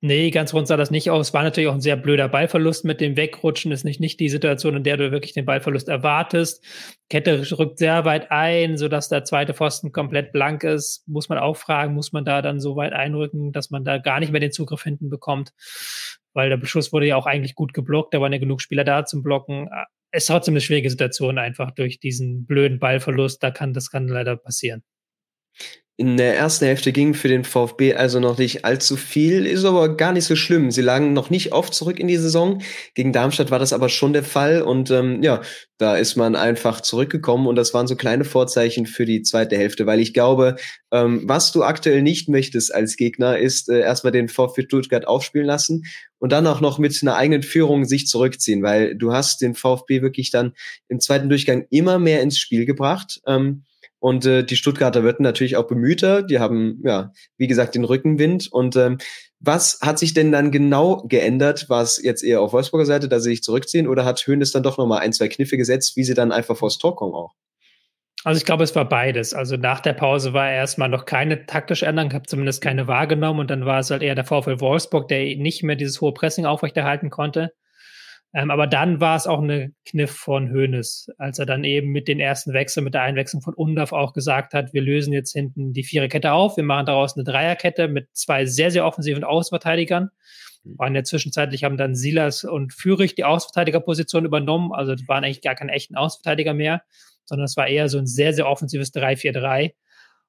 Nee, 0.00 0.32
ganz 0.32 0.52
rund 0.52 0.66
sah 0.66 0.76
das 0.76 0.90
nicht 0.90 1.08
aus. 1.08 1.32
War 1.32 1.44
natürlich 1.44 1.68
auch 1.68 1.74
ein 1.74 1.80
sehr 1.80 1.94
blöder 1.94 2.28
Ballverlust 2.28 2.84
mit 2.84 3.00
dem 3.00 3.16
Wegrutschen. 3.16 3.70
Ist 3.70 3.84
nicht, 3.84 4.00
nicht 4.00 4.18
die 4.18 4.28
Situation, 4.28 4.74
in 4.74 4.82
der 4.82 4.96
du 4.96 5.12
wirklich 5.12 5.34
den 5.34 5.44
Ballverlust 5.44 5.88
erwartest. 5.88 6.64
Kette 7.08 7.48
rückt 7.56 7.78
sehr 7.78 8.04
weit 8.04 8.32
ein, 8.32 8.76
sodass 8.76 9.08
der 9.08 9.22
zweite 9.22 9.54
Pfosten 9.54 9.92
komplett 9.92 10.32
blank 10.32 10.64
ist. 10.64 11.06
Muss 11.06 11.28
man 11.28 11.38
auch 11.38 11.56
fragen, 11.56 11.94
muss 11.94 12.12
man 12.12 12.24
da 12.24 12.42
dann 12.42 12.58
so 12.58 12.74
weit 12.74 12.92
einrücken, 12.92 13.52
dass 13.52 13.70
man 13.70 13.84
da 13.84 13.98
gar 13.98 14.18
nicht 14.18 14.32
mehr 14.32 14.40
den 14.40 14.50
Zugriff 14.50 14.82
hinten 14.82 15.10
bekommt? 15.10 15.52
Weil 16.32 16.48
der 16.48 16.56
Beschuss 16.56 16.92
wurde 16.92 17.06
ja 17.06 17.14
auch 17.14 17.26
eigentlich 17.26 17.54
gut 17.54 17.72
geblockt. 17.72 18.14
Da 18.14 18.20
waren 18.20 18.32
ja 18.32 18.40
genug 18.40 18.60
Spieler 18.60 18.82
da 18.82 19.04
zum 19.04 19.22
Blocken. 19.22 19.68
Es 20.10 20.24
ist 20.24 20.26
trotzdem 20.26 20.54
eine 20.54 20.60
schwierige 20.60 20.90
Situation 20.90 21.38
einfach 21.38 21.70
durch 21.70 22.00
diesen 22.00 22.46
blöden 22.46 22.80
Ballverlust. 22.80 23.40
Da 23.40 23.52
kann, 23.52 23.72
das 23.72 23.92
kann 23.92 24.08
leider 24.08 24.36
passieren. 24.36 24.82
In 25.98 26.16
der 26.16 26.36
ersten 26.36 26.64
Hälfte 26.64 26.90
ging 26.90 27.12
für 27.12 27.28
den 27.28 27.44
VfB 27.44 27.94
also 27.94 28.18
noch 28.18 28.38
nicht 28.38 28.64
allzu 28.64 28.96
viel, 28.96 29.46
ist 29.46 29.64
aber 29.64 29.94
gar 29.94 30.12
nicht 30.12 30.24
so 30.24 30.36
schlimm. 30.36 30.70
Sie 30.70 30.80
lagen 30.80 31.12
noch 31.12 31.28
nicht 31.28 31.52
oft 31.52 31.74
zurück 31.74 32.00
in 32.00 32.08
die 32.08 32.16
Saison. 32.16 32.62
Gegen 32.94 33.12
Darmstadt 33.12 33.50
war 33.50 33.58
das 33.58 33.74
aber 33.74 33.90
schon 33.90 34.14
der 34.14 34.24
Fall 34.24 34.62
und 34.62 34.90
ähm, 34.90 35.22
ja, 35.22 35.42
da 35.76 35.96
ist 35.96 36.16
man 36.16 36.34
einfach 36.34 36.80
zurückgekommen 36.80 37.46
und 37.46 37.56
das 37.56 37.74
waren 37.74 37.86
so 37.86 37.94
kleine 37.94 38.24
Vorzeichen 38.24 38.86
für 38.86 39.04
die 39.04 39.22
zweite 39.22 39.56
Hälfte, 39.56 39.84
weil 39.84 40.00
ich 40.00 40.14
glaube, 40.14 40.56
ähm, 40.90 41.22
was 41.26 41.52
du 41.52 41.62
aktuell 41.62 42.02
nicht 42.02 42.28
möchtest 42.28 42.74
als 42.74 42.96
Gegner, 42.96 43.38
ist 43.38 43.68
äh, 43.68 43.80
erstmal 43.80 44.12
den 44.12 44.28
VfB 44.28 44.62
Stuttgart 44.62 45.06
aufspielen 45.06 45.46
lassen 45.46 45.84
und 46.18 46.32
dann 46.32 46.46
auch 46.46 46.62
noch 46.62 46.78
mit 46.78 46.98
einer 47.02 47.16
eigenen 47.16 47.42
Führung 47.42 47.84
sich 47.84 48.06
zurückziehen, 48.06 48.62
weil 48.62 48.96
du 48.96 49.12
hast 49.12 49.42
den 49.42 49.54
VfB 49.54 50.00
wirklich 50.00 50.30
dann 50.30 50.54
im 50.88 51.00
zweiten 51.00 51.28
Durchgang 51.28 51.66
immer 51.68 51.98
mehr 51.98 52.22
ins 52.22 52.38
Spiel 52.38 52.64
gebracht. 52.64 53.20
Ähm, 53.26 53.64
und 54.02 54.26
äh, 54.26 54.42
die 54.42 54.56
Stuttgarter 54.56 55.04
werden 55.04 55.22
natürlich 55.22 55.56
auch 55.56 55.68
bemühter. 55.68 56.24
Die 56.24 56.40
haben, 56.40 56.80
ja, 56.82 57.12
wie 57.36 57.46
gesagt, 57.46 57.76
den 57.76 57.84
Rückenwind. 57.84 58.48
Und 58.50 58.74
ähm, 58.74 58.98
was 59.38 59.78
hat 59.80 60.00
sich 60.00 60.12
denn 60.12 60.32
dann 60.32 60.50
genau 60.50 61.04
geändert? 61.06 61.68
War 61.68 61.82
es 61.82 62.02
jetzt 62.02 62.24
eher 62.24 62.40
auf 62.40 62.52
Wolfsburger 62.52 62.84
Seite, 62.84 63.08
dass 63.08 63.22
sie 63.22 63.30
sich 63.30 63.44
zurückziehen? 63.44 63.86
Oder 63.86 64.04
hat 64.04 64.26
Höhnes 64.26 64.50
dann 64.50 64.64
doch 64.64 64.76
nochmal 64.76 65.02
ein, 65.02 65.12
zwei 65.12 65.28
Kniffe 65.28 65.56
gesetzt, 65.56 65.96
wie 65.96 66.02
sie 66.02 66.14
dann 66.14 66.32
einfach 66.32 66.56
vors 66.56 66.78
Tor 66.78 66.96
kommen 66.96 67.14
auch? 67.14 67.34
Also 68.24 68.38
ich 68.38 68.44
glaube, 68.44 68.64
es 68.64 68.74
war 68.74 68.88
beides. 68.88 69.34
Also 69.34 69.56
nach 69.56 69.78
der 69.78 69.92
Pause 69.92 70.32
war 70.32 70.50
erstmal 70.50 70.88
noch 70.88 71.04
keine 71.04 71.46
taktische 71.46 71.86
Änderung, 71.86 72.10
ich 72.10 72.16
habe 72.16 72.26
zumindest 72.26 72.60
keine 72.60 72.88
wahrgenommen 72.88 73.38
und 73.38 73.50
dann 73.52 73.66
war 73.66 73.78
es 73.78 73.90
halt 73.92 74.02
eher 74.02 74.16
der 74.16 74.24
VfL 74.24 74.58
Wolfsburg, 74.58 75.06
der 75.06 75.36
nicht 75.36 75.62
mehr 75.62 75.76
dieses 75.76 76.00
hohe 76.00 76.12
Pressing 76.12 76.44
aufrechterhalten 76.44 77.08
konnte. 77.08 77.52
Ähm, 78.34 78.50
aber 78.50 78.66
dann 78.66 79.00
war 79.00 79.16
es 79.16 79.26
auch 79.26 79.42
eine 79.42 79.72
Kniff 79.84 80.10
von 80.10 80.50
Hoeneß, 80.52 81.10
als 81.18 81.38
er 81.38 81.44
dann 81.44 81.64
eben 81.64 81.88
mit 81.88 82.08
den 82.08 82.18
ersten 82.18 82.54
Wechseln, 82.54 82.84
mit 82.84 82.94
der 82.94 83.02
Einwechslung 83.02 83.42
von 83.42 83.52
Undorf 83.52 83.92
auch 83.92 84.14
gesagt 84.14 84.54
hat, 84.54 84.72
wir 84.72 84.80
lösen 84.80 85.12
jetzt 85.12 85.32
hinten 85.32 85.74
die 85.74 85.84
Viererkette 85.84 86.32
auf, 86.32 86.56
wir 86.56 86.64
machen 86.64 86.86
daraus 86.86 87.14
eine 87.14 87.24
Dreierkette 87.24 87.88
mit 87.88 88.08
zwei 88.14 88.46
sehr, 88.46 88.70
sehr 88.70 88.86
offensiven 88.86 89.22
Außenverteidigern. 89.22 90.10
Mhm. 90.64 90.78
War 90.78 90.88
in 90.88 90.94
der 90.94 91.04
Zwischenzeitlich 91.04 91.64
haben 91.64 91.76
dann 91.76 91.94
Silas 91.94 92.44
und 92.44 92.72
Fürich 92.72 93.14
die 93.14 93.24
Außenverteidigerposition 93.24 94.24
übernommen, 94.24 94.72
also 94.72 94.94
waren 95.06 95.24
eigentlich 95.24 95.42
gar 95.42 95.54
keine 95.54 95.72
echten 95.72 95.96
Außenverteidiger 95.96 96.54
mehr, 96.54 96.82
sondern 97.26 97.44
es 97.44 97.56
war 97.58 97.66
eher 97.68 97.90
so 97.90 97.98
ein 97.98 98.06
sehr, 98.06 98.32
sehr 98.32 98.48
offensives 98.48 98.94
3-4-3. 98.94 99.72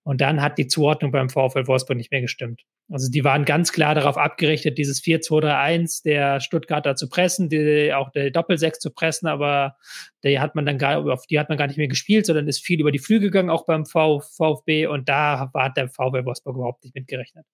Und 0.03 0.19
dann 0.19 0.41
hat 0.41 0.57
die 0.57 0.67
Zuordnung 0.67 1.11
beim 1.13 1.29
VfL 1.29 1.67
Wolfsburg 1.67 1.95
nicht 1.95 2.11
mehr 2.11 2.19
gestimmt. 2.19 2.63
Also 2.89 3.09
die 3.09 3.23
waren 3.23 3.45
ganz 3.45 3.71
klar 3.71 3.95
darauf 3.95 4.17
abgerichtet, 4.17 4.77
dieses 4.77 5.01
4-2-3-1 5.01 6.03
der 6.03 6.39
Stuttgarter 6.41 6.95
zu 6.95 7.09
pressen, 7.09 7.49
die, 7.49 7.93
auch 7.93 8.11
der 8.11 8.29
Doppelsechs 8.29 8.79
zu 8.79 8.91
pressen, 8.91 9.27
aber 9.27 9.77
die 10.23 10.39
hat 10.39 10.55
man 10.55 10.65
dann 10.65 10.77
gar, 10.77 11.05
auf 11.11 11.25
die 11.25 11.39
hat 11.39 11.49
man 11.49 11.57
gar 11.57 11.67
nicht 11.67 11.77
mehr 11.77 11.87
gespielt, 11.87 12.25
sondern 12.25 12.47
ist 12.47 12.63
viel 12.63 12.81
über 12.81 12.91
die 12.91 12.99
Flügel 12.99 13.29
gegangen, 13.29 13.49
auch 13.49 13.65
beim 13.65 13.85
VfB 13.85 14.87
und 14.87 15.09
da 15.09 15.51
hat 15.53 15.77
der 15.77 15.89
VfL 15.89 16.25
Wolfsburg 16.25 16.55
überhaupt 16.55 16.83
nicht 16.83 16.95
mitgerechnet 16.95 17.45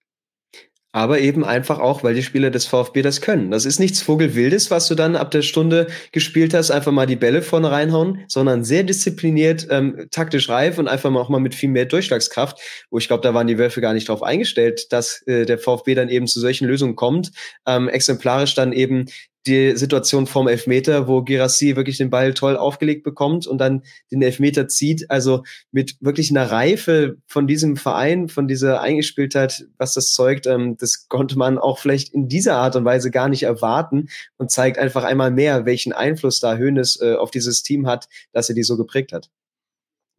aber 0.91 1.19
eben 1.19 1.45
einfach 1.45 1.80
auch, 1.80 2.04
weil 2.04 2.15
die 2.15 2.23
Spieler 2.23 2.49
des 2.49 2.65
VfB 2.65 3.02
das 3.02 3.21
können. 3.21 3.52
Das 3.52 3.65
ist 3.65 3.80
nichts 3.80 4.02
Vogelwildes, 4.02 4.71
was 4.71 4.88
du 4.88 4.95
dann 4.95 5.15
ab 5.15 5.30
der 5.32 5.43
Stunde 5.43 5.88
gespielt 6.12 6.54
hast, 6.54 6.71
einfach 6.71 6.91
mal 6.91 7.06
die 7.06 7.15
Bälle 7.15 7.41
vorne 7.41 7.71
reinhauen, 7.71 8.23
sondern 8.28 8.63
sehr 8.63 8.84
diszipliniert, 8.84 9.67
ähm, 9.69 10.08
taktisch 10.10 10.49
reif 10.49 10.80
und 10.80 10.88
einfach 10.88 11.12
mal 11.12 11.21
auch 11.21 11.30
mal 11.30 11.39
mit 11.39 11.54
viel 11.54 11.69
mehr 11.69 11.86
Durchschlagskraft, 11.86 12.60
wo 12.89 12.97
ich 12.97 13.08
glaube, 13.08 13.21
da 13.21 13.34
waren 13.34 13.47
die 13.47 13.60
Wölfe 13.60 13.82
gar 13.82 13.93
nicht 13.93 14.10
drauf 14.10 14.23
eingestellt, 14.23 14.91
dass 14.91 15.21
äh, 15.28 15.45
der 15.45 15.60
VfB 15.60 15.93
dann 15.93 16.10
eben 16.10 16.28
zu 16.28 16.39
solchen 16.39 16.67
Lösungen 16.67 16.95
kommt. 16.95 17.32
Ähm, 17.67 17.88
exemplarisch 17.88 18.56
dann 18.56 18.73
eben 18.73 19.06
die 19.50 19.76
Situation 19.76 20.28
vom 20.28 20.48
Elfmeter, 20.48 21.08
wo 21.08 21.22
Girassi 21.24 21.76
wirklich 21.76 21.98
den 21.98 22.10
Ball 22.10 22.34
toll 22.34 22.56
aufgelegt 22.56 23.04
bekommt 23.04 23.48
und 23.48 23.58
dann 23.58 23.84
den 24.12 24.22
Elfmeter 24.22 24.68
zieht. 24.68 25.10
Also 25.10 25.44
mit 25.72 25.98
wirklich 26.00 26.30
einer 26.30 26.50
Reife 26.50 27.18
von 27.28 27.48
diesem 27.48 27.76
Verein, 27.76 28.30
von 28.30 28.48
dieser 28.48 28.82
Eingespieltheit, 28.82 29.68
was 29.78 29.94
das 29.94 30.14
zeugt, 30.14 30.48
ähm, 30.48 30.78
das 30.78 31.08
konnte 31.08 31.38
man 31.38 31.58
auch 31.58 31.80
vielleicht 31.80 32.14
in 32.14 32.28
dieser 32.28 32.56
Art 32.56 32.76
und 32.76 32.86
Weise 32.86 33.12
gar 33.12 33.30
nicht 33.30 33.44
erwarten 33.44 34.08
und 34.38 34.52
zeigt 34.52 34.78
einfach 34.78 35.04
einmal 35.04 35.32
mehr, 35.32 35.66
welchen 35.66 35.92
Einfluss 35.92 36.40
da 36.40 36.56
Hönes 36.56 37.02
äh, 37.02 37.16
auf 37.16 37.32
dieses 37.32 37.64
Team 37.64 37.88
hat, 37.88 38.08
dass 38.32 38.50
er 38.50 38.56
die 38.56 38.64
so 38.64 38.78
geprägt 38.78 39.12
hat. 39.12 39.30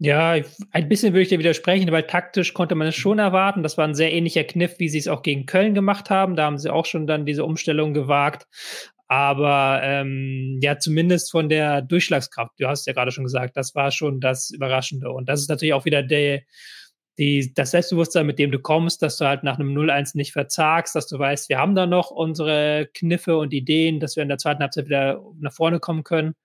Ja, 0.02 0.34
ein 0.70 0.88
bisschen 0.88 1.12
würde 1.12 1.24
ich 1.24 1.28
dir 1.28 1.38
widersprechen, 1.38 1.92
weil 1.92 2.04
taktisch 2.04 2.54
konnte 2.54 2.74
man 2.74 2.86
es 2.88 2.94
schon 2.94 3.18
erwarten. 3.18 3.62
Das 3.62 3.76
war 3.76 3.86
ein 3.86 3.94
sehr 3.94 4.10
ähnlicher 4.10 4.44
Kniff, 4.44 4.76
wie 4.78 4.88
sie 4.88 4.96
es 4.96 5.08
auch 5.08 5.22
gegen 5.22 5.44
Köln 5.44 5.74
gemacht 5.74 6.08
haben. 6.08 6.36
Da 6.36 6.44
haben 6.44 6.56
sie 6.56 6.72
auch 6.72 6.86
schon 6.86 7.06
dann 7.06 7.26
diese 7.26 7.44
Umstellung 7.44 7.92
gewagt. 7.92 8.46
Aber 9.10 9.80
ähm, 9.82 10.60
ja, 10.62 10.78
zumindest 10.78 11.32
von 11.32 11.48
der 11.48 11.82
Durchschlagskraft, 11.82 12.52
du 12.60 12.68
hast 12.68 12.86
ja 12.86 12.92
gerade 12.92 13.10
schon 13.10 13.24
gesagt, 13.24 13.56
das 13.56 13.74
war 13.74 13.90
schon 13.90 14.20
das 14.20 14.50
Überraschende. 14.50 15.10
Und 15.10 15.28
das 15.28 15.40
ist 15.40 15.48
natürlich 15.48 15.74
auch 15.74 15.84
wieder 15.84 16.04
der, 16.04 16.42
die, 17.18 17.52
das 17.52 17.72
Selbstbewusstsein, 17.72 18.24
mit 18.24 18.38
dem 18.38 18.52
du 18.52 18.60
kommst, 18.60 19.02
dass 19.02 19.16
du 19.16 19.24
halt 19.24 19.42
nach 19.42 19.58
einem 19.58 19.76
0-1 19.76 20.16
nicht 20.16 20.30
verzagst, 20.30 20.94
dass 20.94 21.08
du 21.08 21.18
weißt, 21.18 21.48
wir 21.48 21.58
haben 21.58 21.74
da 21.74 21.86
noch 21.86 22.12
unsere 22.12 22.88
Kniffe 22.94 23.36
und 23.36 23.52
Ideen, 23.52 23.98
dass 23.98 24.14
wir 24.14 24.22
in 24.22 24.28
der 24.28 24.38
zweiten 24.38 24.60
Halbzeit 24.62 24.86
wieder 24.86 25.20
nach 25.40 25.52
vorne 25.52 25.80
kommen 25.80 26.04
können. 26.04 26.36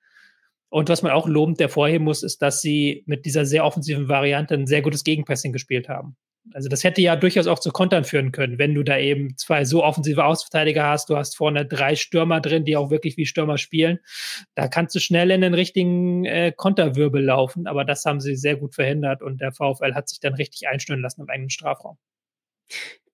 Und 0.70 0.90
was 0.90 1.04
man 1.04 1.12
auch 1.12 1.28
lobend 1.28 1.60
hervorheben 1.60 2.04
muss, 2.04 2.24
ist, 2.24 2.42
dass 2.42 2.62
sie 2.62 3.04
mit 3.06 3.28
dieser 3.28 3.46
sehr 3.46 3.64
offensiven 3.64 4.10
Variante 4.10 4.56
ein 4.56 4.66
sehr 4.66 4.82
gutes 4.82 5.04
Gegenpressing 5.04 5.54
gespielt 5.54 5.88
haben. 5.88 6.18
Also 6.54 6.70
das 6.70 6.84
hätte 6.84 7.02
ja 7.02 7.16
durchaus 7.16 7.48
auch 7.48 7.60
zu 7.60 7.72
Kontern 7.72 8.04
führen 8.04 8.32
können, 8.32 8.60
wenn 8.60 8.76
du 8.76 8.84
da 8.84 8.98
eben 8.98 9.36
zwei 9.38 9.66
so 9.66 9.84
offensive 9.84 10.24
Ausverteidiger 10.24 10.84
hast. 10.88 11.10
Du 11.10 11.18
hast 11.18 11.36
vorne 11.36 11.66
drei 11.66 11.96
Stürmer 11.96 12.40
drin, 12.40 12.66
die 12.66 12.78
auch 12.78 12.92
wirklich 12.92 13.18
wie 13.18 13.26
Stürmer 13.26 13.58
spielen. 13.58 14.00
Da 14.54 14.68
kannst 14.68 14.96
du 14.96 15.00
schnell 15.00 15.32
in 15.32 15.42
den 15.42 15.54
richtigen 15.54 16.26
äh, 16.26 16.54
Konterwirbel 16.56 17.24
laufen. 17.24 17.68
Aber 17.68 17.84
das 17.84 18.06
haben 18.06 18.22
sie 18.22 18.36
sehr 18.36 18.56
gut 18.56 18.76
verhindert 18.76 19.22
und 19.22 19.42
der 19.42 19.52
VfL 19.52 19.96
hat 19.96 20.08
sich 20.08 20.20
dann 20.20 20.36
richtig 20.36 20.68
einstellen 20.68 21.02
lassen 21.02 21.22
im 21.22 21.30
eigenen 21.30 21.50
Strafraum. 21.50 21.98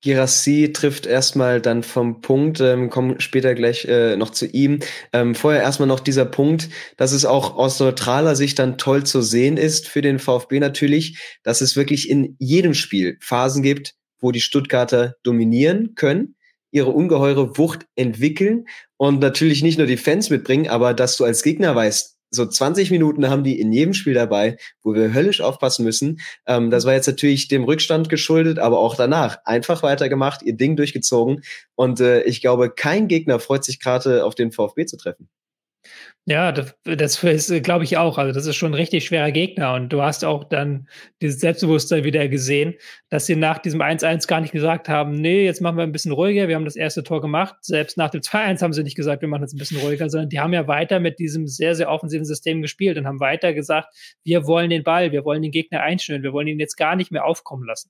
Girassi 0.01 0.71
trifft 0.73 1.05
erstmal 1.05 1.61
dann 1.61 1.83
vom 1.83 2.21
Punkt, 2.21 2.59
ähm, 2.59 2.89
kommen 2.89 3.19
später 3.19 3.53
gleich 3.53 3.85
äh, 3.85 4.15
noch 4.17 4.31
zu 4.31 4.47
ihm. 4.47 4.79
Ähm, 5.13 5.35
vorher 5.35 5.61
erstmal 5.61 5.87
noch 5.87 5.99
dieser 5.99 6.25
Punkt, 6.25 6.69
dass 6.97 7.11
es 7.11 7.25
auch 7.25 7.55
aus 7.55 7.79
neutraler 7.79 8.35
Sicht 8.35 8.57
dann 8.59 8.77
toll 8.77 9.03
zu 9.03 9.21
sehen 9.21 9.57
ist 9.57 9.87
für 9.87 10.01
den 10.01 10.19
VfB 10.19 10.59
natürlich, 10.59 11.19
dass 11.43 11.61
es 11.61 11.75
wirklich 11.75 12.09
in 12.09 12.35
jedem 12.39 12.73
Spiel 12.73 13.17
Phasen 13.21 13.61
gibt, 13.61 13.93
wo 14.19 14.31
die 14.31 14.41
Stuttgarter 14.41 15.15
dominieren 15.23 15.93
können, 15.95 16.35
ihre 16.71 16.91
ungeheure 16.91 17.57
Wucht 17.57 17.85
entwickeln 17.95 18.65
und 18.97 19.19
natürlich 19.19 19.61
nicht 19.61 19.77
nur 19.77 19.87
die 19.87 19.97
Fans 19.97 20.29
mitbringen, 20.29 20.67
aber 20.67 20.93
dass 20.93 21.17
du 21.17 21.25
als 21.25 21.43
Gegner 21.43 21.75
weißt, 21.75 22.17
so 22.31 22.45
20 22.45 22.91
Minuten 22.91 23.29
haben 23.29 23.43
die 23.43 23.59
in 23.59 23.71
jedem 23.71 23.93
Spiel 23.93 24.13
dabei, 24.13 24.57
wo 24.81 24.93
wir 24.93 25.13
höllisch 25.13 25.41
aufpassen 25.41 25.83
müssen. 25.83 26.21
Ähm, 26.47 26.71
das 26.71 26.85
war 26.85 26.93
jetzt 26.93 27.07
natürlich 27.07 27.49
dem 27.49 27.65
Rückstand 27.65 28.09
geschuldet, 28.09 28.57
aber 28.57 28.79
auch 28.79 28.95
danach 28.95 29.37
einfach 29.45 29.83
weitergemacht, 29.83 30.41
ihr 30.41 30.55
Ding 30.55 30.77
durchgezogen. 30.77 31.43
Und 31.75 31.99
äh, 31.99 32.23
ich 32.23 32.41
glaube, 32.41 32.71
kein 32.71 33.07
Gegner 33.07 33.39
freut 33.39 33.65
sich 33.65 33.79
gerade 33.79 34.25
auf 34.25 34.33
den 34.33 34.51
VfB 34.51 34.85
zu 34.85 34.97
treffen. 34.97 35.29
Ja, 36.27 36.51
das, 36.51 36.75
das 36.83 37.23
ist, 37.23 37.63
glaube 37.63 37.83
ich, 37.83 37.97
auch. 37.97 38.19
Also, 38.19 38.31
das 38.31 38.45
ist 38.45 38.55
schon 38.55 38.71
ein 38.71 38.75
richtig 38.75 39.05
schwerer 39.05 39.31
Gegner. 39.31 39.73
Und 39.73 39.89
du 39.89 40.03
hast 40.03 40.23
auch 40.23 40.43
dann 40.43 40.87
dieses 41.19 41.41
Selbstbewusstsein 41.41 42.03
wieder 42.03 42.27
gesehen, 42.27 42.75
dass 43.09 43.25
sie 43.25 43.35
nach 43.35 43.57
diesem 43.57 43.81
1-1 43.81 44.27
gar 44.27 44.39
nicht 44.39 44.51
gesagt 44.51 44.87
haben, 44.87 45.13
nee, 45.13 45.43
jetzt 45.45 45.61
machen 45.61 45.77
wir 45.77 45.83
ein 45.83 45.91
bisschen 45.91 46.11
ruhiger. 46.11 46.47
Wir 46.47 46.55
haben 46.55 46.65
das 46.65 46.75
erste 46.75 47.03
Tor 47.03 47.21
gemacht. 47.21 47.55
Selbst 47.61 47.97
nach 47.97 48.11
dem 48.11 48.21
2-1 48.21 48.61
haben 48.61 48.71
sie 48.71 48.83
nicht 48.83 48.95
gesagt, 48.95 49.23
wir 49.23 49.29
machen 49.29 49.41
jetzt 49.41 49.53
ein 49.53 49.57
bisschen 49.57 49.79
ruhiger, 49.79 50.09
sondern 50.11 50.29
die 50.29 50.39
haben 50.39 50.53
ja 50.53 50.67
weiter 50.67 50.99
mit 50.99 51.17
diesem 51.17 51.47
sehr, 51.47 51.73
sehr 51.73 51.89
offensiven 51.89 52.25
System 52.25 52.61
gespielt 52.61 52.99
und 52.99 53.07
haben 53.07 53.19
weiter 53.19 53.53
gesagt, 53.55 53.87
wir 54.23 54.45
wollen 54.45 54.69
den 54.69 54.83
Ball, 54.83 55.11
wir 55.11 55.25
wollen 55.25 55.41
den 55.41 55.51
Gegner 55.51 55.81
einstellen, 55.81 56.21
wir 56.21 56.33
wollen 56.33 56.47
ihn 56.47 56.59
jetzt 56.59 56.77
gar 56.77 56.95
nicht 56.95 57.11
mehr 57.11 57.25
aufkommen 57.25 57.65
lassen. 57.65 57.89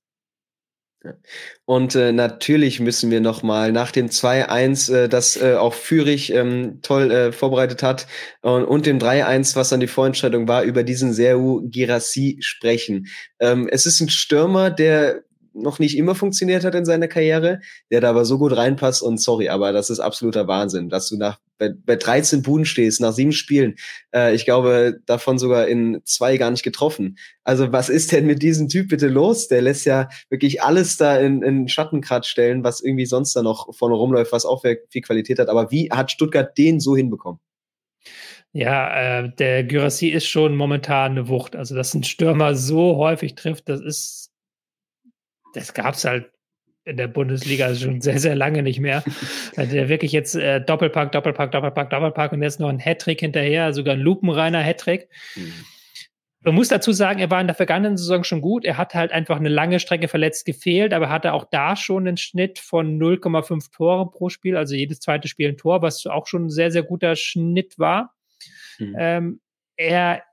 Und 1.65 1.95
äh, 1.95 2.11
natürlich 2.11 2.79
müssen 2.79 3.09
wir 3.09 3.21
nochmal 3.21 3.71
nach 3.71 3.91
dem 3.91 4.07
2-1, 4.07 4.93
äh, 4.93 5.09
das 5.09 5.35
äh, 5.35 5.55
auch 5.55 5.73
Fürich 5.73 6.31
ähm, 6.31 6.79
toll 6.81 7.11
äh, 7.11 7.31
vorbereitet 7.31 7.81
hat, 7.81 8.07
und, 8.41 8.65
und 8.65 8.85
dem 8.85 8.99
3-1, 8.99 9.55
was 9.55 9.69
dann 9.69 9.79
die 9.79 9.87
Vorentscheidung 9.87 10.47
war, 10.47 10.63
über 10.63 10.83
diesen 10.83 11.13
Serhu 11.13 11.61
Girassi 11.69 12.37
sprechen. 12.41 13.07
Ähm, 13.39 13.67
es 13.71 13.85
ist 13.85 13.99
ein 14.01 14.09
Stürmer, 14.09 14.69
der 14.69 15.23
noch 15.53 15.79
nicht 15.79 15.97
immer 15.97 16.15
funktioniert 16.15 16.63
hat 16.63 16.75
in 16.75 16.85
seiner 16.85 17.07
Karriere, 17.07 17.59
der 17.89 18.01
da 18.01 18.09
aber 18.09 18.25
so 18.25 18.37
gut 18.37 18.55
reinpasst 18.55 19.01
und 19.01 19.19
sorry, 19.19 19.49
aber 19.49 19.71
das 19.71 19.89
ist 19.89 19.99
absoluter 19.99 20.47
Wahnsinn, 20.47 20.89
dass 20.89 21.09
du 21.09 21.17
nach 21.17 21.39
bei, 21.57 21.69
bei 21.85 21.95
13 21.95 22.41
Buden 22.41 22.65
stehst, 22.65 23.01
nach 23.01 23.13
sieben 23.13 23.31
Spielen, 23.31 23.75
äh, 24.15 24.33
ich 24.33 24.45
glaube, 24.45 24.99
davon 25.05 25.37
sogar 25.37 25.67
in 25.67 26.01
zwei 26.05 26.37
gar 26.37 26.49
nicht 26.49 26.63
getroffen. 26.63 27.17
Also 27.43 27.71
was 27.71 27.87
ist 27.87 28.11
denn 28.11 28.25
mit 28.25 28.41
diesem 28.41 28.67
Typ 28.67 28.89
bitte 28.89 29.07
los? 29.07 29.47
Der 29.47 29.61
lässt 29.61 29.85
ja 29.85 30.09
wirklich 30.29 30.63
alles 30.63 30.97
da 30.97 31.17
in, 31.17 31.43
in 31.43 31.67
Schattenkratz 31.67 32.25
stellen, 32.25 32.63
was 32.63 32.81
irgendwie 32.81 33.05
sonst 33.05 33.35
da 33.35 33.43
noch 33.43 33.75
vorne 33.75 33.95
rumläuft, 33.95 34.31
was 34.31 34.45
auch 34.45 34.63
viel 34.63 35.01
Qualität 35.01 35.37
hat. 35.37 35.49
Aber 35.49 35.69
wie 35.69 35.91
hat 35.91 36.11
Stuttgart 36.11 36.57
den 36.57 36.79
so 36.79 36.95
hinbekommen? 36.95 37.39
Ja, 38.53 39.21
äh, 39.21 39.29
der 39.35 39.63
Gyrassi 39.63 40.09
ist 40.09 40.25
schon 40.25 40.55
momentan 40.55 41.11
eine 41.11 41.29
Wucht. 41.29 41.55
Also, 41.55 41.75
dass 41.75 41.93
ein 41.93 42.03
Stürmer 42.03 42.55
so 42.55 42.97
häufig 42.97 43.35
trifft, 43.35 43.69
das 43.69 43.79
ist 43.79 44.30
das 45.53 45.73
gab 45.73 45.95
es 45.95 46.05
halt 46.05 46.31
in 46.83 46.97
der 46.97 47.07
Bundesliga 47.07 47.73
schon 47.75 48.01
sehr, 48.01 48.19
sehr 48.19 48.35
lange 48.35 48.63
nicht 48.63 48.79
mehr. 48.79 49.03
Also 49.57 49.73
der 49.73 49.89
wirklich 49.89 50.13
jetzt 50.13 50.35
äh, 50.35 50.61
Doppelpack, 50.61 51.11
Doppelpack, 51.11 51.51
Doppelpack, 51.51 51.89
Doppelpack 51.89 52.31
und 52.31 52.41
jetzt 52.41 52.59
noch 52.59 52.69
ein 52.69 52.79
Hattrick 52.79 53.19
hinterher, 53.19 53.73
sogar 53.73 53.95
ein 53.95 53.99
lupenreiner 53.99 54.61
Hattrick. 54.61 55.09
Mhm. 55.35 55.53
Man 56.43 56.55
muss 56.55 56.69
dazu 56.69 56.91
sagen, 56.91 57.19
er 57.19 57.29
war 57.29 57.39
in 57.39 57.47
der 57.47 57.55
vergangenen 57.55 57.97
Saison 57.97 58.23
schon 58.23 58.41
gut. 58.41 58.65
Er 58.65 58.77
hat 58.77 58.95
halt 58.95 59.11
einfach 59.11 59.37
eine 59.37 59.49
lange 59.49 59.79
Strecke 59.79 60.07
verletzt 60.07 60.45
gefehlt, 60.45 60.93
aber 60.93 61.09
hatte 61.09 61.33
auch 61.33 61.45
da 61.51 61.75
schon 61.75 62.07
einen 62.07 62.17
Schnitt 62.17 62.57
von 62.57 62.97
0,5 62.97 63.71
Tore 63.71 64.09
pro 64.09 64.29
Spiel, 64.29 64.57
also 64.57 64.73
jedes 64.73 65.01
zweite 65.01 65.27
Spiel 65.27 65.49
ein 65.49 65.57
Tor, 65.57 65.81
was 65.83 66.05
auch 66.07 66.25
schon 66.25 66.45
ein 66.45 66.49
sehr, 66.49 66.71
sehr 66.71 66.83
guter 66.83 67.15
Schnitt 67.15 67.77
war. 67.77 68.15
Mhm. 68.79 68.95
Ähm, 68.97 69.41
er 69.75 70.23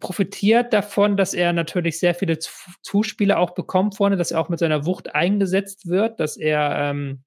profitiert 0.00 0.72
davon, 0.72 1.16
dass 1.16 1.34
er 1.34 1.52
natürlich 1.52 1.98
sehr 1.98 2.14
viele 2.14 2.38
Zuspieler 2.38 3.38
auch 3.38 3.52
bekommt 3.52 3.96
vorne, 3.96 4.16
dass 4.16 4.30
er 4.30 4.40
auch 4.40 4.48
mit 4.48 4.58
seiner 4.58 4.86
Wucht 4.86 5.14
eingesetzt 5.14 5.86
wird, 5.86 6.20
dass 6.20 6.36
er 6.36 6.90
ähm, 6.90 7.24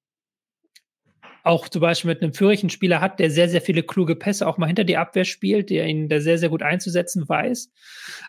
auch 1.44 1.68
zum 1.68 1.80
Beispiel 1.80 2.10
mit 2.10 2.22
einem 2.22 2.34
Fürchen 2.34 2.70
Spieler 2.70 3.00
hat, 3.00 3.18
der 3.20 3.30
sehr, 3.30 3.48
sehr 3.48 3.60
viele 3.60 3.82
kluge 3.82 4.16
Pässe 4.16 4.46
auch 4.46 4.58
mal 4.58 4.66
hinter 4.66 4.84
die 4.84 4.96
Abwehr 4.96 5.24
spielt, 5.24 5.70
der 5.70 5.86
ihn 5.86 6.08
da 6.08 6.20
sehr, 6.20 6.38
sehr 6.38 6.48
gut 6.48 6.62
einzusetzen 6.62 7.28
weiß. 7.28 7.72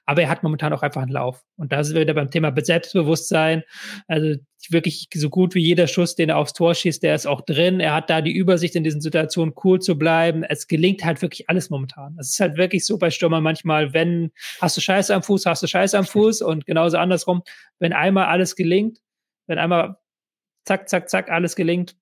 Aber 0.06 0.22
er 0.22 0.30
hat 0.30 0.44
momentan 0.44 0.74
auch 0.74 0.82
einfach 0.82 1.02
einen 1.02 1.12
Lauf. 1.12 1.44
Und 1.58 1.72
da 1.72 1.84
sind 1.84 1.96
wir 1.96 2.02
wieder 2.02 2.14
beim 2.14 2.32
Thema 2.32 2.54
Selbstbewusstsein. 2.60 3.64
Also 4.08 4.40
wirklich 4.70 5.08
so 5.14 5.30
gut 5.30 5.56
wie 5.56 5.62
jeder 5.62 5.88
Schuss, 5.88 6.16
den 6.16 6.30
er 6.30 6.38
aufs 6.38 6.54
Tor 6.54 6.76
schießt, 6.76 7.02
der 7.04 7.16
ist 7.16 7.26
auch 7.26 7.42
drin. 7.42 7.80
Er 7.80 7.94
hat 7.94 8.10
da 8.10 8.22
die 8.22 8.34
Übersicht 8.34 8.76
in 8.76 8.84
diesen 8.84 9.02
Situationen 9.02 9.54
cool 9.64 9.80
zu 9.80 9.98
bleiben. 9.98 10.44
Es 10.44 10.68
gelingt 10.68 11.04
halt 11.04 11.22
wirklich 11.22 11.50
alles 11.50 11.70
momentan. 11.70 12.18
Es 12.20 12.32
ist 12.32 12.40
halt 12.40 12.58
wirklich 12.58 12.86
so 12.86 12.98
bei 12.98 13.10
Stürmern 13.10 13.44
manchmal, 13.44 13.94
wenn 13.94 14.32
hast 14.62 14.78
du 14.78 14.82
Scheiße 14.82 15.14
am 15.14 15.24
Fuß, 15.24 15.46
hast 15.46 15.64
du 15.64 15.68
Scheiße 15.68 15.98
am 15.98 16.06
Fuß 16.06 16.42
und 16.42 16.66
genauso 16.66 16.98
andersrum, 16.98 17.44
wenn 17.80 17.94
einmal 17.94 18.26
alles 18.26 18.56
gelingt, 18.56 19.00
wenn 19.48 19.58
einmal 19.58 19.98
zack, 20.66 20.90
zack, 20.90 21.10
zack, 21.10 21.32
alles 21.32 21.56
gelingt, 21.56 21.96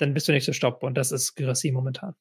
dann 0.00 0.14
bist 0.14 0.28
du 0.28 0.32
nicht 0.32 0.44
so 0.44 0.52
stopp. 0.52 0.82
Und 0.82 0.94
das 0.94 1.12
ist 1.12 1.34
Girassi 1.36 1.72
momentan. 1.72 2.14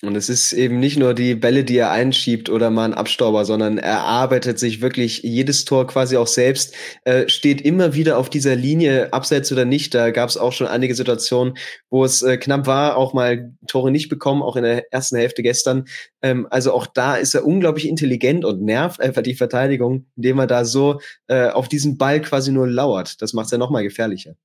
Und 0.00 0.14
es 0.14 0.28
ist 0.28 0.52
eben 0.52 0.78
nicht 0.78 0.96
nur 0.96 1.12
die 1.12 1.34
Bälle, 1.34 1.64
die 1.64 1.76
er 1.76 1.90
einschiebt 1.90 2.50
oder 2.50 2.70
mal 2.70 2.84
ein 2.84 2.94
Abstauber, 2.94 3.44
sondern 3.44 3.78
er 3.78 4.02
arbeitet 4.02 4.56
sich 4.60 4.80
wirklich 4.80 5.24
jedes 5.24 5.64
Tor 5.64 5.88
quasi 5.88 6.16
auch 6.16 6.28
selbst, 6.28 6.76
äh, 7.04 7.28
steht 7.28 7.60
immer 7.60 7.94
wieder 7.94 8.16
auf 8.16 8.30
dieser 8.30 8.54
Linie, 8.54 9.12
abseits 9.12 9.50
oder 9.50 9.64
nicht. 9.64 9.94
Da 9.94 10.12
gab 10.12 10.28
es 10.28 10.36
auch 10.36 10.52
schon 10.52 10.68
einige 10.68 10.94
Situationen, 10.94 11.54
wo 11.90 12.04
es 12.04 12.22
äh, 12.22 12.36
knapp 12.36 12.68
war, 12.68 12.96
auch 12.96 13.12
mal 13.12 13.52
Tore 13.66 13.90
nicht 13.90 14.08
bekommen, 14.08 14.40
auch 14.40 14.54
in 14.54 14.62
der 14.62 14.92
ersten 14.92 15.16
Hälfte 15.16 15.42
gestern. 15.42 15.86
Ähm, 16.22 16.46
also 16.48 16.72
auch 16.74 16.86
da 16.86 17.16
ist 17.16 17.34
er 17.34 17.44
unglaublich 17.44 17.88
intelligent 17.88 18.44
und 18.44 18.62
nervt 18.62 19.00
einfach 19.00 19.22
die 19.22 19.34
Verteidigung, 19.34 20.06
indem 20.14 20.38
er 20.38 20.46
da 20.46 20.64
so 20.64 21.00
äh, 21.26 21.48
auf 21.48 21.66
diesen 21.66 21.98
Ball 21.98 22.20
quasi 22.20 22.52
nur 22.52 22.68
lauert. 22.68 23.20
Das 23.20 23.32
macht 23.32 23.46
es 23.46 23.50
ja 23.50 23.58
nochmal 23.58 23.82
gefährlicher. 23.82 24.36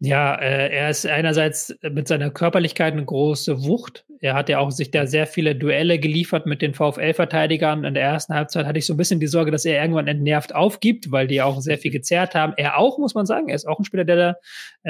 Ja, 0.00 0.34
äh, 0.34 0.68
er 0.74 0.90
ist 0.90 1.06
einerseits 1.06 1.74
mit 1.82 2.08
seiner 2.08 2.30
Körperlichkeit 2.30 2.92
eine 2.92 3.04
große 3.04 3.64
Wucht. 3.64 4.04
Er 4.20 4.34
hat 4.34 4.48
ja 4.48 4.58
auch 4.58 4.70
sich 4.70 4.90
da 4.90 5.06
sehr 5.06 5.26
viele 5.26 5.54
Duelle 5.54 5.98
geliefert 5.98 6.46
mit 6.46 6.62
den 6.62 6.74
VfL-Verteidigern. 6.74 7.84
In 7.84 7.94
der 7.94 8.02
ersten 8.02 8.34
Halbzeit 8.34 8.66
hatte 8.66 8.78
ich 8.78 8.86
so 8.86 8.94
ein 8.94 8.96
bisschen 8.96 9.20
die 9.20 9.26
Sorge, 9.26 9.50
dass 9.50 9.64
er 9.64 9.80
irgendwann 9.80 10.08
entnervt 10.08 10.54
aufgibt, 10.54 11.12
weil 11.12 11.26
die 11.26 11.42
auch 11.42 11.60
sehr 11.60 11.78
viel 11.78 11.92
gezerrt 11.92 12.34
haben. 12.34 12.54
Er 12.56 12.78
auch, 12.78 12.98
muss 12.98 13.14
man 13.14 13.26
sagen. 13.26 13.48
Er 13.48 13.54
ist 13.54 13.66
auch 13.66 13.78
ein 13.78 13.84
Spieler, 13.84 14.04
der 14.04 14.16
da 14.16 14.36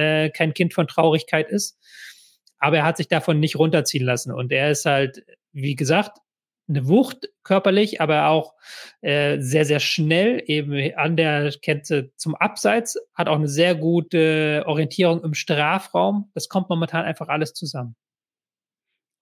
äh, 0.00 0.30
kein 0.30 0.54
Kind 0.54 0.74
von 0.74 0.86
Traurigkeit 0.86 1.48
ist. 1.50 1.78
Aber 2.58 2.78
er 2.78 2.84
hat 2.84 2.96
sich 2.96 3.08
davon 3.08 3.38
nicht 3.40 3.56
runterziehen 3.56 4.04
lassen. 4.04 4.32
Und 4.32 4.50
er 4.50 4.70
ist 4.70 4.84
halt, 4.84 5.24
wie 5.52 5.76
gesagt, 5.76 6.18
eine 6.68 6.86
Wucht 6.86 7.28
körperlich, 7.42 8.00
aber 8.00 8.28
auch 8.28 8.54
äh, 9.00 9.40
sehr, 9.40 9.64
sehr 9.64 9.80
schnell 9.80 10.42
eben 10.46 10.94
an 10.96 11.16
der 11.16 11.52
Kette 11.62 12.12
zum 12.16 12.34
Abseits, 12.34 12.98
hat 13.14 13.28
auch 13.28 13.36
eine 13.36 13.48
sehr 13.48 13.74
gute 13.74 14.64
Orientierung 14.66 15.22
im 15.24 15.34
Strafraum. 15.34 16.30
Das 16.34 16.48
kommt 16.48 16.68
momentan 16.68 17.04
einfach 17.04 17.28
alles 17.28 17.54
zusammen. 17.54 17.96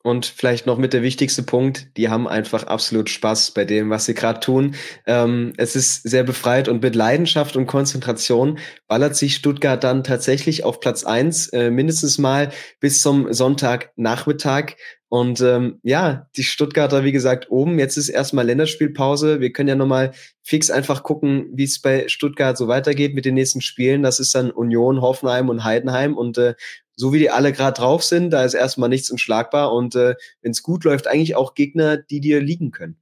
Und 0.03 0.27
vielleicht 0.27 0.67
noch 0.67 0.79
mit 0.79 0.93
der 0.93 1.03
wichtigste 1.03 1.43
Punkt, 1.43 1.89
die 1.97 2.09
haben 2.09 2.29
einfach 2.29 2.63
absolut 2.63 3.11
Spaß 3.11 3.51
bei 3.51 3.65
dem, 3.65 3.91
was 3.91 4.05
sie 4.05 4.15
gerade 4.15 4.39
tun. 4.39 4.77
Ähm, 5.05 5.53
es 5.57 5.75
ist 5.75 6.05
sehr 6.05 6.23
befreit 6.23 6.69
und 6.69 6.81
mit 6.81 6.95
Leidenschaft 6.95 7.57
und 7.57 7.67
Konzentration 7.67 8.59
ballert 8.87 9.17
sich 9.17 9.35
Stuttgart 9.35 9.83
dann 9.83 10.05
tatsächlich 10.05 10.63
auf 10.63 10.79
Platz 10.79 11.03
eins 11.03 11.49
äh, 11.49 11.71
mindestens 11.71 12.19
mal 12.19 12.53
bis 12.79 13.03
zum 13.03 13.33
Sonntagnachmittag. 13.33 14.77
Und 15.09 15.41
ähm, 15.41 15.79
ja, 15.83 16.29
die 16.37 16.43
Stuttgarter, 16.43 17.05
wie 17.05 17.13
gesagt, 17.13 17.51
oben. 17.51 17.79
Jetzt 17.79 17.97
ist 17.97 18.09
erstmal 18.09 18.47
Länderspielpause. 18.47 19.41
Wir 19.41 19.53
können 19.53 19.69
ja 19.69 19.77
nochmal 19.77 20.13
fix 20.43 20.71
einfach 20.71 21.05
gucken, 21.05 21.49
wie 21.53 21.65
es 21.65 21.81
bei 21.81 22.09
Stuttgart 22.09 22.57
so 22.57 22.67
weitergeht 22.67 23.15
mit 23.15 23.25
den 23.25 23.35
nächsten 23.35 23.61
Spielen. 23.61 24.03
Das 24.03 24.19
ist 24.19 24.35
dann 24.35 24.51
Union, 24.51 25.01
Hoffenheim 25.01 25.49
und 25.49 25.63
Heidenheim. 25.63 26.17
Und 26.17 26.39
äh, 26.39 26.55
so 26.97 27.13
wie 27.13 27.19
die 27.19 27.31
alle 27.31 27.53
gerade 27.53 27.79
drauf 27.79 28.03
sind, 28.03 28.31
da 28.31 28.45
ist 28.45 28.55
erstmal 28.55 28.89
nichts 28.89 29.11
unschlagbar. 29.11 29.73
Und 29.73 29.95
äh, 29.95 30.15
wenn 30.43 30.53
es 30.53 30.63
gut 30.63 30.85
läuft, 30.85 31.07
eigentlich 31.07 31.37
auch 31.37 31.55
Gegner, 31.55 31.99
die 31.99 32.21
dir 32.21 32.41
liegen 32.41 32.71
können. 32.71 32.97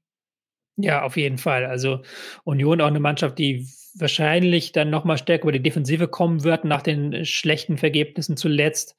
Ja, 0.76 1.02
auf 1.02 1.16
jeden 1.16 1.38
Fall. 1.38 1.64
Also 1.66 2.02
Union 2.42 2.80
auch 2.80 2.88
eine 2.88 3.00
Mannschaft, 3.00 3.38
die 3.38 3.68
wahrscheinlich 3.96 4.72
dann 4.72 4.90
nochmal 4.90 5.18
stärker 5.18 5.44
über 5.44 5.52
die 5.52 5.62
Defensive 5.62 6.08
kommen 6.08 6.42
wird 6.42 6.64
nach 6.64 6.82
den 6.82 7.24
schlechten 7.24 7.78
Vergebnissen 7.78 8.36
zuletzt. 8.36 8.96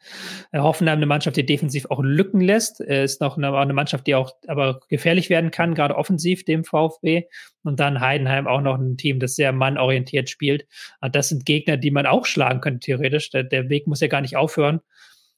Äh, 0.52 0.60
Hoffenheim 0.60 0.98
eine 0.98 1.06
Mannschaft, 1.06 1.36
die 1.36 1.46
defensiv 1.46 1.86
auch 1.90 2.02
Lücken 2.02 2.40
lässt. 2.40 2.80
Äh, 2.80 3.04
ist 3.04 3.20
noch 3.20 3.38
eine, 3.38 3.54
eine, 3.58 3.74
Mannschaft, 3.74 4.08
die 4.08 4.16
auch 4.16 4.32
aber 4.48 4.80
gefährlich 4.88 5.30
werden 5.30 5.52
kann, 5.52 5.76
gerade 5.76 5.96
offensiv 5.98 6.46
dem 6.46 6.64
VfB. 6.64 7.26
Und 7.64 7.80
dann 7.82 8.00
Heidenheim 8.00 8.48
auch 8.48 8.62
noch 8.62 8.78
ein 8.78 8.96
Team, 8.96 9.20
das 9.20 9.36
sehr 9.36 9.52
mannorientiert 9.52 10.30
spielt. 10.30 10.66
Und 11.02 11.14
das 11.14 11.28
sind 11.28 11.46
Gegner, 11.46 11.76
die 11.76 11.92
man 11.92 12.06
auch 12.06 12.26
schlagen 12.26 12.62
könnte, 12.62 12.80
theoretisch. 12.80 13.30
Der, 13.32 13.44
der 13.44 13.70
Weg 13.70 13.88
muss 13.88 14.00
ja 14.00 14.08
gar 14.08 14.22
nicht 14.22 14.38
aufhören. 14.38 14.80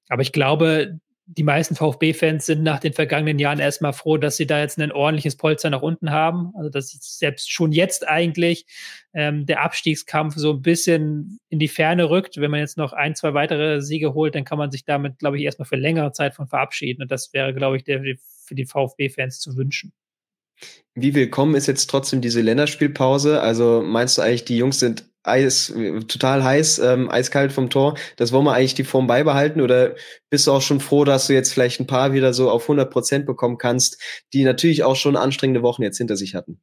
Aber 0.08 0.22
ich 0.22 0.32
glaube, 0.32 1.00
die 1.30 1.44
meisten 1.44 1.76
VfB-Fans 1.76 2.46
sind 2.46 2.64
nach 2.64 2.80
den 2.80 2.94
vergangenen 2.94 3.38
Jahren 3.38 3.60
erstmal 3.60 3.92
froh, 3.92 4.18
dass 4.18 4.38
sie 4.38 4.48
da 4.48 4.62
jetzt 4.62 4.80
ein 4.80 4.94
ordentliches 4.94 5.36
Polster 5.36 5.70
nach 5.70 5.82
unten 5.82 6.12
haben. 6.12 6.54
Also 6.56 6.70
dass 6.70 6.92
selbst 7.02 7.52
schon 7.52 7.74
jetzt 7.74 8.08
eigentlich 8.08 8.66
ähm, 9.14 9.46
der 9.46 9.62
Abstiegskampf 9.62 10.36
so 10.38 10.54
ein 10.54 10.62
bisschen 10.62 11.40
in 11.50 11.60
die 11.60 11.68
Ferne 11.68 12.10
rückt. 12.10 12.38
Wenn 12.38 12.52
man 12.52 12.62
jetzt 12.62 12.78
noch 12.78 12.94
ein, 12.94 13.14
zwei 13.14 13.34
weitere 13.34 13.82
Siege 13.82 14.14
holt, 14.14 14.36
dann 14.36 14.46
kann 14.46 14.58
man 14.58 14.72
sich 14.72 14.86
damit, 14.86 15.20
glaube 15.20 15.38
ich, 15.38 15.44
erstmal 15.44 15.68
für 15.68 15.76
längere 15.76 16.14
Zeit 16.14 16.34
von 16.34 16.48
verabschieden. 16.48 17.02
Und 17.02 17.12
das 17.12 17.34
wäre, 17.34 17.54
glaube 17.54 17.76
ich, 17.76 17.84
der, 17.84 18.02
für 18.46 18.56
die 18.56 18.66
VfB-Fans 18.66 19.42
zu 19.42 19.58
wünschen. 19.58 19.92
Wie 20.96 21.14
willkommen 21.14 21.56
ist 21.56 21.68
jetzt 21.68 21.88
trotzdem 21.88 22.22
diese 22.22 22.42
Länderspielpause? 22.42 23.42
Also 23.42 23.84
meinst 23.86 24.18
du 24.18 24.22
eigentlich, 24.22 24.46
die 24.46 24.58
Jungs 24.58 24.80
sind 24.80 25.06
Eis, 25.28 25.74
total 26.08 26.44
heiß, 26.44 26.80
ähm, 26.80 27.10
eiskalt 27.10 27.52
vom 27.52 27.70
Tor. 27.70 27.98
Das 28.16 28.32
wollen 28.32 28.46
wir 28.46 28.54
eigentlich 28.54 28.76
die 28.76 28.84
Form 28.84 29.08
beibehalten 29.08 29.62
oder 29.62 29.96
bist 30.30 30.48
du 30.48 30.52
auch 30.52 30.62
schon 30.62 30.80
froh, 30.80 31.04
dass 31.04 31.28
du 31.28 31.34
jetzt 31.34 31.54
vielleicht 31.54 31.80
ein 31.80 31.88
paar 31.88 32.14
wieder 32.14 32.34
so 32.34 32.50
auf 32.50 32.64
100 32.64 32.90
Prozent 32.90 33.26
bekommen 33.26 33.58
kannst, 33.58 34.02
die 34.34 34.44
natürlich 34.44 34.84
auch 34.84 34.96
schon 34.96 35.16
anstrengende 35.16 35.64
Wochen 35.64 35.84
jetzt 35.84 35.98
hinter 35.98 36.16
sich 36.16 36.36
hatten? 36.36 36.60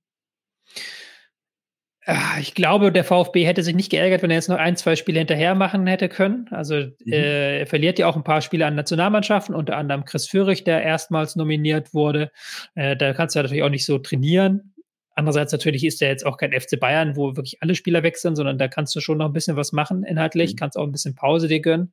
Ah, 2.06 2.38
ich 2.38 2.54
glaube, 2.54 2.92
der 2.92 3.02
VfB 3.02 3.46
hätte 3.46 3.62
sich 3.62 3.74
nicht 3.74 3.90
geärgert, 3.90 4.22
wenn 4.22 4.30
er 4.30 4.36
jetzt 4.36 4.50
noch 4.50 4.58
ein, 4.58 4.76
zwei 4.76 4.94
Spiele 4.94 5.20
hinterher 5.20 5.54
machen 5.54 5.86
hätte 5.86 6.10
können. 6.10 6.46
Also 6.50 6.74
mhm. 6.74 7.12
äh, 7.12 7.60
er 7.60 7.66
verliert 7.66 7.98
ja 7.98 8.06
auch 8.06 8.16
ein 8.16 8.24
paar 8.24 8.42
Spiele 8.42 8.66
an 8.66 8.74
Nationalmannschaften, 8.74 9.54
unter 9.54 9.78
anderem 9.78 10.04
Chris 10.04 10.28
Führig, 10.28 10.64
der 10.64 10.82
erstmals 10.82 11.34
nominiert 11.34 11.94
wurde. 11.94 12.30
Äh, 12.74 12.94
da 12.94 13.14
kannst 13.14 13.34
du 13.34 13.38
ja 13.38 13.42
natürlich 13.44 13.62
auch 13.62 13.70
nicht 13.70 13.86
so 13.86 13.98
trainieren. 13.98 14.73
Andererseits 15.14 15.52
natürlich 15.52 15.84
ist 15.84 16.00
der 16.00 16.08
jetzt 16.08 16.26
auch 16.26 16.36
kein 16.36 16.52
FC 16.52 16.78
Bayern, 16.78 17.16
wo 17.16 17.36
wirklich 17.36 17.62
alle 17.62 17.74
Spieler 17.74 18.02
wechseln, 18.02 18.34
sondern 18.34 18.58
da 18.58 18.68
kannst 18.68 18.94
du 18.96 19.00
schon 19.00 19.18
noch 19.18 19.26
ein 19.26 19.32
bisschen 19.32 19.56
was 19.56 19.72
machen 19.72 20.02
inhaltlich, 20.04 20.52
mhm. 20.52 20.56
kannst 20.56 20.76
auch 20.76 20.84
ein 20.84 20.92
bisschen 20.92 21.14
Pause 21.14 21.46
dir 21.46 21.60
gönnen. 21.60 21.92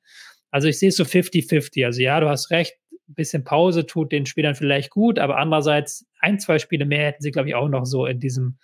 Also 0.50 0.68
ich 0.68 0.80
sehe 0.80 0.90
es 0.90 0.96
so 0.96 1.04
50-50. 1.04 1.86
Also 1.86 2.02
ja, 2.02 2.20
du 2.20 2.30
hast 2.30 2.50
recht, 2.50 2.78
ein 2.92 3.16
bisschen 3.16 3.44
Pause 3.44 3.86
tut 3.86 4.12
den 4.12 4.26
Spielern 4.26 4.56
vielleicht 4.56 4.90
gut, 4.90 5.20
aber 5.20 5.38
andererseits 5.38 6.08
ein, 6.20 6.40
zwei 6.40 6.60
Spiele 6.60 6.86
mehr 6.86 7.08
hätten 7.08 7.22
sie, 7.22 7.32
glaube 7.32 7.50
ich, 7.50 7.56
auch 7.56 7.70
noch 7.70 7.86
so 7.86 8.06
in 8.06 8.20
diesem, 8.20 8.58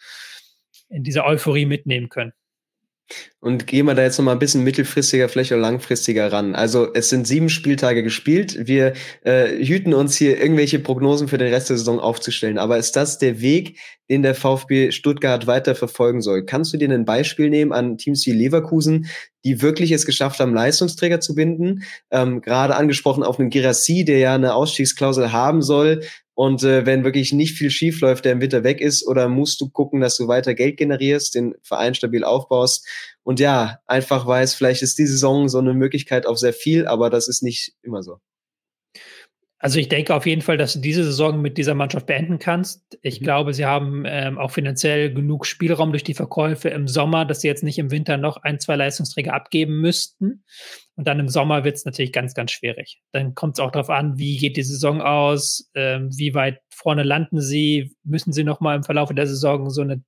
in 0.90 1.04
dieser 1.04 1.26
Euphorie 1.26 1.66
mitnehmen 1.66 2.10
können. 2.10 2.34
Und 3.40 3.68
gehen 3.68 3.86
wir 3.86 3.96
da 3.96 4.04
jetzt 4.04 4.18
noch 4.18 4.26
mal 4.26 4.34
ein 4.34 4.40
bisschen 4.40 4.64
mittelfristiger, 4.64 5.30
vielleicht 5.30 5.54
auch 5.54 5.58
langfristiger 5.58 6.32
ran. 6.32 6.56
Also 6.56 6.94
es 6.94 7.10
sind 7.10 7.28
sieben 7.28 7.50
Spieltage 7.50 8.04
gespielt. 8.04 8.68
Wir 8.68 8.94
äh, 9.24 9.64
hüten 9.66 9.94
uns 9.94 10.18
hier 10.18 10.42
irgendwelche 10.42 10.80
Prognosen 10.80 11.28
für 11.28 11.38
den 11.38 11.54
Rest 11.54 11.70
der 11.70 11.78
Saison 11.78 12.00
aufzustellen. 12.00 12.58
Aber 12.58 12.78
ist 12.78 12.96
das 12.96 13.20
der 13.20 13.40
Weg, 13.40 13.80
den 14.10 14.24
der 14.24 14.36
VfB 14.36 14.92
Stuttgart 14.92 15.48
weiter 15.48 15.76
verfolgen 15.76 16.22
soll? 16.22 16.46
Kannst 16.46 16.74
du 16.74 16.78
dir 16.78 16.90
ein 16.90 17.06
Beispiel 17.06 17.50
nehmen 17.50 17.72
an 17.72 17.98
Teams 17.98 18.26
wie 18.26 18.32
Leverkusen, 18.32 19.08
die 19.46 19.62
wirklich 19.62 19.92
es 19.92 20.06
geschafft 20.06 20.40
haben, 20.40 20.54
Leistungsträger 20.54 21.20
zu 21.22 21.36
binden? 21.36 21.84
Ähm, 22.12 22.42
Gerade 22.42 22.76
angesprochen 22.76 23.24
auf 23.24 23.40
einen 23.40 23.50
Girassi, 23.50 24.04
der 24.04 24.20
ja 24.20 24.36
eine 24.36 24.56
Ausstiegsklausel 24.56 25.32
haben 25.32 25.62
soll, 25.62 26.02
und 26.38 26.62
äh, 26.62 26.86
wenn 26.86 27.04
wirklich 27.04 27.34
nicht 27.34 27.58
viel 27.58 27.72
schief 27.72 28.00
läuft, 28.02 28.24
der 28.24 28.34
im 28.34 28.42
Winter 28.42 28.64
weg 28.64 28.80
ist, 28.80 29.08
oder 29.08 29.28
musst 29.28 29.60
du 29.60 29.70
gucken, 29.70 30.02
dass 30.02 30.18
du 30.18 30.28
weiter 30.28 30.54
Geld 30.54 30.78
generierst, 30.78 31.34
den 31.34 31.56
Verein 31.64 31.96
stabil 31.96 32.24
aufbaust. 32.24 32.88
Und 33.24 33.40
ja, 33.40 33.80
einfach 33.88 34.28
weiß, 34.28 34.54
vielleicht 34.54 34.84
ist 34.84 35.00
die 35.00 35.08
Saison 35.08 35.50
so 35.50 35.58
eine 35.58 35.74
Möglichkeit 35.74 36.28
auf 36.28 36.38
sehr 36.38 36.54
viel, 36.54 36.86
aber 36.86 37.10
das 37.10 37.28
ist 37.28 37.42
nicht 37.42 37.74
immer 37.82 38.04
so. 38.04 38.20
Also 39.60 39.80
ich 39.80 39.90
denke 39.90 40.14
auf 40.14 40.28
jeden 40.28 40.44
Fall, 40.44 40.58
dass 40.58 40.74
du 40.74 40.80
diese 40.80 41.04
Saison 41.04 41.42
mit 41.42 41.58
dieser 41.58 41.74
Mannschaft 41.74 42.06
beenden 42.06 42.38
kannst. 42.38 42.98
Ich 43.02 43.20
mhm. 43.20 43.24
glaube, 43.24 43.54
sie 43.54 43.66
haben 43.66 44.04
ähm, 44.06 44.38
auch 44.38 44.52
finanziell 44.52 45.12
genug 45.12 45.48
Spielraum 45.48 45.92
durch 45.92 46.04
die 46.04 46.14
Verkäufe 46.14 46.70
im 46.70 46.88
Sommer, 46.88 47.26
dass 47.26 47.42
sie 47.42 47.48
jetzt 47.48 47.64
nicht 47.64 47.80
im 47.80 47.90
Winter 47.90 48.18
noch 48.18 48.38
ein, 48.38 48.60
zwei 48.60 48.76
Leistungsträger 48.76 49.34
abgeben 49.34 49.82
müssten. 49.82 50.44
Und 50.96 51.08
dann 51.08 51.20
im 51.20 51.28
Sommer 51.28 51.64
wird 51.64 51.76
es 51.76 51.86
natürlich 51.86 52.14
ganz, 52.14 52.36
ganz 52.36 52.52
schwierig. 52.52 53.02
Dann 53.12 53.34
kommt 53.34 53.58
es 53.58 53.60
auch 53.60 53.72
darauf 53.72 53.90
an, 53.90 54.18
wie 54.18 54.38
geht 54.38 54.58
die 54.58 54.64
Saison 54.64 55.02
aus, 55.02 55.72
ähm, 55.74 56.10
wie 56.16 56.36
weit 56.36 56.60
vorne 56.70 57.04
landen 57.04 57.42
sie, 57.42 57.96
müssen 58.04 58.34
sie 58.34 58.44
noch 58.44 58.60
mal 58.60 58.76
im 58.76 58.84
Verlauf 58.84 59.12
der 59.14 59.28
Saison 59.28 59.72
so 59.72 59.82
eine 59.82 60.04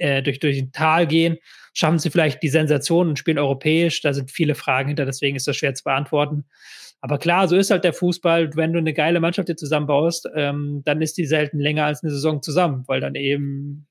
äh, 0.00 0.22
durch, 0.22 0.40
durch 0.40 0.58
ein 0.58 0.72
Tal 0.72 1.06
gehen, 1.06 1.38
schaffen 1.74 1.98
sie 1.98 2.10
vielleicht 2.10 2.42
die 2.42 2.48
Sensation 2.48 3.08
und 3.08 3.18
spielen 3.18 3.38
europäisch. 3.38 4.00
Da 4.00 4.12
sind 4.12 4.30
viele 4.30 4.54
Fragen 4.54 4.88
hinter, 4.88 5.04
deswegen 5.04 5.36
ist 5.36 5.46
das 5.46 5.56
schwer 5.56 5.74
zu 5.74 5.84
beantworten. 5.84 6.44
Aber 7.00 7.18
klar, 7.18 7.46
so 7.46 7.56
ist 7.56 7.70
halt 7.70 7.84
der 7.84 7.92
Fußball. 7.92 8.56
Wenn 8.56 8.72
du 8.72 8.78
eine 8.78 8.92
geile 8.92 9.20
Mannschaft 9.20 9.48
dir 9.48 9.56
zusammenbaust, 9.56 10.28
ähm, 10.34 10.82
dann 10.84 11.00
ist 11.00 11.16
die 11.16 11.26
selten 11.26 11.60
länger 11.60 11.84
als 11.84 12.02
eine 12.02 12.10
Saison 12.10 12.42
zusammen, 12.42 12.84
weil 12.86 13.00
dann 13.00 13.14
eben 13.14 13.86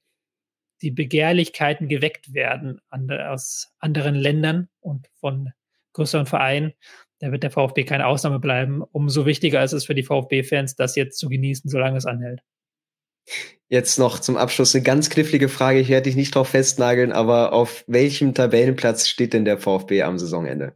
die 0.81 0.91
Begehrlichkeiten 0.91 1.87
geweckt 1.87 2.33
werden 2.33 2.79
an, 2.89 3.09
aus 3.09 3.73
anderen 3.79 4.15
Ländern 4.15 4.67
und 4.79 5.07
von 5.19 5.51
größeren 5.93 6.27
Vereinen. 6.27 6.73
da 7.19 7.31
wird 7.31 7.41
der 7.41 7.51
VfB 7.51 7.83
keine 7.83 8.05
Ausnahme 8.05 8.39
bleiben. 8.39 8.83
Umso 8.83 9.25
wichtiger 9.25 9.63
ist 9.63 9.73
es 9.73 9.85
für 9.85 9.95
die 9.95 10.03
VfB-Fans, 10.03 10.75
das 10.75 10.95
jetzt 10.95 11.17
zu 11.17 11.29
genießen, 11.29 11.69
solange 11.69 11.97
es 11.97 12.05
anhält. 12.05 12.41
Jetzt 13.69 13.99
noch 13.99 14.19
zum 14.19 14.38
Abschluss 14.38 14.73
eine 14.73 14.84
ganz 14.84 15.09
knifflige 15.09 15.49
Frage. 15.49 15.80
Ich 15.80 15.89
werde 15.89 16.03
dich 16.03 16.15
nicht 16.15 16.34
drauf 16.34 16.49
festnageln, 16.49 17.11
aber 17.11 17.51
auf 17.51 17.84
welchem 17.88 18.34
Tabellenplatz 18.34 19.07
steht 19.07 19.34
denn 19.34 19.43
der 19.43 19.57
VfB 19.57 20.03
am 20.03 20.17
Saisonende? 20.17 20.73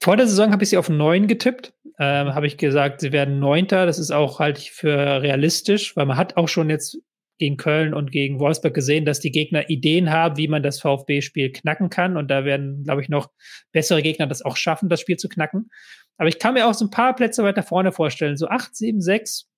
Vor 0.00 0.16
der 0.16 0.26
Saison 0.26 0.52
habe 0.52 0.64
ich 0.64 0.70
sie 0.70 0.78
auf 0.78 0.88
neun 0.88 1.26
getippt. 1.26 1.74
Ähm, 1.98 2.34
habe 2.34 2.46
ich 2.46 2.58
gesagt, 2.58 3.00
sie 3.00 3.12
werden 3.12 3.38
Neunter. 3.38 3.86
Das 3.86 3.98
ist 3.98 4.10
auch 4.10 4.40
halt 4.40 4.58
für 4.58 5.22
realistisch, 5.22 5.96
weil 5.96 6.06
man 6.06 6.16
hat 6.16 6.36
auch 6.36 6.48
schon 6.48 6.68
jetzt 6.68 6.98
gegen 7.38 7.56
Köln 7.56 7.94
und 7.94 8.12
gegen 8.12 8.40
Wolfsburg 8.40 8.74
gesehen, 8.74 9.04
dass 9.04 9.20
die 9.20 9.30
Gegner 9.30 9.68
Ideen 9.68 10.10
haben, 10.10 10.36
wie 10.36 10.48
man 10.48 10.62
das 10.62 10.80
VfB-Spiel 10.80 11.52
knacken 11.52 11.90
kann. 11.90 12.16
Und 12.16 12.30
da 12.30 12.44
werden, 12.44 12.82
glaube 12.84 13.02
ich, 13.02 13.08
noch 13.08 13.30
bessere 13.72 14.02
Gegner 14.02 14.26
das 14.26 14.42
auch 14.42 14.56
schaffen, 14.56 14.88
das 14.88 15.00
Spiel 15.00 15.16
zu 15.16 15.28
knacken. 15.28 15.70
Aber 16.16 16.28
ich 16.28 16.38
kann 16.38 16.54
mir 16.54 16.66
auch 16.66 16.74
so 16.74 16.86
ein 16.86 16.90
paar 16.90 17.14
Plätze 17.14 17.44
weiter 17.44 17.62
vorne 17.62 17.92
vorstellen. 17.92 18.36
So 18.36 18.48
acht, 18.48 18.74
sieben, 18.74 19.00
sechs. 19.00 19.48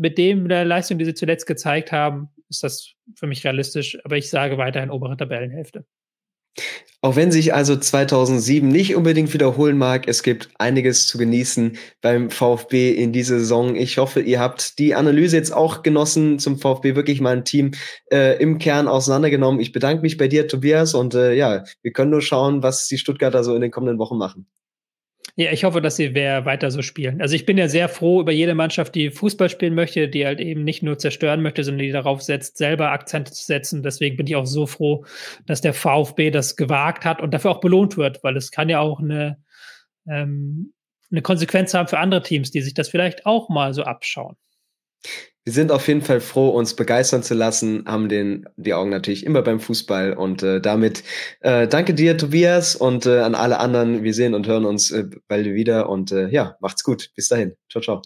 Mit 0.00 0.16
dem 0.16 0.48
der 0.48 0.64
Leistung, 0.64 0.96
die 0.96 1.04
sie 1.04 1.12
zuletzt 1.12 1.46
gezeigt 1.46 1.92
haben, 1.92 2.30
ist 2.48 2.62
das 2.62 2.94
für 3.14 3.26
mich 3.26 3.44
realistisch. 3.44 3.98
Aber 4.02 4.16
ich 4.16 4.30
sage 4.30 4.56
weiterhin 4.56 4.90
obere 4.90 5.14
Tabellenhälfte. 5.14 5.84
Auch 7.02 7.16
wenn 7.16 7.30
sich 7.30 7.52
also 7.52 7.76
2007 7.76 8.66
nicht 8.66 8.96
unbedingt 8.96 9.32
wiederholen 9.34 9.76
mag, 9.76 10.08
es 10.08 10.22
gibt 10.22 10.48
einiges 10.58 11.06
zu 11.06 11.18
genießen 11.18 11.76
beim 12.00 12.30
VfB 12.30 12.92
in 12.92 13.12
dieser 13.12 13.38
Saison. 13.38 13.76
Ich 13.76 13.98
hoffe, 13.98 14.20
ihr 14.20 14.40
habt 14.40 14.78
die 14.78 14.94
Analyse 14.94 15.36
jetzt 15.36 15.52
auch 15.52 15.82
genossen 15.82 16.38
zum 16.38 16.58
VfB, 16.58 16.96
wirklich 16.96 17.20
mal 17.20 17.36
ein 17.36 17.44
Team 17.44 17.72
äh, 18.10 18.40
im 18.42 18.56
Kern 18.56 18.88
auseinandergenommen. 18.88 19.60
Ich 19.60 19.72
bedanke 19.72 20.00
mich 20.00 20.16
bei 20.16 20.28
dir, 20.28 20.48
Tobias, 20.48 20.94
und 20.94 21.14
äh, 21.14 21.34
ja, 21.34 21.64
wir 21.82 21.92
können 21.92 22.10
nur 22.10 22.22
schauen, 22.22 22.62
was 22.62 22.88
die 22.88 22.98
Stuttgarter 22.98 23.44
so 23.44 23.54
in 23.54 23.60
den 23.60 23.70
kommenden 23.70 23.98
Wochen 23.98 24.16
machen. 24.16 24.46
Ja, 25.36 25.52
ich 25.52 25.64
hoffe, 25.64 25.80
dass 25.80 25.96
sie 25.96 26.14
wer 26.14 26.44
weiter 26.44 26.70
so 26.70 26.82
spielen. 26.82 27.20
Also 27.20 27.34
ich 27.34 27.46
bin 27.46 27.56
ja 27.56 27.68
sehr 27.68 27.88
froh 27.88 28.20
über 28.20 28.32
jede 28.32 28.54
Mannschaft, 28.54 28.94
die 28.94 29.10
Fußball 29.10 29.48
spielen 29.48 29.74
möchte, 29.74 30.08
die 30.08 30.26
halt 30.26 30.40
eben 30.40 30.64
nicht 30.64 30.82
nur 30.82 30.98
zerstören 30.98 31.42
möchte, 31.42 31.64
sondern 31.64 31.86
die 31.86 31.92
darauf 31.92 32.22
setzt, 32.22 32.58
selber 32.58 32.90
Akzente 32.92 33.32
zu 33.32 33.44
setzen. 33.44 33.82
Deswegen 33.82 34.16
bin 34.16 34.26
ich 34.26 34.36
auch 34.36 34.46
so 34.46 34.66
froh, 34.66 35.04
dass 35.46 35.60
der 35.60 35.74
VfB 35.74 36.30
das 36.30 36.56
gewagt 36.56 37.04
hat 37.04 37.20
und 37.20 37.32
dafür 37.32 37.52
auch 37.52 37.60
belohnt 37.60 37.96
wird, 37.96 38.22
weil 38.22 38.36
es 38.36 38.50
kann 38.50 38.68
ja 38.68 38.80
auch 38.80 39.00
eine, 39.00 39.38
ähm, 40.08 40.72
eine 41.10 41.22
Konsequenz 41.22 41.74
haben 41.74 41.88
für 41.88 41.98
andere 41.98 42.22
Teams, 42.22 42.50
die 42.50 42.60
sich 42.60 42.74
das 42.74 42.88
vielleicht 42.88 43.26
auch 43.26 43.48
mal 43.48 43.74
so 43.74 43.82
abschauen 43.82 44.36
wir 45.44 45.52
sind 45.52 45.72
auf 45.72 45.88
jeden 45.88 46.02
Fall 46.02 46.20
froh, 46.20 46.50
uns 46.50 46.74
begeistern 46.74 47.22
zu 47.22 47.34
lassen, 47.34 47.84
haben 47.86 48.08
den, 48.08 48.46
die 48.56 48.74
Augen 48.74 48.90
natürlich 48.90 49.24
immer 49.24 49.42
beim 49.42 49.58
Fußball 49.58 50.12
und 50.12 50.42
äh, 50.42 50.60
damit 50.60 51.02
äh, 51.40 51.66
danke 51.66 51.94
dir, 51.94 52.18
Tobias, 52.18 52.76
und 52.76 53.06
äh, 53.06 53.20
an 53.20 53.34
alle 53.34 53.58
anderen. 53.58 54.02
Wir 54.02 54.12
sehen 54.12 54.34
und 54.34 54.46
hören 54.46 54.66
uns 54.66 54.90
äh, 54.90 55.04
bald 55.28 55.46
wieder 55.46 55.88
und 55.88 56.12
äh, 56.12 56.28
ja, 56.28 56.56
macht's 56.60 56.84
gut. 56.84 57.10
Bis 57.16 57.28
dahin. 57.28 57.54
Ciao, 57.70 57.82
ciao. 57.82 58.02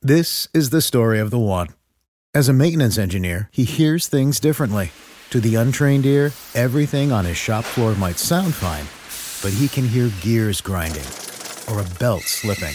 This 0.00 0.48
is 0.52 0.70
the 0.70 0.80
story 0.80 1.20
of 1.20 1.30
the 1.30 1.38
one. 1.38 1.68
As 2.32 2.48
a 2.48 2.52
maintenance 2.52 2.96
engineer, 2.96 3.48
he 3.50 3.64
hears 3.64 4.06
things 4.06 4.38
differently. 4.38 4.92
To 5.30 5.40
the 5.40 5.56
untrained 5.56 6.06
ear, 6.06 6.32
everything 6.54 7.10
on 7.10 7.24
his 7.24 7.36
shop 7.36 7.64
floor 7.64 7.96
might 7.96 8.18
sound 8.18 8.54
fine, 8.54 8.86
but 9.42 9.58
he 9.58 9.66
can 9.66 9.88
hear 9.88 10.10
gears 10.20 10.60
grinding 10.60 11.06
or 11.68 11.80
a 11.80 11.98
belt 11.98 12.22
slipping. 12.22 12.74